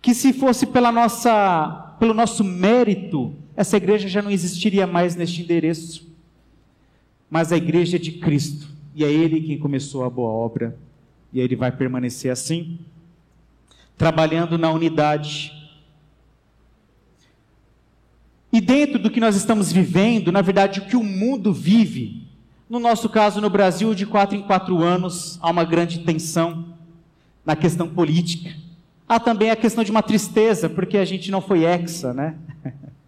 que 0.01 0.13
se 0.13 0.33
fosse 0.33 0.65
pela 0.65 0.91
nossa, 0.91 1.95
pelo 1.99 2.13
nosso 2.13 2.43
mérito, 2.43 3.33
essa 3.55 3.77
igreja 3.77 4.07
já 4.09 4.21
não 4.21 4.29
existiria 4.31 4.85
mais 4.85 5.15
neste 5.15 5.41
endereço. 5.41 6.11
Mas 7.29 7.51
a 7.51 7.57
igreja 7.57 7.95
é 7.95 7.99
de 7.99 8.11
Cristo, 8.13 8.67
e 8.93 9.03
é 9.03 9.11
Ele 9.11 9.41
quem 9.41 9.57
começou 9.57 10.03
a 10.03 10.09
boa 10.09 10.29
obra, 10.29 10.77
e 11.31 11.39
Ele 11.39 11.55
vai 11.55 11.71
permanecer 11.71 12.31
assim, 12.31 12.79
trabalhando 13.97 14.57
na 14.57 14.69
unidade. 14.71 15.62
E 18.53 18.61
dentro 18.61 18.99
do 18.99 19.09
que 19.09 19.19
nós 19.19 19.35
estamos 19.35 19.71
vivendo, 19.71 20.31
na 20.31 20.43
verdade, 20.43 20.79
o 20.79 20.85
que 20.85 20.95
o 20.95 21.03
mundo 21.03 21.51
vive, 21.51 22.27
no 22.69 22.79
nosso 22.79 23.09
caso 23.09 23.41
no 23.41 23.49
Brasil, 23.49 23.95
de 23.95 24.05
quatro 24.05 24.37
em 24.37 24.43
quatro 24.43 24.83
anos, 24.83 25.39
há 25.41 25.49
uma 25.49 25.63
grande 25.63 26.01
tensão 26.01 26.63
na 27.43 27.55
questão 27.55 27.89
política. 27.89 28.51
Há 29.09 29.19
também 29.19 29.49
a 29.49 29.55
questão 29.55 29.83
de 29.83 29.89
uma 29.89 30.03
tristeza, 30.03 30.69
porque 30.69 30.99
a 30.99 31.05
gente 31.05 31.31
não 31.31 31.41
foi 31.41 31.63
hexa, 31.65 32.13
né? 32.13 32.35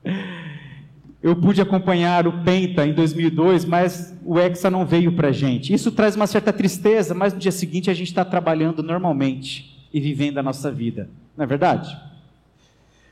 Eu 1.21 1.35
pude 1.35 1.61
acompanhar 1.61 2.27
o 2.27 2.43
Penta 2.43 2.85
em 2.85 2.93
2002, 2.93 3.65
mas 3.65 4.15
o 4.23 4.39
Hexa 4.39 4.69
não 4.69 4.85
veio 4.85 5.11
para 5.11 5.29
a 5.29 5.31
gente. 5.31 5.73
Isso 5.73 5.91
traz 5.91 6.15
uma 6.15 6.27
certa 6.27 6.53
tristeza, 6.53 7.15
mas 7.15 7.33
no 7.33 7.39
dia 7.39 7.51
seguinte 7.51 7.89
a 7.89 7.95
gente 7.95 8.09
está 8.09 8.23
trabalhando 8.23 8.83
normalmente 8.83 9.87
e 9.91 9.99
vivendo 9.99 10.37
a 10.37 10.43
nossa 10.43 10.71
vida, 10.71 11.09
não 11.35 11.43
é 11.43 11.47
verdade? 11.47 11.97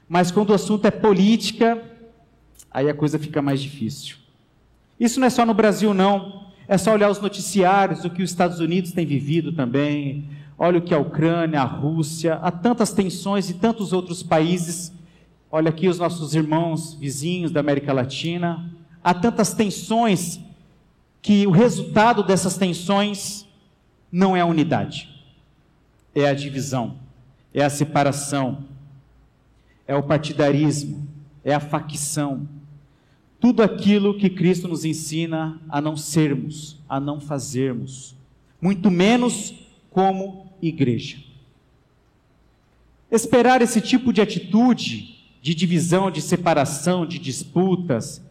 Mas 0.07 0.29
quando 0.29 0.51
o 0.51 0.53
assunto 0.53 0.85
é 0.85 0.91
política, 0.91 1.81
aí 2.73 2.89
a 2.89 2.93
coisa 2.93 3.19
fica 3.19 3.41
mais 3.41 3.61
difícil. 3.61 4.17
Isso 4.99 5.19
não 5.19 5.27
é 5.27 5.29
só 5.29 5.45
no 5.45 5.53
Brasil, 5.53 5.93
não. 5.93 6.47
É 6.67 6.77
só 6.77 6.93
olhar 6.93 7.09
os 7.09 7.19
noticiários, 7.19 8.05
o 8.05 8.09
que 8.09 8.23
os 8.23 8.29
Estados 8.29 8.59
Unidos 8.59 8.91
têm 8.91 9.05
vivido 9.05 9.51
também, 9.51 10.29
Olha 10.57 10.79
o 10.79 10.81
que 10.81 10.93
a 10.93 10.99
Ucrânia, 10.99 11.61
a 11.61 11.65
Rússia, 11.65 12.35
há 12.35 12.51
tantas 12.51 12.93
tensões 12.93 13.49
e 13.49 13.55
tantos 13.55 13.91
outros 13.91 14.21
países. 14.21 14.93
Olha 15.51 15.69
aqui 15.69 15.87
os 15.87 15.99
nossos 15.99 16.35
irmãos 16.35 16.93
vizinhos 16.93 17.51
da 17.51 17.59
América 17.59 17.91
Latina. 17.91 18.71
Há 19.03 19.13
tantas 19.13 19.53
tensões 19.53 20.39
que 21.21 21.47
o 21.47 21.51
resultado 21.51 22.23
dessas 22.23 22.55
tensões 22.57 23.45
não 24.11 24.37
é 24.37 24.41
a 24.41 24.45
unidade, 24.45 25.09
é 26.13 26.29
a 26.29 26.33
divisão, 26.33 26.97
é 27.53 27.63
a 27.63 27.69
separação, 27.69 28.63
é 29.87 29.95
o 29.95 30.03
partidarismo, 30.03 31.07
é 31.43 31.53
a 31.53 31.59
facção. 31.59 32.47
Tudo 33.43 33.61
aquilo 33.61 34.17
que 34.17 34.29
Cristo 34.29 34.69
nos 34.69 34.85
ensina 34.85 35.59
a 35.67 35.81
não 35.81 35.97
sermos, 35.97 36.79
a 36.87 36.97
não 36.97 37.19
fazermos, 37.19 38.15
muito 38.61 38.89
menos 38.89 39.53
como 39.91 40.53
igreja. 40.61 41.17
Esperar 43.11 43.61
esse 43.61 43.81
tipo 43.81 44.13
de 44.13 44.21
atitude, 44.21 45.27
de 45.41 45.53
divisão, 45.53 46.09
de 46.09 46.21
separação, 46.21 47.05
de 47.05 47.19
disputas, 47.19 48.23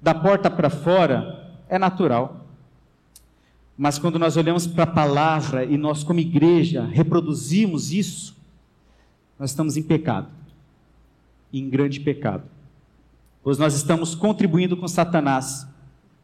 da 0.00 0.14
porta 0.14 0.48
para 0.48 0.70
fora, 0.70 1.52
é 1.68 1.76
natural. 1.76 2.46
Mas 3.76 3.98
quando 3.98 4.20
nós 4.20 4.36
olhamos 4.36 4.68
para 4.68 4.84
a 4.84 4.86
palavra 4.86 5.64
e 5.64 5.76
nós, 5.76 6.04
como 6.04 6.20
igreja, 6.20 6.84
reproduzimos 6.84 7.92
isso, 7.92 8.36
nós 9.36 9.50
estamos 9.50 9.76
em 9.76 9.82
pecado, 9.82 10.28
em 11.52 11.68
grande 11.68 11.98
pecado. 11.98 12.44
Pois 13.48 13.56
nós 13.56 13.72
estamos 13.72 14.14
contribuindo 14.14 14.76
com 14.76 14.86
Satanás 14.86 15.66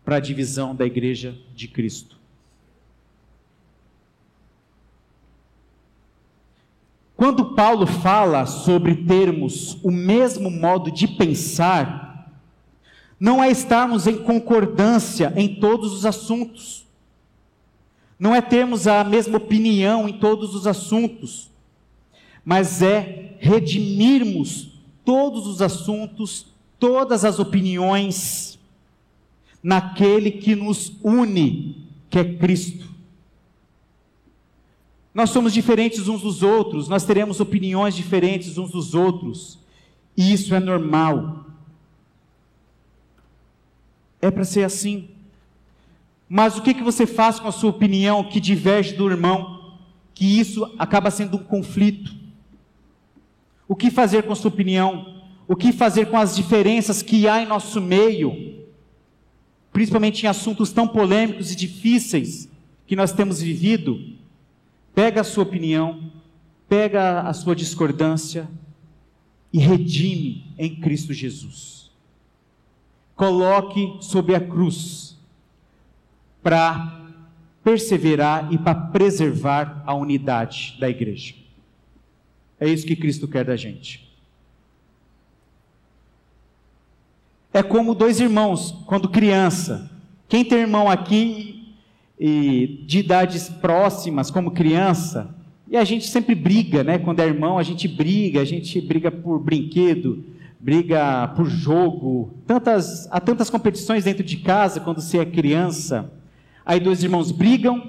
para 0.05 0.17
a 0.17 0.21
divisão 0.21 0.77
da 0.77 0.85
igreja 0.85 1.35
de 1.57 1.67
Cristo. 1.67 2.19
Quando 7.17 7.55
Paulo 7.55 7.87
fala 7.87 8.45
sobre 8.45 9.07
termos 9.07 9.83
o 9.83 9.91
mesmo 9.91 10.51
modo 10.51 10.91
de 10.91 11.09
pensar, 11.09 12.31
não 13.19 13.43
é 13.43 13.51
estarmos 13.51 14.07
em 14.07 14.19
concordância 14.19 15.33
em 15.35 15.55
todos 15.55 15.95
os 15.95 16.05
assuntos, 16.05 16.85
não 18.19 18.35
é 18.35 18.43
termos 18.43 18.87
a 18.87 19.03
mesma 19.03 19.39
opinião 19.39 20.07
em 20.07 20.19
todos 20.19 20.55
os 20.55 20.67
assuntos, 20.67 21.51
mas 22.45 22.83
é 22.83 23.39
redimirmos 23.41 24.79
todos 25.07 25.47
os 25.47 25.63
assuntos, 25.63 26.53
todas 26.85 27.25
as 27.25 27.39
opiniões, 27.39 28.59
naquele 29.63 30.31
que 30.31 30.55
nos 30.55 30.93
une, 31.03 31.89
que 32.11 32.19
é 32.19 32.35
Cristo. 32.37 32.87
Nós 35.15 35.31
somos 35.31 35.55
diferentes 35.55 36.09
uns 36.09 36.21
dos 36.21 36.43
outros, 36.43 36.87
nós 36.87 37.07
teremos 37.07 37.41
opiniões 37.41 37.97
diferentes 37.97 38.59
uns 38.59 38.71
dos 38.71 38.95
outros, 38.95 39.59
e 40.15 40.31
isso 40.31 40.55
é 40.55 40.61
normal. 40.61 41.47
É 44.21 44.31
para 44.31 44.45
ser 44.45 44.65
assim. 44.65 45.09
Mas 46.29 46.59
o 46.59 46.63
que, 46.63 46.75
que 46.75 46.83
você 46.83 47.07
faz 47.07 47.41
com 47.41 47.49
a 47.49 47.53
sua 47.53 47.71
opinião 47.71 48.25
que 48.25 48.39
diverge 48.39 48.93
do 48.93 49.09
irmão? 49.11 49.79
Que 50.13 50.39
isso 50.39 50.71
acaba 50.79 51.11
sendo 51.11 51.39
um 51.39 51.45
conflito. 51.45 52.15
O 53.67 53.75
que 53.75 53.91
fazer 53.91 54.25
com 54.25 54.35
a 54.35 54.37
sua 54.37 54.51
opinião? 54.51 55.24
O 55.47 55.55
que 55.55 55.73
fazer 55.73 56.07
com 56.07 56.17
as 56.17 56.35
diferenças 56.35 57.03
que 57.03 57.29
há 57.29 57.43
em 57.43 57.47
nosso 57.47 57.81
meio? 57.81 58.65
Principalmente 59.73 60.25
em 60.25 60.29
assuntos 60.29 60.73
tão 60.73 60.89
polêmicos 60.89 61.51
e 61.51 61.57
difíceis 61.57 62.49
que 62.87 62.97
nós 62.97 63.13
temos 63.13 63.43
vivido. 63.43 64.01
Pega 64.95 65.21
a 65.21 65.25
sua 65.25 65.43
opinião, 65.43 66.13
pega 66.69 67.21
a 67.23 67.33
sua 67.33 67.55
discordância 67.55 68.49
e 69.53 69.59
redime 69.59 70.53
em 70.59 70.77
Cristo 70.77 71.13
Jesus. 71.13 71.91
Coloque 73.15 73.99
sob 74.01 74.35
a 74.35 74.41
cruz 74.41 75.17
para 76.43 77.03
perseverar 77.63 78.53
e 78.53 78.59
para 78.59 78.75
preservar 78.75 79.83
a 79.87 79.95
unidade 79.95 80.77
da 80.79 80.89
igreja. 80.89 81.35
É 82.59 82.69
isso 82.69 82.87
que 82.87 82.97
Cristo 82.97 83.27
quer 83.27 83.45
da 83.45 83.57
gente. 83.57 84.04
É 87.55 87.63
como 87.63 87.95
dois 87.95 88.19
irmãos, 88.19 88.73
quando 88.85 89.09
criança. 89.09 89.89
Quem 90.29 90.45
tem 90.45 90.59
irmão 90.59 90.91
aqui 90.91 91.73
e 92.19 92.83
de 92.85 92.99
idades 92.99 93.49
próximas, 93.49 94.29
como 94.29 94.51
criança, 94.51 95.33
e 95.69 95.77
a 95.77 95.85
gente 95.85 96.09
sempre 96.09 96.35
briga, 96.35 96.83
né? 96.83 96.99
Quando 96.99 97.21
é 97.21 97.27
irmão, 97.27 97.57
a 97.57 97.63
gente 97.63 97.87
briga, 97.87 98.41
a 98.41 98.45
gente 98.45 98.81
briga 98.81 99.09
por 99.09 99.39
brinquedo, 99.39 100.25
briga 100.59 101.29
por 101.37 101.47
jogo. 101.47 102.35
Tantas, 102.45 103.07
há 103.09 103.21
tantas 103.21 103.49
competições 103.49 104.03
dentro 104.03 104.25
de 104.25 104.39
casa 104.39 104.81
quando 104.81 105.01
você 105.01 105.19
é 105.19 105.25
criança. 105.25 106.13
Aí 106.67 106.81
dois 106.81 107.05
irmãos 107.05 107.31
brigam, 107.31 107.89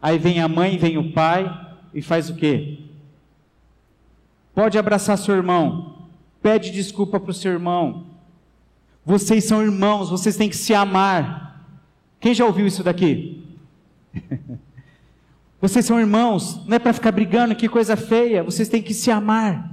aí 0.00 0.18
vem 0.18 0.42
a 0.42 0.48
mãe, 0.48 0.76
vem 0.76 0.98
o 0.98 1.12
pai 1.12 1.50
e 1.94 2.02
faz 2.02 2.28
o 2.28 2.34
quê? 2.34 2.80
Pode 4.54 4.76
abraçar 4.76 5.16
seu 5.16 5.34
irmão, 5.34 6.08
pede 6.42 6.70
desculpa 6.70 7.18
para 7.18 7.30
o 7.30 7.34
seu 7.34 7.52
irmão. 7.52 8.15
Vocês 9.06 9.44
são 9.44 9.62
irmãos, 9.62 10.10
vocês 10.10 10.36
têm 10.36 10.48
que 10.48 10.56
se 10.56 10.74
amar. 10.74 11.64
Quem 12.18 12.34
já 12.34 12.44
ouviu 12.44 12.66
isso 12.66 12.82
daqui? 12.82 13.40
vocês 15.62 15.84
são 15.84 16.00
irmãos, 16.00 16.66
não 16.66 16.74
é 16.74 16.80
para 16.80 16.92
ficar 16.92 17.12
brigando, 17.12 17.54
que 17.54 17.68
coisa 17.68 17.96
feia, 17.96 18.42
vocês 18.42 18.68
têm 18.68 18.82
que 18.82 18.92
se 18.92 19.08
amar. 19.08 19.70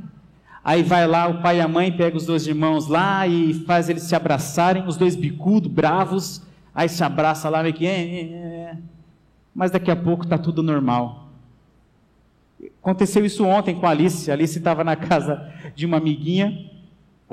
Aí 0.63 0.83
vai 0.83 1.07
lá 1.07 1.27
o 1.27 1.41
pai 1.41 1.57
e 1.57 1.61
a 1.61 1.67
mãe, 1.67 1.91
pega 1.91 2.15
os 2.15 2.27
dois 2.27 2.45
irmãos 2.45 2.87
lá 2.87 3.27
e 3.27 3.55
faz 3.65 3.89
eles 3.89 4.03
se 4.03 4.15
abraçarem, 4.15 4.85
os 4.85 4.97
dois 4.97 5.15
bicudos, 5.15 5.71
bravos, 5.71 6.43
aí 6.73 6.87
se 6.87 7.03
abraça 7.03 7.49
lá 7.49 7.63
meio 7.63 7.73
que. 7.73 7.87
É, 7.87 8.01
é, 8.01 8.21
é. 8.21 8.77
Mas 9.53 9.71
daqui 9.71 9.89
a 9.89 9.95
pouco 9.95 10.25
está 10.25 10.37
tudo 10.37 10.61
normal. 10.61 11.29
Aconteceu 12.83 13.25
isso 13.25 13.43
ontem 13.43 13.73
com 13.73 13.87
a 13.87 13.89
Alice. 13.89 14.29
A 14.29 14.35
Alice 14.35 14.59
estava 14.59 14.83
na 14.83 14.95
casa 14.95 15.51
de 15.75 15.87
uma 15.87 15.97
amiguinha, 15.97 16.69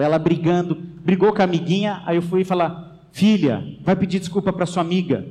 ela 0.01 0.19
brigando, 0.19 0.75
brigou 0.75 1.33
com 1.33 1.41
a 1.41 1.45
amiguinha. 1.45 2.03
Aí 2.07 2.17
eu 2.17 2.23
fui 2.23 2.45
falar: 2.45 2.99
Filha, 3.13 3.77
vai 3.83 3.97
pedir 3.97 4.19
desculpa 4.19 4.53
para 4.53 4.67
sua 4.67 4.83
amiga, 4.83 5.27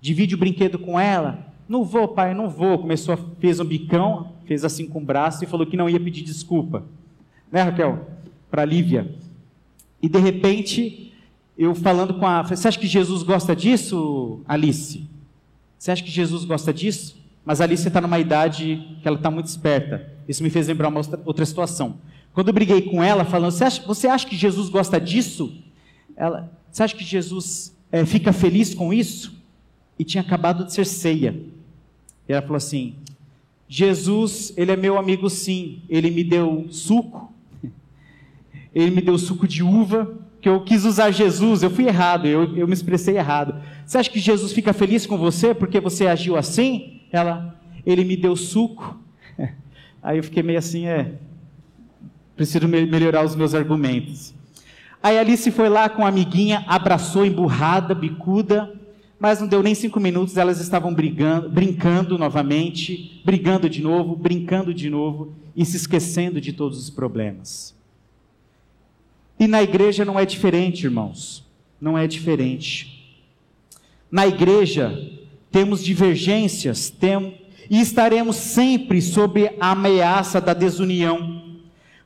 divide 0.00 0.34
o 0.34 0.38
brinquedo 0.38 0.78
com 0.78 0.98
ela. 0.98 1.52
Não 1.68 1.84
vou, 1.84 2.08
pai, 2.08 2.34
não 2.34 2.50
vou. 2.50 2.78
Começou, 2.78 3.16
fez 3.38 3.58
um 3.60 3.64
bicão, 3.64 4.32
fez 4.44 4.64
assim 4.64 4.86
com 4.86 5.00
o 5.00 5.04
braço 5.04 5.42
e 5.42 5.46
falou 5.46 5.66
que 5.66 5.76
não 5.76 5.88
ia 5.88 6.00
pedir 6.00 6.22
desculpa. 6.22 6.84
Né, 7.50 7.62
Raquel? 7.62 8.06
Para 8.50 8.64
Lívia. 8.64 9.14
E 10.00 10.08
de 10.08 10.18
repente, 10.18 11.12
eu 11.56 11.74
falando 11.74 12.14
com 12.14 12.26
a. 12.26 12.42
Você 12.42 12.68
acha 12.68 12.78
que 12.78 12.86
Jesus 12.86 13.22
gosta 13.22 13.54
disso, 13.54 14.40
Alice? 14.46 15.08
Você 15.78 15.90
acha 15.90 16.02
que 16.02 16.10
Jesus 16.10 16.44
gosta 16.44 16.72
disso? 16.72 17.20
Mas 17.44 17.60
Alice 17.60 17.86
está 17.86 18.00
numa 18.00 18.18
idade 18.18 18.98
que 19.00 19.08
ela 19.08 19.16
está 19.16 19.30
muito 19.30 19.46
esperta. 19.46 20.12
Isso 20.28 20.42
me 20.42 20.50
fez 20.50 20.68
lembrar 20.68 20.88
uma 20.88 21.00
outra 21.24 21.44
situação. 21.44 21.96
Quando 22.32 22.48
eu 22.48 22.54
briguei 22.54 22.82
com 22.82 23.02
ela, 23.02 23.24
falando, 23.24 23.50
você 23.50 23.64
acha, 23.64 23.82
você 23.82 24.08
acha 24.08 24.26
que 24.26 24.36
Jesus 24.36 24.68
gosta 24.68 25.00
disso? 25.00 25.54
Ela, 26.16 26.50
você 26.70 26.82
acha 26.82 26.96
que 26.96 27.04
Jesus 27.04 27.76
é, 27.90 28.04
fica 28.06 28.32
feliz 28.32 28.74
com 28.74 28.92
isso? 28.92 29.34
E 29.98 30.04
tinha 30.04 30.22
acabado 30.22 30.64
de 30.64 30.72
ser 30.72 30.86
ceia. 30.86 31.38
E 32.28 32.32
ela 32.32 32.40
falou 32.40 32.56
assim: 32.56 32.94
Jesus, 33.68 34.52
ele 34.56 34.72
é 34.72 34.76
meu 34.76 34.98
amigo 34.98 35.28
sim. 35.28 35.82
Ele 35.88 36.10
me 36.10 36.24
deu 36.24 36.66
suco, 36.70 37.32
ele 38.74 38.90
me 38.90 39.02
deu 39.02 39.18
suco 39.18 39.46
de 39.46 39.62
uva, 39.62 40.18
que 40.40 40.48
eu 40.48 40.64
quis 40.64 40.84
usar 40.84 41.10
Jesus, 41.10 41.62
eu 41.62 41.70
fui 41.70 41.86
errado, 41.86 42.26
eu, 42.26 42.56
eu 42.56 42.66
me 42.66 42.72
expressei 42.72 43.16
errado. 43.16 43.62
Você 43.86 43.98
acha 43.98 44.10
que 44.10 44.18
Jesus 44.18 44.52
fica 44.52 44.72
feliz 44.72 45.06
com 45.06 45.16
você 45.16 45.54
porque 45.54 45.78
você 45.78 46.06
agiu 46.06 46.36
assim? 46.36 47.00
Ela, 47.12 47.60
ele 47.84 48.04
me 48.04 48.16
deu 48.16 48.34
suco. 48.34 48.98
Aí 50.02 50.16
eu 50.16 50.24
fiquei 50.24 50.42
meio 50.42 50.58
assim, 50.58 50.86
é, 50.86 51.14
preciso 52.42 52.66
melhorar 52.66 53.24
os 53.24 53.36
meus 53.36 53.54
argumentos. 53.54 54.34
Aí 55.00 55.18
Alice 55.18 55.50
foi 55.50 55.68
lá 55.68 55.88
com 55.88 56.04
a 56.04 56.08
amiguinha, 56.08 56.64
abraçou, 56.66 57.24
emburrada, 57.24 57.94
bicuda, 57.94 58.72
mas 59.18 59.40
não 59.40 59.46
deu 59.46 59.62
nem 59.62 59.74
cinco 59.74 60.00
minutos, 60.00 60.36
elas 60.36 60.60
estavam 60.60 60.92
brigando, 60.92 61.48
brincando 61.48 62.18
novamente, 62.18 63.22
brigando 63.24 63.70
de 63.70 63.80
novo, 63.80 64.16
brincando 64.16 64.74
de 64.74 64.90
novo 64.90 65.34
e 65.54 65.64
se 65.64 65.76
esquecendo 65.76 66.40
de 66.40 66.52
todos 66.52 66.78
os 66.78 66.90
problemas. 66.90 67.74
E 69.38 69.46
na 69.46 69.62
igreja 69.62 70.04
não 70.04 70.18
é 70.18 70.26
diferente, 70.26 70.84
irmãos. 70.84 71.44
Não 71.80 71.96
é 71.96 72.06
diferente. 72.06 73.16
Na 74.10 74.26
igreja 74.26 75.10
temos 75.50 75.84
divergências, 75.84 76.90
temos 76.90 77.34
e 77.70 77.80
estaremos 77.80 78.36
sempre 78.36 79.00
sob 79.00 79.50
a 79.60 79.70
ameaça 79.70 80.40
da 80.40 80.52
desunião. 80.52 81.41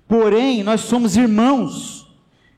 Porém, 0.09 0.63
nós 0.63 0.83
somos 0.83 1.17
irmãos, 1.17 2.07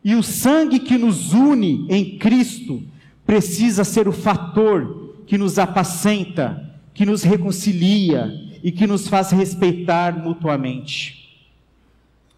e 0.04 0.14
o 0.14 0.22
sangue 0.22 0.78
que 0.78 0.96
nos 0.96 1.32
une 1.32 1.86
em 1.88 2.18
Cristo 2.18 2.82
precisa 3.26 3.84
ser 3.84 4.08
o 4.08 4.12
fator 4.12 5.14
que 5.26 5.36
nos 5.36 5.58
apacenta, 5.58 6.72
que 6.94 7.04
nos 7.04 7.22
reconcilia 7.22 8.32
e 8.62 8.72
que 8.72 8.86
nos 8.86 9.06
faz 9.08 9.30
respeitar 9.30 10.18
mutuamente. 10.18 11.38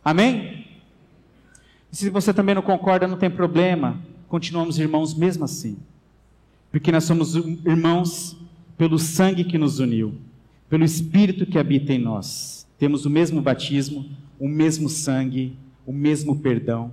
Amém? 0.04 0.66
Se 1.92 2.08
você 2.08 2.32
também 2.32 2.54
não 2.54 2.62
concorda, 2.62 3.06
não 3.06 3.16
tem 3.16 3.30
problema. 3.30 4.00
Continuamos 4.28 4.78
irmãos 4.78 5.14
mesmo 5.14 5.44
assim. 5.44 5.76
Porque 6.70 6.92
nós 6.92 7.04
somos 7.04 7.34
irmãos 7.34 8.36
pelo 8.78 8.98
sangue 8.98 9.44
que 9.44 9.58
nos 9.58 9.78
uniu, 9.78 10.14
pelo 10.68 10.84
Espírito 10.84 11.44
que 11.46 11.58
habita 11.58 11.92
em 11.92 11.98
nós. 11.98 12.59
Temos 12.80 13.06
o 13.06 13.10
mesmo 13.10 13.40
batismo, 13.40 14.06
o 14.40 14.48
mesmo 14.48 14.88
sangue, 14.88 15.56
o 15.86 15.92
mesmo 15.92 16.40
perdão. 16.40 16.90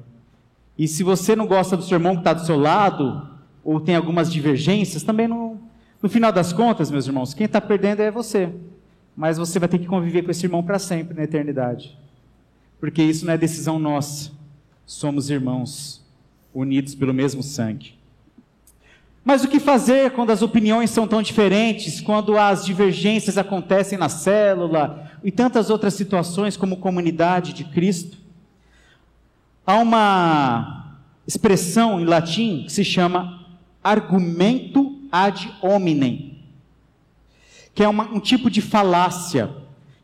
E 0.78 0.88
se 0.88 1.02
você 1.02 1.36
não 1.36 1.47
gosta 1.47 1.76
do 1.76 1.82
seu 1.82 1.95
irmão 1.95 2.13
que 2.13 2.19
está 2.19 2.34
do 2.34 2.45
seu 2.45 2.60
lado, 2.60 3.28
ou 3.63 3.80
tem 3.80 3.95
algumas 3.95 4.32
divergências, 4.32 5.02
também 5.02 5.28
não. 5.28 5.60
No 6.00 6.08
final 6.08 6.32
das 6.32 6.54
contas, 6.54 6.91
meus 6.91 7.08
irmãos, 7.08 7.34
quem 7.34 7.45
está 7.45 7.60
perdendo 7.60 8.02
é 8.02 8.12
você. 8.12 8.54
Mas 9.15 9.39
você 9.39 9.58
vai 9.58 9.67
ter 9.67 9.80
que 9.80 9.88
conviver 9.88 10.21
com 10.21 10.30
esse 10.30 10.45
irmão 10.45 10.62
para 10.62 10.78
sempre 10.78 11.17
na 11.17 11.23
eternidade. 11.23 11.97
Porque 12.80 13.02
isso 13.02 13.26
não 13.26 13.34
é 13.34 13.38
decisão 13.38 13.80
nossa 13.80 14.38
somos 14.88 15.30
irmãos, 15.30 16.02
unidos 16.54 16.95
pelo 16.95 17.13
mesmo 17.13 17.43
sangue. 17.43 17.93
Mas 19.23 19.43
o 19.43 19.50
que 19.50 19.60
fazer 19.60 20.12
quando 20.12 20.32
as 20.32 20.41
opiniões 20.41 20.89
são 20.89 21.06
tão 21.06 21.21
diferentes, 21.21 22.00
quando 22.00 22.38
as 22.38 22.65
divergências 22.65 23.38
acontecem 23.38 23.97
na 23.97 24.08
célula 24.08 25.07
e 25.23 25.32
tantas 25.32 25.69
outras 25.69 25.93
situações 25.93 26.56
como 26.56 26.77
comunidade 26.77 27.53
de 27.53 27.63
Cristo? 27.63 28.17
Há 29.65 29.77
uma 29.77 30.97
expressão 31.25 31.99
em 31.99 32.06
latim 32.06 32.63
que 32.63 32.71
se 32.71 32.86
chama 32.86 33.45
argumento 33.84 34.97
ad 35.12 35.53
hominem, 35.62 36.43
que 37.73 37.84
é 37.84 37.88
uma, 37.88 38.06
um 38.06 38.19
tipo 38.19 38.49
de 38.49 38.62
falácia 38.62 39.49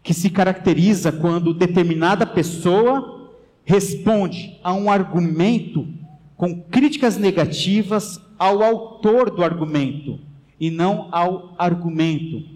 que 0.01 0.13
se 0.13 0.29
caracteriza 0.29 1.11
quando 1.11 1.53
determinada 1.53 2.25
pessoa 2.25 3.31
responde 3.63 4.59
a 4.63 4.73
um 4.73 4.91
argumento 4.91 5.87
com 6.35 6.61
críticas 6.61 7.17
negativas 7.17 8.19
ao 8.37 8.61
autor 8.61 9.31
do 9.31 9.43
argumento 9.43 10.19
e 10.59 10.69
não 10.69 11.07
ao 11.11 11.55
argumento. 11.57 12.52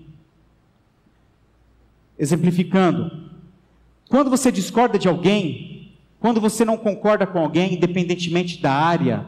Exemplificando, 2.18 3.30
quando 4.10 4.30
você 4.30 4.52
discorda 4.52 4.98
de 4.98 5.08
alguém, 5.08 5.92
quando 6.20 6.42
você 6.42 6.66
não 6.66 6.78
concorda 6.78 7.28
com 7.28 7.40
alguém, 7.40 7.74
independentemente 7.74 8.62
da 8.62 8.72
área, 8.72 9.28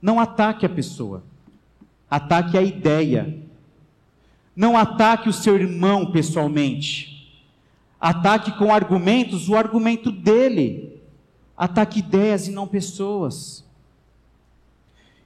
não 0.00 0.18
ataque 0.18 0.66
a 0.66 0.68
pessoa, 0.68 1.22
ataque 2.10 2.58
a 2.58 2.62
ideia. 2.62 3.42
Não 4.54 4.76
ataque 4.76 5.28
o 5.28 5.32
seu 5.32 5.54
irmão 5.56 6.12
pessoalmente. 6.12 7.40
Ataque 7.98 8.52
com 8.58 8.72
argumentos 8.72 9.48
o 9.48 9.56
argumento 9.56 10.12
dele. 10.12 11.00
Ataque 11.56 12.00
ideias 12.00 12.48
e 12.48 12.50
não 12.50 12.66
pessoas. 12.66 13.64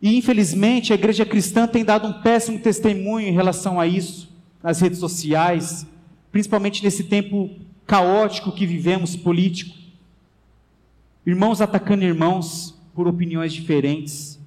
E 0.01 0.17
infelizmente 0.17 0.93
a 0.93 0.95
igreja 0.95 1.25
cristã 1.25 1.67
tem 1.67 1.85
dado 1.85 2.07
um 2.07 2.23
péssimo 2.23 2.61
testemunho 2.61 3.27
em 3.27 3.33
relação 3.33 3.81
a 3.81 3.87
isso 3.87 4.29
nas 4.63 4.81
redes 4.81 4.99
sociais, 4.99 5.87
principalmente 6.37 6.85
nesse 6.85 7.05
tempo 7.05 7.49
caótico 7.87 8.53
que 8.53 8.67
vivemos 8.67 9.17
político. 9.17 9.75
Irmãos 11.25 11.63
atacando 11.63 12.05
irmãos 12.05 12.79
por 12.95 13.09
opiniões 13.09 13.55
diferentes. 13.55 14.39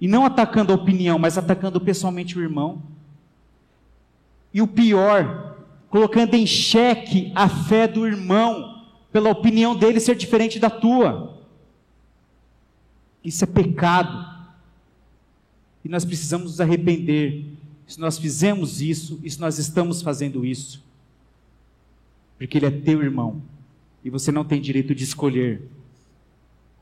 E 0.00 0.06
não 0.06 0.24
atacando 0.24 0.70
a 0.70 0.76
opinião, 0.76 1.18
mas 1.18 1.36
atacando 1.36 1.80
pessoalmente 1.80 2.38
o 2.38 2.40
irmão. 2.40 2.80
E 4.54 4.62
o 4.62 4.68
pior, 4.68 5.56
colocando 5.90 6.34
em 6.34 6.46
xeque 6.46 7.32
a 7.34 7.48
fé 7.48 7.88
do 7.88 8.06
irmão 8.06 8.84
pela 9.10 9.30
opinião 9.30 9.74
dele 9.74 9.98
ser 9.98 10.14
diferente 10.14 10.60
da 10.60 10.70
tua. 10.70 11.36
Isso 13.24 13.42
é 13.42 13.46
pecado. 13.48 14.24
E 15.84 15.88
nós 15.88 16.04
precisamos 16.04 16.46
nos 16.46 16.60
arrepender. 16.60 17.55
Se 17.86 18.00
nós 18.00 18.18
fizemos 18.18 18.80
isso, 18.80 19.20
e 19.22 19.30
se 19.30 19.40
nós 19.40 19.58
estamos 19.58 20.02
fazendo 20.02 20.44
isso, 20.44 20.84
porque 22.36 22.58
ele 22.58 22.66
é 22.66 22.70
teu 22.70 23.02
irmão, 23.02 23.40
e 24.04 24.10
você 24.10 24.30
não 24.30 24.44
tem 24.44 24.60
direito 24.60 24.94
de 24.94 25.04
escolher. 25.04 25.62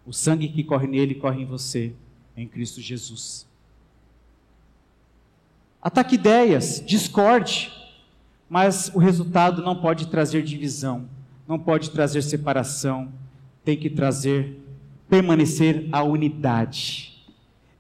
O 0.07 0.13
sangue 0.13 0.49
que 0.49 0.65
corre 0.65 0.87
nele 0.87 1.15
corre 1.15 1.43
em 1.43 1.47
você, 1.47 1.93
em 2.37 2.47
Cristo 2.47 2.81
Jesus. 2.81 3.47
Ataque 5.81 6.15
ideias, 6.15 6.83
discorde, 6.87 7.71
mas 8.49 8.91
o 8.95 8.99
resultado 8.99 9.63
não 9.63 9.77
pode 9.77 10.07
trazer 10.07 10.43
divisão, 10.43 11.09
não 11.47 11.59
pode 11.59 11.91
trazer 11.91 12.23
separação, 12.23 13.13
tem 13.65 13.77
que 13.77 13.91
trazer, 13.91 14.59
permanecer 15.09 15.89
a 15.93 16.03
unidade. 16.03 17.23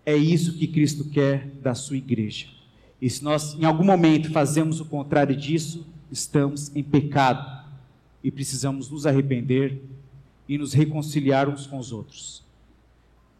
É 0.04 0.14
isso 0.14 0.56
que 0.58 0.66
Cristo 0.66 1.08
quer 1.08 1.48
da 1.62 1.74
sua 1.74 1.96
igreja. 1.96 2.53
E 3.04 3.10
se 3.10 3.22
nós 3.22 3.52
em 3.60 3.66
algum 3.66 3.84
momento 3.84 4.32
fazemos 4.32 4.80
o 4.80 4.84
contrário 4.86 5.36
disso, 5.36 5.86
estamos 6.10 6.74
em 6.74 6.82
pecado 6.82 7.62
e 8.22 8.30
precisamos 8.30 8.88
nos 8.88 9.04
arrepender 9.04 9.82
e 10.48 10.56
nos 10.56 10.72
reconciliar 10.72 11.46
uns 11.46 11.66
com 11.66 11.78
os 11.78 11.92
outros 11.92 12.42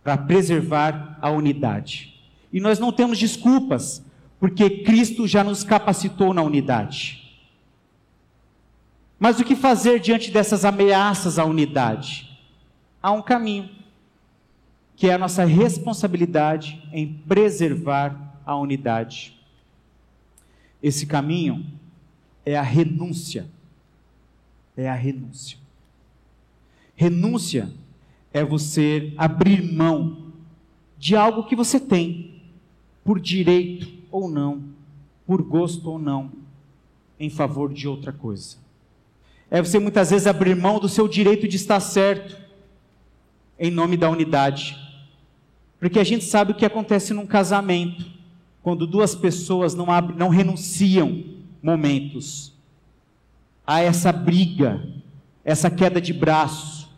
para 0.02 0.18
preservar 0.18 1.18
a 1.18 1.30
unidade. 1.30 2.14
E 2.52 2.60
nós 2.60 2.78
não 2.78 2.92
temos 2.92 3.18
desculpas, 3.18 4.04
porque 4.38 4.68
Cristo 4.68 5.26
já 5.26 5.42
nos 5.42 5.64
capacitou 5.64 6.34
na 6.34 6.42
unidade. 6.42 7.34
Mas 9.18 9.40
o 9.40 9.44
que 9.44 9.56
fazer 9.56 9.98
diante 9.98 10.30
dessas 10.30 10.66
ameaças 10.66 11.38
à 11.38 11.44
unidade? 11.46 12.38
Há 13.02 13.12
um 13.12 13.22
caminho, 13.22 13.70
que 14.94 15.08
é 15.08 15.14
a 15.14 15.18
nossa 15.18 15.46
responsabilidade 15.46 16.86
em 16.92 17.14
preservar 17.26 18.38
a 18.44 18.54
unidade. 18.56 19.42
Esse 20.84 21.06
caminho 21.06 21.64
é 22.44 22.58
a 22.58 22.62
renúncia. 22.62 23.46
É 24.76 24.86
a 24.86 24.94
renúncia. 24.94 25.56
Renúncia 26.94 27.72
é 28.30 28.44
você 28.44 29.14
abrir 29.16 29.62
mão 29.62 30.30
de 30.98 31.16
algo 31.16 31.44
que 31.44 31.56
você 31.56 31.80
tem, 31.80 32.42
por 33.02 33.18
direito 33.18 33.88
ou 34.10 34.28
não, 34.28 34.62
por 35.26 35.40
gosto 35.40 35.90
ou 35.90 35.98
não, 35.98 36.30
em 37.18 37.30
favor 37.30 37.72
de 37.72 37.88
outra 37.88 38.12
coisa. 38.12 38.58
É 39.50 39.62
você 39.62 39.78
muitas 39.78 40.10
vezes 40.10 40.26
abrir 40.26 40.54
mão 40.54 40.78
do 40.78 40.88
seu 40.88 41.08
direito 41.08 41.48
de 41.48 41.56
estar 41.56 41.80
certo, 41.80 42.36
em 43.58 43.70
nome 43.70 43.96
da 43.96 44.10
unidade. 44.10 44.76
Porque 45.80 45.98
a 45.98 46.04
gente 46.04 46.24
sabe 46.24 46.52
o 46.52 46.54
que 46.54 46.66
acontece 46.66 47.14
num 47.14 47.26
casamento, 47.26 48.13
quando 48.64 48.86
duas 48.86 49.14
pessoas 49.14 49.74
não, 49.74 49.86
não 50.16 50.30
renunciam 50.30 51.22
momentos 51.62 52.54
a 53.66 53.82
essa 53.82 54.10
briga, 54.10 54.82
essa 55.44 55.70
queda 55.70 56.00
de 56.00 56.14
braço, 56.14 56.90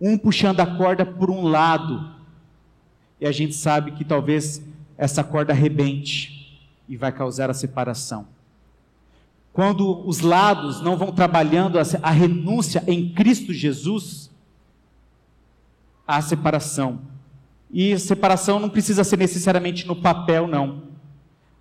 um 0.00 0.18
puxando 0.18 0.58
a 0.58 0.66
corda 0.66 1.06
por 1.06 1.30
um 1.30 1.44
lado, 1.44 2.12
e 3.20 3.26
a 3.26 3.30
gente 3.30 3.54
sabe 3.54 3.92
que 3.92 4.04
talvez 4.04 4.60
essa 4.98 5.22
corda 5.22 5.52
arrebente 5.52 6.60
e 6.88 6.96
vai 6.96 7.12
causar 7.12 7.48
a 7.48 7.54
separação. 7.54 8.26
Quando 9.52 10.04
os 10.04 10.18
lados 10.18 10.80
não 10.80 10.96
vão 10.96 11.12
trabalhando 11.12 11.78
a 11.78 12.10
renúncia 12.10 12.82
em 12.88 13.10
Cristo 13.10 13.52
Jesus, 13.52 14.32
há 16.04 16.20
separação. 16.20 17.02
E 17.72 17.96
separação 17.98 18.58
não 18.58 18.68
precisa 18.68 19.04
ser 19.04 19.16
necessariamente 19.16 19.86
no 19.86 19.94
papel, 19.94 20.46
não. 20.46 20.82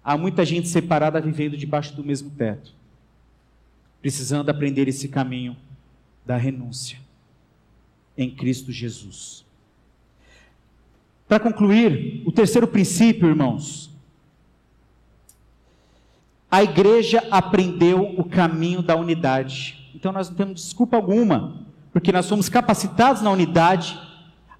Há 0.04 0.18
muita 0.18 0.44
gente 0.44 0.68
separada 0.68 1.22
vivendo 1.22 1.56
debaixo 1.56 1.96
do 1.96 2.04
mesmo 2.04 2.32
teto, 2.32 2.74
precisando 4.02 4.50
aprender 4.50 4.88
esse 4.88 5.08
caminho 5.08 5.56
da 6.26 6.36
renúncia 6.36 6.98
em 8.18 8.30
Cristo 8.30 8.72
Jesus. 8.72 9.46
Para 11.28 11.40
concluir, 11.40 12.24
o 12.26 12.32
terceiro 12.32 12.68
princípio, 12.68 13.30
irmãos, 13.30 13.90
a 16.50 16.64
igreja 16.64 17.24
aprendeu 17.30 18.16
o 18.18 18.24
caminho 18.24 18.82
da 18.82 18.96
unidade. 18.96 19.92
Então 19.94 20.12
nós 20.12 20.28
não 20.28 20.36
temos 20.36 20.64
desculpa 20.64 20.98
alguma, 20.98 21.68
porque 21.94 22.12
nós 22.12 22.26
somos 22.26 22.50
capacitados 22.50 23.22
na 23.22 23.30
unidade 23.30 24.09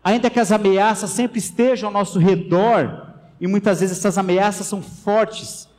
ainda 0.10 0.30
que 0.30 0.40
as 0.40 0.52
ameaças 0.52 1.12
sempre 1.12 1.38
estejam 1.38 1.88
ao 1.88 1.94
nosso 1.94 2.18
redor, 2.18 3.14
e 3.40 3.48
muitas 3.48 3.80
vezes 3.80 3.98
essas 3.98 4.18
ameaças 4.18 4.66
são 4.66 4.82
fortes, 4.82 5.70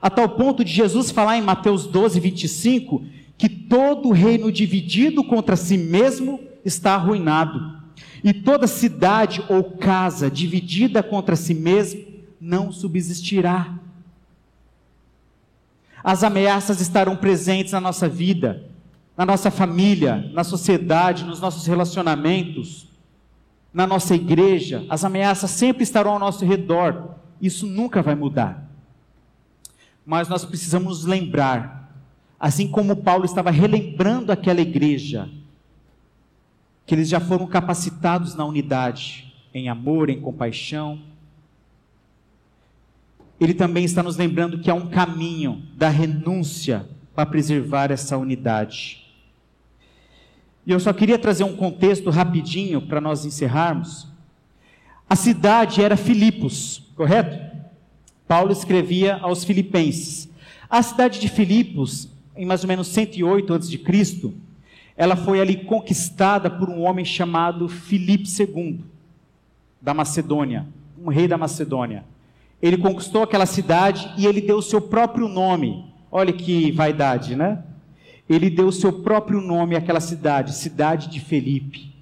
a 0.00 0.08
tal 0.08 0.28
ponto 0.28 0.64
de 0.64 0.72
Jesus 0.72 1.10
falar 1.10 1.36
em 1.36 1.42
Mateus 1.42 1.86
12, 1.86 2.20
25, 2.20 3.04
que 3.36 3.48
todo 3.48 4.12
reino 4.12 4.52
dividido 4.52 5.24
contra 5.24 5.56
si 5.56 5.76
mesmo 5.76 6.38
está 6.64 6.94
arruinado, 6.94 7.80
e 8.22 8.32
toda 8.32 8.68
cidade 8.68 9.42
ou 9.48 9.64
casa 9.64 10.30
dividida 10.30 11.02
contra 11.02 11.34
si 11.34 11.52
mesmo 11.52 12.04
não 12.40 12.70
subsistirá. 12.70 13.74
As 16.02 16.22
ameaças 16.22 16.80
estarão 16.80 17.16
presentes 17.16 17.72
na 17.72 17.80
nossa 17.80 18.08
vida, 18.08 18.64
na 19.16 19.26
nossa 19.26 19.50
família, 19.50 20.30
na 20.32 20.44
sociedade, 20.44 21.24
nos 21.24 21.40
nossos 21.40 21.66
relacionamentos 21.66 22.89
na 23.72 23.86
nossa 23.86 24.14
igreja, 24.14 24.84
as 24.88 25.04
ameaças 25.04 25.50
sempre 25.50 25.82
estarão 25.82 26.12
ao 26.12 26.18
nosso 26.18 26.44
redor. 26.44 27.14
Isso 27.40 27.66
nunca 27.66 28.02
vai 28.02 28.14
mudar. 28.14 28.68
Mas 30.04 30.28
nós 30.28 30.44
precisamos 30.44 31.04
lembrar, 31.04 31.92
assim 32.38 32.68
como 32.68 32.96
Paulo 32.96 33.24
estava 33.24 33.50
relembrando 33.50 34.32
aquela 34.32 34.60
igreja, 34.60 35.28
que 36.84 36.94
eles 36.94 37.08
já 37.08 37.20
foram 37.20 37.46
capacitados 37.46 38.34
na 38.34 38.44
unidade, 38.44 39.32
em 39.54 39.68
amor, 39.68 40.10
em 40.10 40.20
compaixão. 40.20 41.00
Ele 43.38 43.54
também 43.54 43.84
está 43.84 44.02
nos 44.02 44.16
lembrando 44.16 44.58
que 44.58 44.70
há 44.70 44.74
um 44.74 44.88
caminho 44.88 45.62
da 45.76 45.88
renúncia 45.88 46.88
para 47.14 47.26
preservar 47.26 47.92
essa 47.92 48.18
unidade. 48.18 48.99
E 50.70 50.72
eu 50.72 50.78
só 50.78 50.92
queria 50.92 51.18
trazer 51.18 51.42
um 51.42 51.56
contexto 51.56 52.10
rapidinho 52.10 52.80
para 52.80 53.00
nós 53.00 53.24
encerrarmos. 53.24 54.06
A 55.08 55.16
cidade 55.16 55.82
era 55.82 55.96
Filipos, 55.96 56.84
correto? 56.94 57.44
Paulo 58.28 58.52
escrevia 58.52 59.16
aos 59.16 59.42
filipenses. 59.42 60.30
A 60.70 60.80
cidade 60.80 61.18
de 61.18 61.28
Filipos, 61.28 62.08
em 62.36 62.46
mais 62.46 62.62
ou 62.62 62.68
menos 62.68 62.86
108 62.86 63.52
a.C., 63.52 64.32
ela 64.96 65.16
foi 65.16 65.40
ali 65.40 65.56
conquistada 65.56 66.48
por 66.48 66.70
um 66.70 66.82
homem 66.82 67.04
chamado 67.04 67.68
Filipe 67.68 68.28
II, 68.28 68.78
da 69.82 69.92
Macedônia, 69.92 70.68
um 71.04 71.08
rei 71.08 71.26
da 71.26 71.36
Macedônia. 71.36 72.04
Ele 72.62 72.78
conquistou 72.78 73.24
aquela 73.24 73.44
cidade 73.44 74.08
e 74.16 74.24
ele 74.24 74.40
deu 74.40 74.58
o 74.58 74.62
seu 74.62 74.80
próprio 74.80 75.26
nome. 75.26 75.92
Olha 76.12 76.32
que 76.32 76.70
vaidade, 76.70 77.34
né? 77.34 77.60
Ele 78.30 78.48
deu 78.48 78.70
seu 78.70 78.92
próprio 78.92 79.40
nome 79.40 79.74
àquela 79.74 79.98
cidade, 79.98 80.54
cidade 80.54 81.08
de 81.08 81.18
Felipe. 81.18 81.92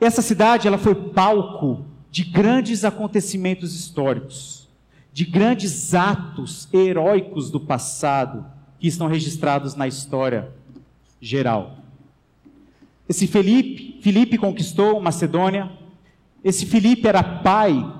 Essa 0.00 0.22
cidade 0.22 0.66
ela 0.66 0.78
foi 0.78 0.94
palco 0.94 1.84
de 2.10 2.24
grandes 2.24 2.86
acontecimentos 2.86 3.74
históricos, 3.74 4.66
de 5.12 5.26
grandes 5.26 5.94
atos 5.94 6.72
heróicos 6.72 7.50
do 7.50 7.60
passado 7.60 8.46
que 8.78 8.88
estão 8.88 9.06
registrados 9.06 9.74
na 9.74 9.86
história 9.86 10.50
geral. 11.20 11.76
Esse 13.06 13.26
Felipe, 13.26 14.00
Felipe 14.00 14.38
conquistou 14.38 14.98
Macedônia. 15.02 15.70
Esse 16.42 16.64
Felipe 16.64 17.06
era 17.06 17.22
pai 17.22 17.94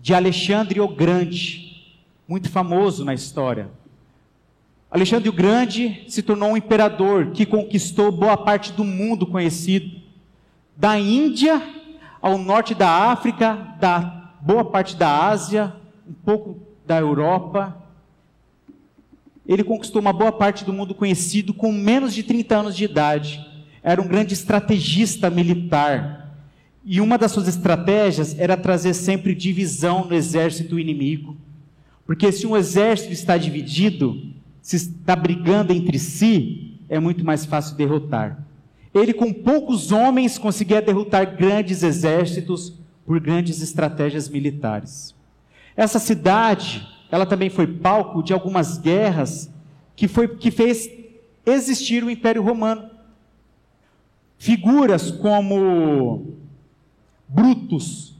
de 0.00 0.14
Alexandre 0.14 0.80
o 0.80 0.88
Grande, 0.88 1.94
muito 2.26 2.48
famoso 2.48 3.04
na 3.04 3.12
história. 3.12 3.81
Alexandre 4.92 5.30
o 5.30 5.32
Grande 5.32 6.04
se 6.06 6.22
tornou 6.22 6.50
um 6.50 6.56
imperador 6.56 7.30
que 7.30 7.46
conquistou 7.46 8.12
boa 8.12 8.36
parte 8.36 8.74
do 8.74 8.84
mundo 8.84 9.26
conhecido, 9.26 9.90
da 10.76 10.98
Índia 10.98 11.62
ao 12.20 12.36
norte 12.36 12.74
da 12.74 12.90
África, 12.90 13.74
da 13.80 14.34
boa 14.42 14.66
parte 14.66 14.94
da 14.94 15.28
Ásia, 15.28 15.74
um 16.06 16.12
pouco 16.12 16.58
da 16.86 16.98
Europa. 16.98 17.74
Ele 19.48 19.64
conquistou 19.64 19.98
uma 19.98 20.12
boa 20.12 20.30
parte 20.30 20.62
do 20.62 20.74
mundo 20.74 20.94
conhecido 20.94 21.54
com 21.54 21.72
menos 21.72 22.12
de 22.12 22.22
30 22.22 22.54
anos 22.54 22.76
de 22.76 22.84
idade. 22.84 23.40
Era 23.82 23.98
um 23.98 24.06
grande 24.06 24.34
estrategista 24.34 25.30
militar. 25.30 26.36
E 26.84 27.00
uma 27.00 27.16
das 27.16 27.32
suas 27.32 27.48
estratégias 27.48 28.38
era 28.38 28.58
trazer 28.58 28.92
sempre 28.92 29.34
divisão 29.34 30.04
no 30.04 30.14
exército 30.14 30.78
inimigo. 30.78 31.34
Porque 32.04 32.30
se 32.30 32.46
um 32.46 32.54
exército 32.54 33.14
está 33.14 33.38
dividido, 33.38 34.31
se 34.62 34.76
está 34.76 35.16
brigando 35.16 35.72
entre 35.72 35.98
si, 35.98 36.78
é 36.88 37.00
muito 37.00 37.24
mais 37.24 37.44
fácil 37.44 37.76
derrotar. 37.76 38.46
Ele, 38.94 39.12
com 39.12 39.32
poucos 39.32 39.90
homens, 39.90 40.38
conseguia 40.38 40.80
derrotar 40.80 41.36
grandes 41.36 41.82
exércitos 41.82 42.72
por 43.04 43.18
grandes 43.18 43.60
estratégias 43.60 44.28
militares. 44.28 45.14
Essa 45.76 45.98
cidade, 45.98 46.86
ela 47.10 47.26
também 47.26 47.50
foi 47.50 47.66
palco 47.66 48.22
de 48.22 48.32
algumas 48.32 48.78
guerras 48.78 49.50
que, 49.96 50.06
foi, 50.06 50.28
que 50.28 50.50
fez 50.50 50.88
existir 51.44 52.04
o 52.04 52.10
Império 52.10 52.42
Romano. 52.42 52.90
Figuras 54.38 55.10
como 55.10 56.34
Brutus, 57.26 58.14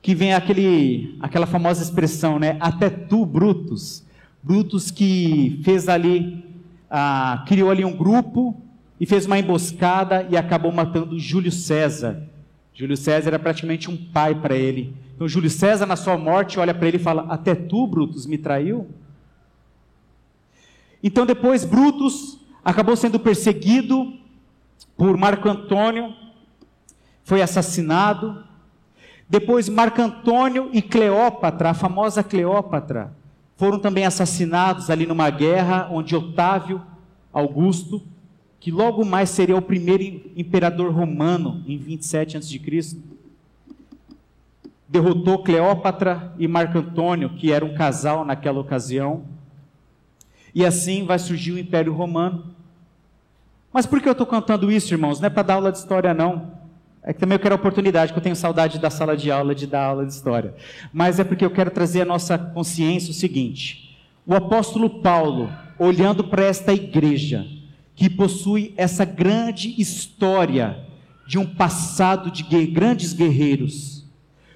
que 0.00 0.14
vem 0.14 0.34
aquele, 0.34 1.16
aquela 1.20 1.46
famosa 1.46 1.82
expressão, 1.82 2.38
né? 2.38 2.56
Até 2.60 2.90
tu, 2.90 3.24
Brutus. 3.24 4.04
Brutus 4.42 4.90
que 4.90 5.60
fez 5.64 5.88
ali, 5.88 6.44
ah, 6.90 7.44
criou 7.46 7.70
ali 7.70 7.84
um 7.84 7.96
grupo 7.96 8.60
e 8.98 9.06
fez 9.06 9.26
uma 9.26 9.38
emboscada 9.38 10.26
e 10.30 10.36
acabou 10.36 10.72
matando 10.72 11.18
Júlio 11.18 11.52
César. 11.52 12.28
Júlio 12.74 12.96
César 12.96 13.28
era 13.28 13.38
praticamente 13.38 13.90
um 13.90 13.96
pai 13.96 14.34
para 14.34 14.56
ele. 14.56 14.96
Então 15.14 15.28
Júlio 15.28 15.50
César, 15.50 15.86
na 15.86 15.96
sua 15.96 16.16
morte, 16.16 16.58
olha 16.58 16.74
para 16.74 16.88
ele 16.88 16.96
e 16.96 17.00
fala: 17.00 17.26
Até 17.28 17.54
tu, 17.54 17.86
Brutus, 17.86 18.26
me 18.26 18.38
traiu? 18.38 18.88
Então 21.02 21.26
depois 21.26 21.64
Brutus 21.64 22.38
acabou 22.64 22.96
sendo 22.96 23.18
perseguido 23.20 24.12
por 24.96 25.16
Marco 25.16 25.48
Antônio, 25.48 26.14
foi 27.24 27.42
assassinado. 27.42 28.44
Depois 29.28 29.68
Marco 29.68 30.02
Antônio 30.02 30.68
e 30.72 30.82
Cleópatra, 30.82 31.70
a 31.70 31.74
famosa 31.74 32.22
Cleópatra, 32.22 33.12
foram 33.62 33.78
também 33.78 34.04
assassinados 34.04 34.90
ali 34.90 35.06
numa 35.06 35.30
guerra 35.30 35.86
onde 35.88 36.16
Otávio 36.16 36.82
Augusto, 37.32 38.02
que 38.58 38.72
logo 38.72 39.04
mais 39.04 39.30
seria 39.30 39.56
o 39.56 39.62
primeiro 39.62 40.02
imperador 40.34 40.92
romano 40.92 41.62
em 41.64 41.78
27 41.78 42.38
a.C., 42.38 42.96
derrotou 44.88 45.44
Cleópatra 45.44 46.34
e 46.40 46.48
Marco 46.48 46.76
Antônio, 46.76 47.36
que 47.36 47.52
era 47.52 47.64
um 47.64 47.72
casal 47.72 48.24
naquela 48.24 48.58
ocasião. 48.58 49.22
E 50.52 50.66
assim 50.66 51.06
vai 51.06 51.20
surgir 51.20 51.52
o 51.52 51.58
Império 51.58 51.92
Romano. 51.92 52.46
Mas 53.72 53.86
por 53.86 54.00
que 54.00 54.08
eu 54.08 54.12
estou 54.12 54.26
contando 54.26 54.72
isso, 54.72 54.92
irmãos? 54.92 55.20
Não 55.20 55.28
é 55.28 55.30
para 55.30 55.44
dar 55.44 55.54
aula 55.54 55.70
de 55.70 55.78
história, 55.78 56.12
não. 56.12 56.50
É 57.04 57.12
que 57.12 57.18
também 57.18 57.34
eu 57.34 57.40
quero 57.40 57.54
a 57.54 57.58
oportunidade, 57.58 58.12
que 58.12 58.18
eu 58.18 58.22
tenho 58.22 58.36
saudade 58.36 58.78
da 58.78 58.88
sala 58.88 59.16
de 59.16 59.30
aula, 59.30 59.54
de 59.54 59.66
dar 59.66 59.86
aula 59.86 60.06
de 60.06 60.12
história. 60.12 60.54
Mas 60.92 61.18
é 61.18 61.24
porque 61.24 61.44
eu 61.44 61.50
quero 61.50 61.70
trazer 61.70 62.02
à 62.02 62.04
nossa 62.04 62.38
consciência 62.38 63.10
o 63.10 63.14
seguinte: 63.14 63.98
o 64.24 64.34
apóstolo 64.34 64.88
Paulo, 65.00 65.50
olhando 65.78 66.22
para 66.22 66.44
esta 66.44 66.72
igreja, 66.72 67.44
que 67.96 68.08
possui 68.08 68.72
essa 68.76 69.04
grande 69.04 69.74
história 69.80 70.78
de 71.26 71.38
um 71.38 71.46
passado 71.46 72.30
de 72.30 72.42
grandes 72.66 73.12
guerreiros, 73.12 74.04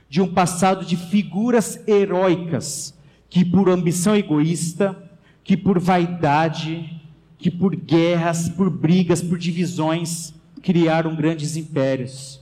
de 0.08 0.20
um 0.20 0.32
passado 0.32 0.84
de 0.84 0.96
figuras 0.96 1.82
heróicas, 1.86 2.94
que 3.28 3.44
por 3.44 3.68
ambição 3.68 4.14
egoísta, 4.14 4.96
que 5.42 5.56
por 5.56 5.80
vaidade, 5.80 7.00
que 7.38 7.50
por 7.50 7.74
guerras, 7.74 8.48
por 8.48 8.70
brigas, 8.70 9.20
por 9.20 9.36
divisões, 9.36 10.35
criaram 10.66 11.14
grandes 11.14 11.56
impérios. 11.56 12.40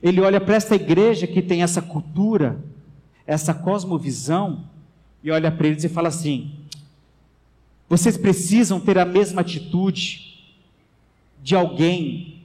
Ele 0.00 0.20
olha 0.20 0.40
para 0.40 0.54
esta 0.54 0.76
igreja 0.76 1.26
que 1.26 1.42
tem 1.42 1.64
essa 1.64 1.82
cultura, 1.82 2.62
essa 3.26 3.52
cosmovisão, 3.52 4.64
e 5.20 5.32
olha 5.32 5.50
para 5.50 5.66
eles 5.66 5.82
e 5.82 5.88
fala 5.88 6.06
assim: 6.06 6.52
vocês 7.88 8.16
precisam 8.16 8.78
ter 8.78 8.98
a 8.98 9.04
mesma 9.04 9.40
atitude 9.40 10.44
de 11.42 11.56
alguém 11.56 12.40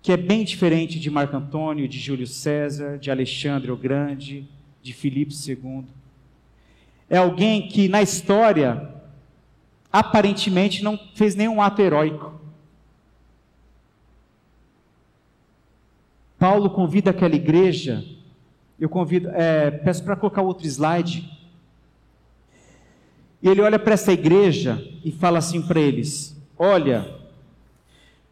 que 0.00 0.12
é 0.12 0.16
bem 0.16 0.44
diferente 0.44 1.00
de 1.00 1.10
Marco 1.10 1.36
Antônio, 1.36 1.88
de 1.88 1.98
Júlio 1.98 2.28
César, 2.28 2.98
de 2.98 3.10
Alexandre 3.10 3.72
o 3.72 3.76
Grande, 3.76 4.48
de 4.80 4.92
Filipe 4.92 5.34
II. 5.34 5.82
É 7.10 7.18
alguém 7.18 7.66
que 7.66 7.88
na 7.88 8.00
história 8.00 8.94
aparentemente 9.92 10.84
não 10.84 10.96
fez 11.16 11.34
nenhum 11.34 11.60
ato 11.60 11.82
heróico. 11.82 12.45
Paulo 16.38 16.70
convida 16.70 17.10
aquela 17.10 17.34
igreja, 17.34 18.04
eu 18.78 18.88
convido, 18.88 19.28
é, 19.30 19.70
peço 19.70 20.04
para 20.04 20.16
colocar 20.16 20.42
outro 20.42 20.66
slide. 20.66 21.30
E 23.42 23.48
ele 23.48 23.60
olha 23.60 23.78
para 23.78 23.94
essa 23.94 24.12
igreja 24.12 24.82
e 25.04 25.10
fala 25.10 25.38
assim 25.38 25.62
para 25.62 25.80
eles: 25.80 26.36
Olha, 26.58 27.14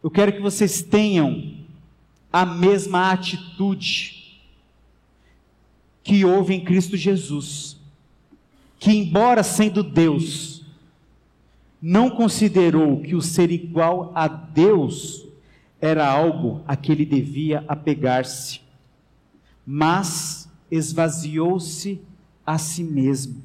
eu 0.03 0.11
quero 0.11 0.33
que 0.33 0.41
vocês 0.41 0.83
tenham 0.83 1.55
a 2.31 2.45
mesma 2.45 3.11
atitude 3.11 4.39
que 6.03 6.23
houve 6.23 6.53
em 6.53 6.63
Cristo 6.63 6.95
Jesus, 6.95 7.77
que, 8.77 8.91
embora 8.91 9.41
sendo 9.41 9.81
Deus, 9.81 10.63
não 11.81 12.09
considerou 12.09 13.01
que 13.01 13.15
o 13.15 13.21
ser 13.21 13.49
igual 13.51 14.11
a 14.13 14.27
Deus 14.27 15.25
era 15.79 16.07
algo 16.07 16.61
a 16.67 16.75
que 16.75 16.91
ele 16.91 17.05
devia 17.05 17.63
apegar-se, 17.67 18.61
mas 19.65 20.49
esvaziou-se 20.69 22.01
a 22.45 22.57
si 22.57 22.83
mesmo, 22.83 23.43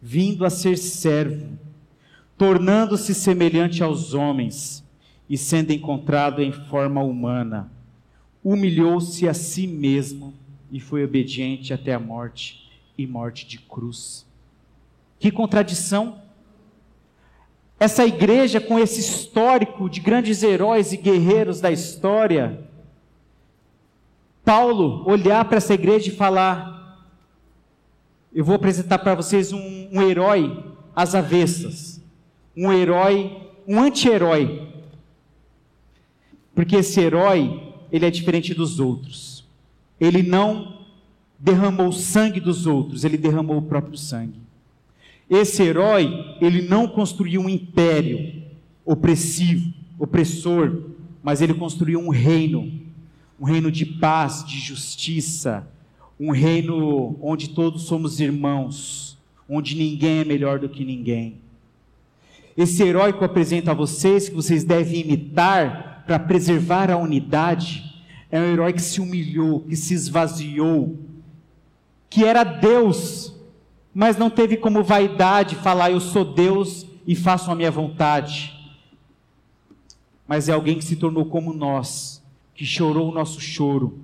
vindo 0.00 0.44
a 0.44 0.50
ser 0.50 0.76
servo, 0.76 1.58
tornando-se 2.36 3.14
semelhante 3.14 3.82
aos 3.82 4.14
homens 4.14 4.84
e 5.28 5.36
sendo 5.36 5.72
encontrado 5.72 6.40
em 6.40 6.52
forma 6.52 7.02
humana, 7.02 7.70
humilhou-se 8.42 9.28
a 9.28 9.34
si 9.34 9.66
mesmo 9.66 10.32
e 10.70 10.80
foi 10.80 11.04
obediente 11.04 11.72
até 11.72 11.94
a 11.94 12.00
morte 12.00 12.70
e 12.96 13.06
morte 13.06 13.46
de 13.46 13.58
cruz. 13.58 14.26
Que 15.18 15.30
contradição! 15.30 16.27
Essa 17.80 18.04
igreja, 18.04 18.60
com 18.60 18.78
esse 18.78 19.00
histórico 19.00 19.88
de 19.88 20.00
grandes 20.00 20.42
heróis 20.42 20.92
e 20.92 20.96
guerreiros 20.96 21.60
da 21.60 21.70
história, 21.70 22.68
Paulo 24.44 25.08
olhar 25.08 25.44
para 25.44 25.58
essa 25.58 25.74
igreja 25.74 26.08
e 26.08 26.16
falar: 26.16 27.06
Eu 28.34 28.44
vou 28.44 28.56
apresentar 28.56 28.98
para 28.98 29.14
vocês 29.14 29.52
um, 29.52 29.88
um 29.92 30.02
herói 30.02 30.64
às 30.96 31.14
avessas, 31.14 32.02
um 32.56 32.72
herói, 32.72 33.48
um 33.66 33.80
anti-herói. 33.80 34.66
Porque 36.54 36.76
esse 36.76 36.98
herói, 37.00 37.74
ele 37.92 38.06
é 38.06 38.10
diferente 38.10 38.52
dos 38.52 38.80
outros. 38.80 39.46
Ele 40.00 40.24
não 40.24 40.78
derramou 41.38 41.88
o 41.88 41.92
sangue 41.92 42.40
dos 42.40 42.66
outros, 42.66 43.04
ele 43.04 43.16
derramou 43.16 43.58
o 43.58 43.62
próprio 43.62 43.96
sangue. 43.96 44.47
Esse 45.30 45.62
herói, 45.62 46.36
ele 46.40 46.62
não 46.62 46.88
construiu 46.88 47.42
um 47.42 47.48
império 47.48 48.42
opressivo, 48.84 49.72
opressor, 49.98 50.82
mas 51.22 51.42
ele 51.42 51.52
construiu 51.52 52.00
um 52.00 52.08
reino, 52.08 52.72
um 53.38 53.44
reino 53.44 53.70
de 53.70 53.84
paz, 53.84 54.44
de 54.44 54.58
justiça, 54.58 55.68
um 56.18 56.30
reino 56.30 57.18
onde 57.20 57.50
todos 57.50 57.82
somos 57.82 58.20
irmãos, 58.20 59.18
onde 59.48 59.76
ninguém 59.76 60.20
é 60.20 60.24
melhor 60.24 60.58
do 60.58 60.68
que 60.68 60.84
ninguém. 60.84 61.36
Esse 62.56 62.82
herói 62.82 63.12
que 63.12 63.20
eu 63.20 63.26
apresento 63.26 63.70
a 63.70 63.74
vocês, 63.74 64.28
que 64.28 64.34
vocês 64.34 64.64
devem 64.64 65.02
imitar 65.02 66.02
para 66.06 66.18
preservar 66.18 66.90
a 66.90 66.96
unidade, 66.96 68.02
é 68.30 68.40
um 68.40 68.44
herói 68.44 68.72
que 68.72 68.82
se 68.82 69.00
humilhou, 69.00 69.60
que 69.60 69.76
se 69.76 69.94
esvaziou, 69.94 70.98
que 72.10 72.24
era 72.24 72.42
Deus, 72.42 73.37
mas 73.98 74.16
não 74.16 74.30
teve 74.30 74.56
como 74.56 74.84
vaidade 74.84 75.56
falar: 75.56 75.90
Eu 75.90 75.98
sou 75.98 76.24
Deus 76.24 76.86
e 77.04 77.16
faço 77.16 77.50
a 77.50 77.54
minha 77.56 77.68
vontade. 77.68 78.54
Mas 80.24 80.48
é 80.48 80.52
alguém 80.52 80.78
que 80.78 80.84
se 80.84 80.94
tornou 80.94 81.26
como 81.26 81.52
nós, 81.52 82.22
que 82.54 82.64
chorou 82.64 83.10
o 83.10 83.12
nosso 83.12 83.40
choro, 83.40 83.98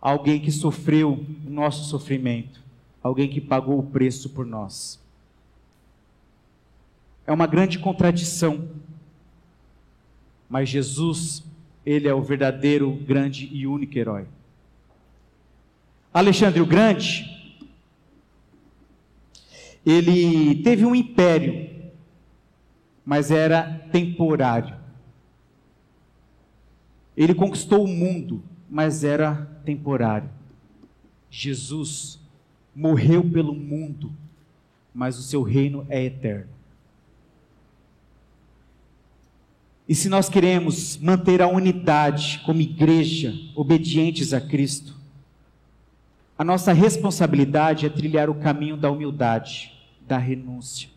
alguém 0.00 0.40
que 0.40 0.50
sofreu 0.50 1.22
o 1.46 1.50
nosso 1.50 1.84
sofrimento, 1.90 2.62
alguém 3.02 3.28
que 3.28 3.42
pagou 3.42 3.78
o 3.78 3.82
preço 3.82 4.30
por 4.30 4.46
nós. 4.46 4.98
É 7.26 7.32
uma 7.32 7.46
grande 7.46 7.78
contradição, 7.78 8.70
mas 10.48 10.70
Jesus, 10.70 11.44
ele 11.84 12.08
é 12.08 12.14
o 12.14 12.22
verdadeiro, 12.22 12.90
grande 12.90 13.50
e 13.52 13.66
único 13.66 13.98
herói. 13.98 14.26
Alexandre 16.14 16.62
o 16.62 16.66
Grande, 16.66 17.33
ele 19.84 20.62
teve 20.62 20.84
um 20.84 20.94
império, 20.94 21.68
mas 23.04 23.30
era 23.30 23.62
temporário. 23.92 24.76
Ele 27.16 27.34
conquistou 27.34 27.84
o 27.84 27.88
mundo, 27.88 28.42
mas 28.68 29.04
era 29.04 29.46
temporário. 29.64 30.28
Jesus 31.30 32.18
morreu 32.74 33.28
pelo 33.28 33.54
mundo, 33.54 34.12
mas 34.92 35.18
o 35.18 35.22
seu 35.22 35.42
reino 35.42 35.86
é 35.88 36.02
eterno. 36.04 36.54
E 39.88 39.94
se 39.94 40.08
nós 40.08 40.28
queremos 40.30 40.96
manter 40.96 41.42
a 41.42 41.46
unidade 41.48 42.40
como 42.46 42.60
igreja, 42.60 43.34
obedientes 43.54 44.32
a 44.32 44.40
Cristo, 44.40 44.96
a 46.36 46.44
nossa 46.44 46.72
responsabilidade 46.72 47.86
é 47.86 47.88
trilhar 47.88 48.28
o 48.28 48.34
caminho 48.34 48.76
da 48.76 48.90
humildade, 48.90 49.72
da 50.06 50.18
renúncia. 50.18 50.88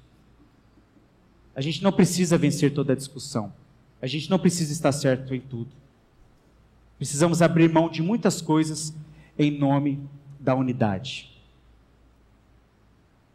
A 1.56 1.62
gente 1.62 1.84
não 1.84 1.92
precisa 1.92 2.38
vencer 2.38 2.74
toda 2.74 2.94
a 2.94 2.96
discussão. 2.96 3.54
A 4.02 4.08
gente 4.08 4.30
não 4.30 4.40
precisa 4.40 4.72
estar 4.72 4.92
certo 4.92 5.34
em 5.34 5.40
tudo. 5.40 5.72
Precisamos 6.98 7.42
abrir 7.42 7.72
mão 7.72 7.90
de 7.90 8.02
muitas 8.02 8.42
coisas 8.42 8.94
em 9.38 9.52
nome 9.52 10.00
da 10.40 10.56
unidade. 10.56 11.32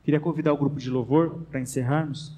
Queria 0.05 0.20
convidar 0.20 0.53
o 0.53 0.57
grupo 0.57 0.78
de 0.78 0.90
louvor 0.90 1.42
para 1.50 1.61
encerrarmos. 1.61 2.32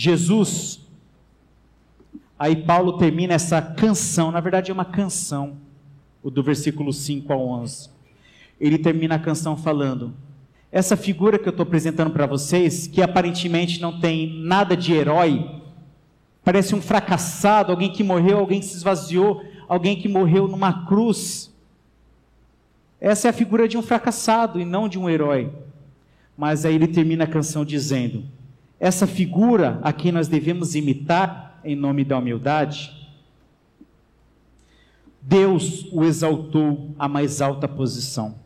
Jesus, 0.00 0.78
aí 2.38 2.54
Paulo 2.54 2.98
termina 2.98 3.34
essa 3.34 3.60
canção, 3.60 4.30
na 4.30 4.38
verdade 4.38 4.70
é 4.70 4.72
uma 4.72 4.84
canção, 4.84 5.56
o 6.22 6.30
do 6.30 6.40
versículo 6.40 6.92
5 6.92 7.32
ao 7.32 7.44
11. 7.44 7.90
Ele 8.60 8.78
termina 8.78 9.16
a 9.16 9.18
canção 9.18 9.56
falando: 9.56 10.14
essa 10.70 10.96
figura 10.96 11.36
que 11.36 11.48
eu 11.48 11.50
estou 11.50 11.64
apresentando 11.64 12.12
para 12.12 12.26
vocês, 12.26 12.86
que 12.86 13.02
aparentemente 13.02 13.80
não 13.80 13.98
tem 13.98 14.40
nada 14.40 14.76
de 14.76 14.92
herói, 14.92 15.62
parece 16.44 16.76
um 16.76 16.80
fracassado, 16.80 17.72
alguém 17.72 17.92
que 17.92 18.04
morreu, 18.04 18.38
alguém 18.38 18.60
que 18.60 18.66
se 18.66 18.76
esvaziou, 18.76 19.44
alguém 19.66 19.96
que 19.96 20.08
morreu 20.08 20.46
numa 20.46 20.86
cruz. 20.86 21.52
Essa 23.00 23.26
é 23.26 23.30
a 23.30 23.34
figura 23.34 23.66
de 23.66 23.76
um 23.76 23.82
fracassado 23.82 24.60
e 24.60 24.64
não 24.64 24.88
de 24.88 24.96
um 24.96 25.10
herói. 25.10 25.52
Mas 26.36 26.64
aí 26.64 26.76
ele 26.76 26.86
termina 26.86 27.24
a 27.24 27.26
canção 27.26 27.64
dizendo: 27.64 28.37
essa 28.80 29.06
figura 29.06 29.80
a 29.82 29.92
quem 29.92 30.12
nós 30.12 30.28
devemos 30.28 30.74
imitar 30.74 31.60
em 31.64 31.74
nome 31.74 32.04
da 32.04 32.18
humildade, 32.18 32.92
Deus 35.20 35.86
o 35.92 36.04
exaltou 36.04 36.94
à 36.98 37.08
mais 37.08 37.40
alta 37.40 37.68
posição. 37.68 38.36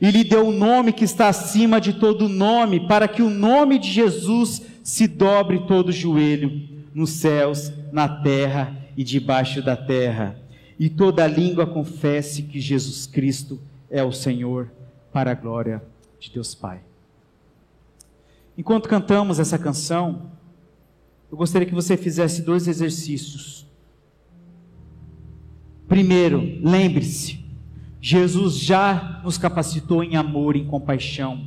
E 0.00 0.10
lhe 0.10 0.24
deu 0.24 0.46
o 0.46 0.48
um 0.48 0.56
nome 0.56 0.92
que 0.92 1.04
está 1.04 1.28
acima 1.28 1.80
de 1.80 1.94
todo 1.94 2.28
nome, 2.28 2.86
para 2.86 3.08
que 3.08 3.20
o 3.20 3.28
nome 3.28 3.78
de 3.78 3.90
Jesus 3.90 4.62
se 4.82 5.06
dobre 5.06 5.66
todo 5.66 5.92
joelho, 5.92 6.68
nos 6.94 7.10
céus, 7.10 7.72
na 7.90 8.08
terra 8.08 8.76
e 8.96 9.02
debaixo 9.02 9.60
da 9.62 9.76
terra, 9.76 10.38
e 10.78 10.88
toda 10.88 11.26
língua 11.26 11.66
confesse 11.66 12.42
que 12.42 12.60
Jesus 12.60 13.06
Cristo 13.06 13.60
é 13.90 14.02
o 14.02 14.12
Senhor, 14.12 14.70
para 15.12 15.32
a 15.32 15.34
glória 15.34 15.82
de 16.18 16.30
Deus 16.30 16.54
Pai. 16.54 16.80
Enquanto 18.62 18.88
cantamos 18.88 19.40
essa 19.40 19.58
canção, 19.58 20.30
eu 21.28 21.36
gostaria 21.36 21.66
que 21.66 21.74
você 21.74 21.96
fizesse 21.96 22.42
dois 22.42 22.68
exercícios. 22.68 23.66
Primeiro, 25.88 26.60
lembre-se, 26.62 27.44
Jesus 28.00 28.56
já 28.56 29.20
nos 29.24 29.36
capacitou 29.36 30.04
em 30.04 30.14
amor, 30.14 30.54
em 30.54 30.64
compaixão. 30.64 31.44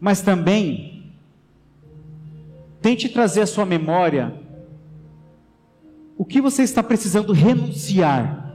Mas 0.00 0.20
também, 0.22 1.12
tente 2.82 3.08
trazer 3.08 3.42
à 3.42 3.46
sua 3.46 3.64
memória 3.64 4.42
o 6.18 6.24
que 6.24 6.40
você 6.40 6.64
está 6.64 6.82
precisando 6.82 7.32
renunciar 7.32 8.52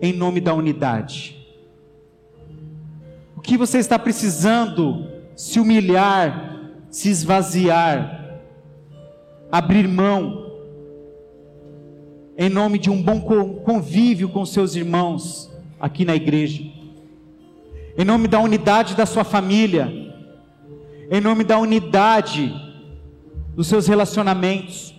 em 0.00 0.12
nome 0.12 0.40
da 0.40 0.54
unidade. 0.54 1.39
Que 3.50 3.56
você 3.56 3.78
está 3.78 3.98
precisando 3.98 5.08
se 5.34 5.58
humilhar, 5.58 6.70
se 6.88 7.08
esvaziar, 7.08 8.38
abrir 9.50 9.88
mão, 9.88 10.52
em 12.38 12.48
nome 12.48 12.78
de 12.78 12.88
um 12.88 13.02
bom 13.02 13.20
convívio 13.64 14.28
com 14.28 14.46
seus 14.46 14.76
irmãos 14.76 15.50
aqui 15.80 16.04
na 16.04 16.14
igreja, 16.14 16.62
em 17.98 18.04
nome 18.04 18.28
da 18.28 18.38
unidade 18.38 18.94
da 18.94 19.04
sua 19.04 19.24
família, 19.24 20.14
em 21.10 21.20
nome 21.20 21.42
da 21.42 21.58
unidade 21.58 22.54
dos 23.56 23.66
seus 23.66 23.88
relacionamentos. 23.88 24.94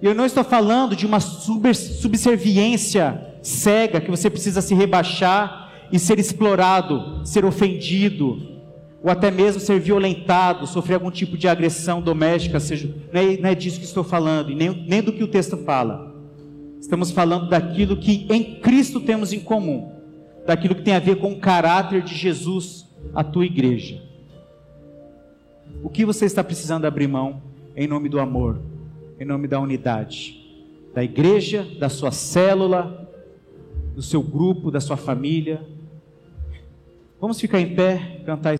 Eu 0.00 0.14
não 0.14 0.24
estou 0.24 0.44
falando 0.44 0.94
de 0.94 1.04
uma 1.04 1.18
subserviência 1.18 3.38
cega 3.42 4.00
que 4.00 4.08
você 4.08 4.30
precisa 4.30 4.62
se 4.62 4.72
rebaixar 4.72 5.65
e 5.92 5.98
ser 5.98 6.18
explorado, 6.18 7.26
ser 7.26 7.44
ofendido, 7.44 8.56
ou 9.02 9.10
até 9.10 9.30
mesmo 9.30 9.60
ser 9.60 9.78
violentado, 9.78 10.66
sofrer 10.66 10.94
algum 10.94 11.10
tipo 11.10 11.38
de 11.38 11.46
agressão 11.46 12.02
doméstica, 12.02 12.58
seja, 12.58 12.92
não 13.12 13.20
é, 13.20 13.36
não 13.36 13.48
é 13.48 13.54
disso 13.54 13.78
que 13.78 13.84
estou 13.84 14.02
falando, 14.02 14.54
nem, 14.54 14.84
nem 14.86 15.02
do 15.02 15.12
que 15.12 15.22
o 15.22 15.28
texto 15.28 15.56
fala. 15.58 16.14
Estamos 16.80 17.10
falando 17.10 17.48
daquilo 17.48 17.96
que 17.96 18.26
em 18.28 18.60
Cristo 18.60 19.00
temos 19.00 19.32
em 19.32 19.40
comum, 19.40 19.92
daquilo 20.44 20.74
que 20.74 20.82
tem 20.82 20.94
a 20.94 20.98
ver 20.98 21.16
com 21.16 21.32
o 21.32 21.38
caráter 21.38 22.02
de 22.02 22.14
Jesus, 22.14 22.86
a 23.14 23.22
tua 23.22 23.46
igreja. 23.46 24.02
O 25.82 25.88
que 25.88 26.04
você 26.04 26.24
está 26.24 26.42
precisando 26.42 26.84
abrir 26.84 27.06
mão 27.06 27.42
em 27.76 27.86
nome 27.86 28.08
do 28.08 28.18
amor, 28.18 28.60
em 29.20 29.24
nome 29.24 29.46
da 29.46 29.60
unidade, 29.60 30.44
da 30.94 31.04
igreja, 31.04 31.66
da 31.78 31.88
sua 31.88 32.10
célula, 32.10 33.08
do 33.94 34.02
seu 34.02 34.22
grupo, 34.22 34.70
da 34.70 34.80
sua 34.80 34.96
família, 34.96 35.60
Vamos 37.20 37.40
ficar 37.40 37.58
em 37.58 37.74
pé, 37.74 38.20
cantar 38.26 38.54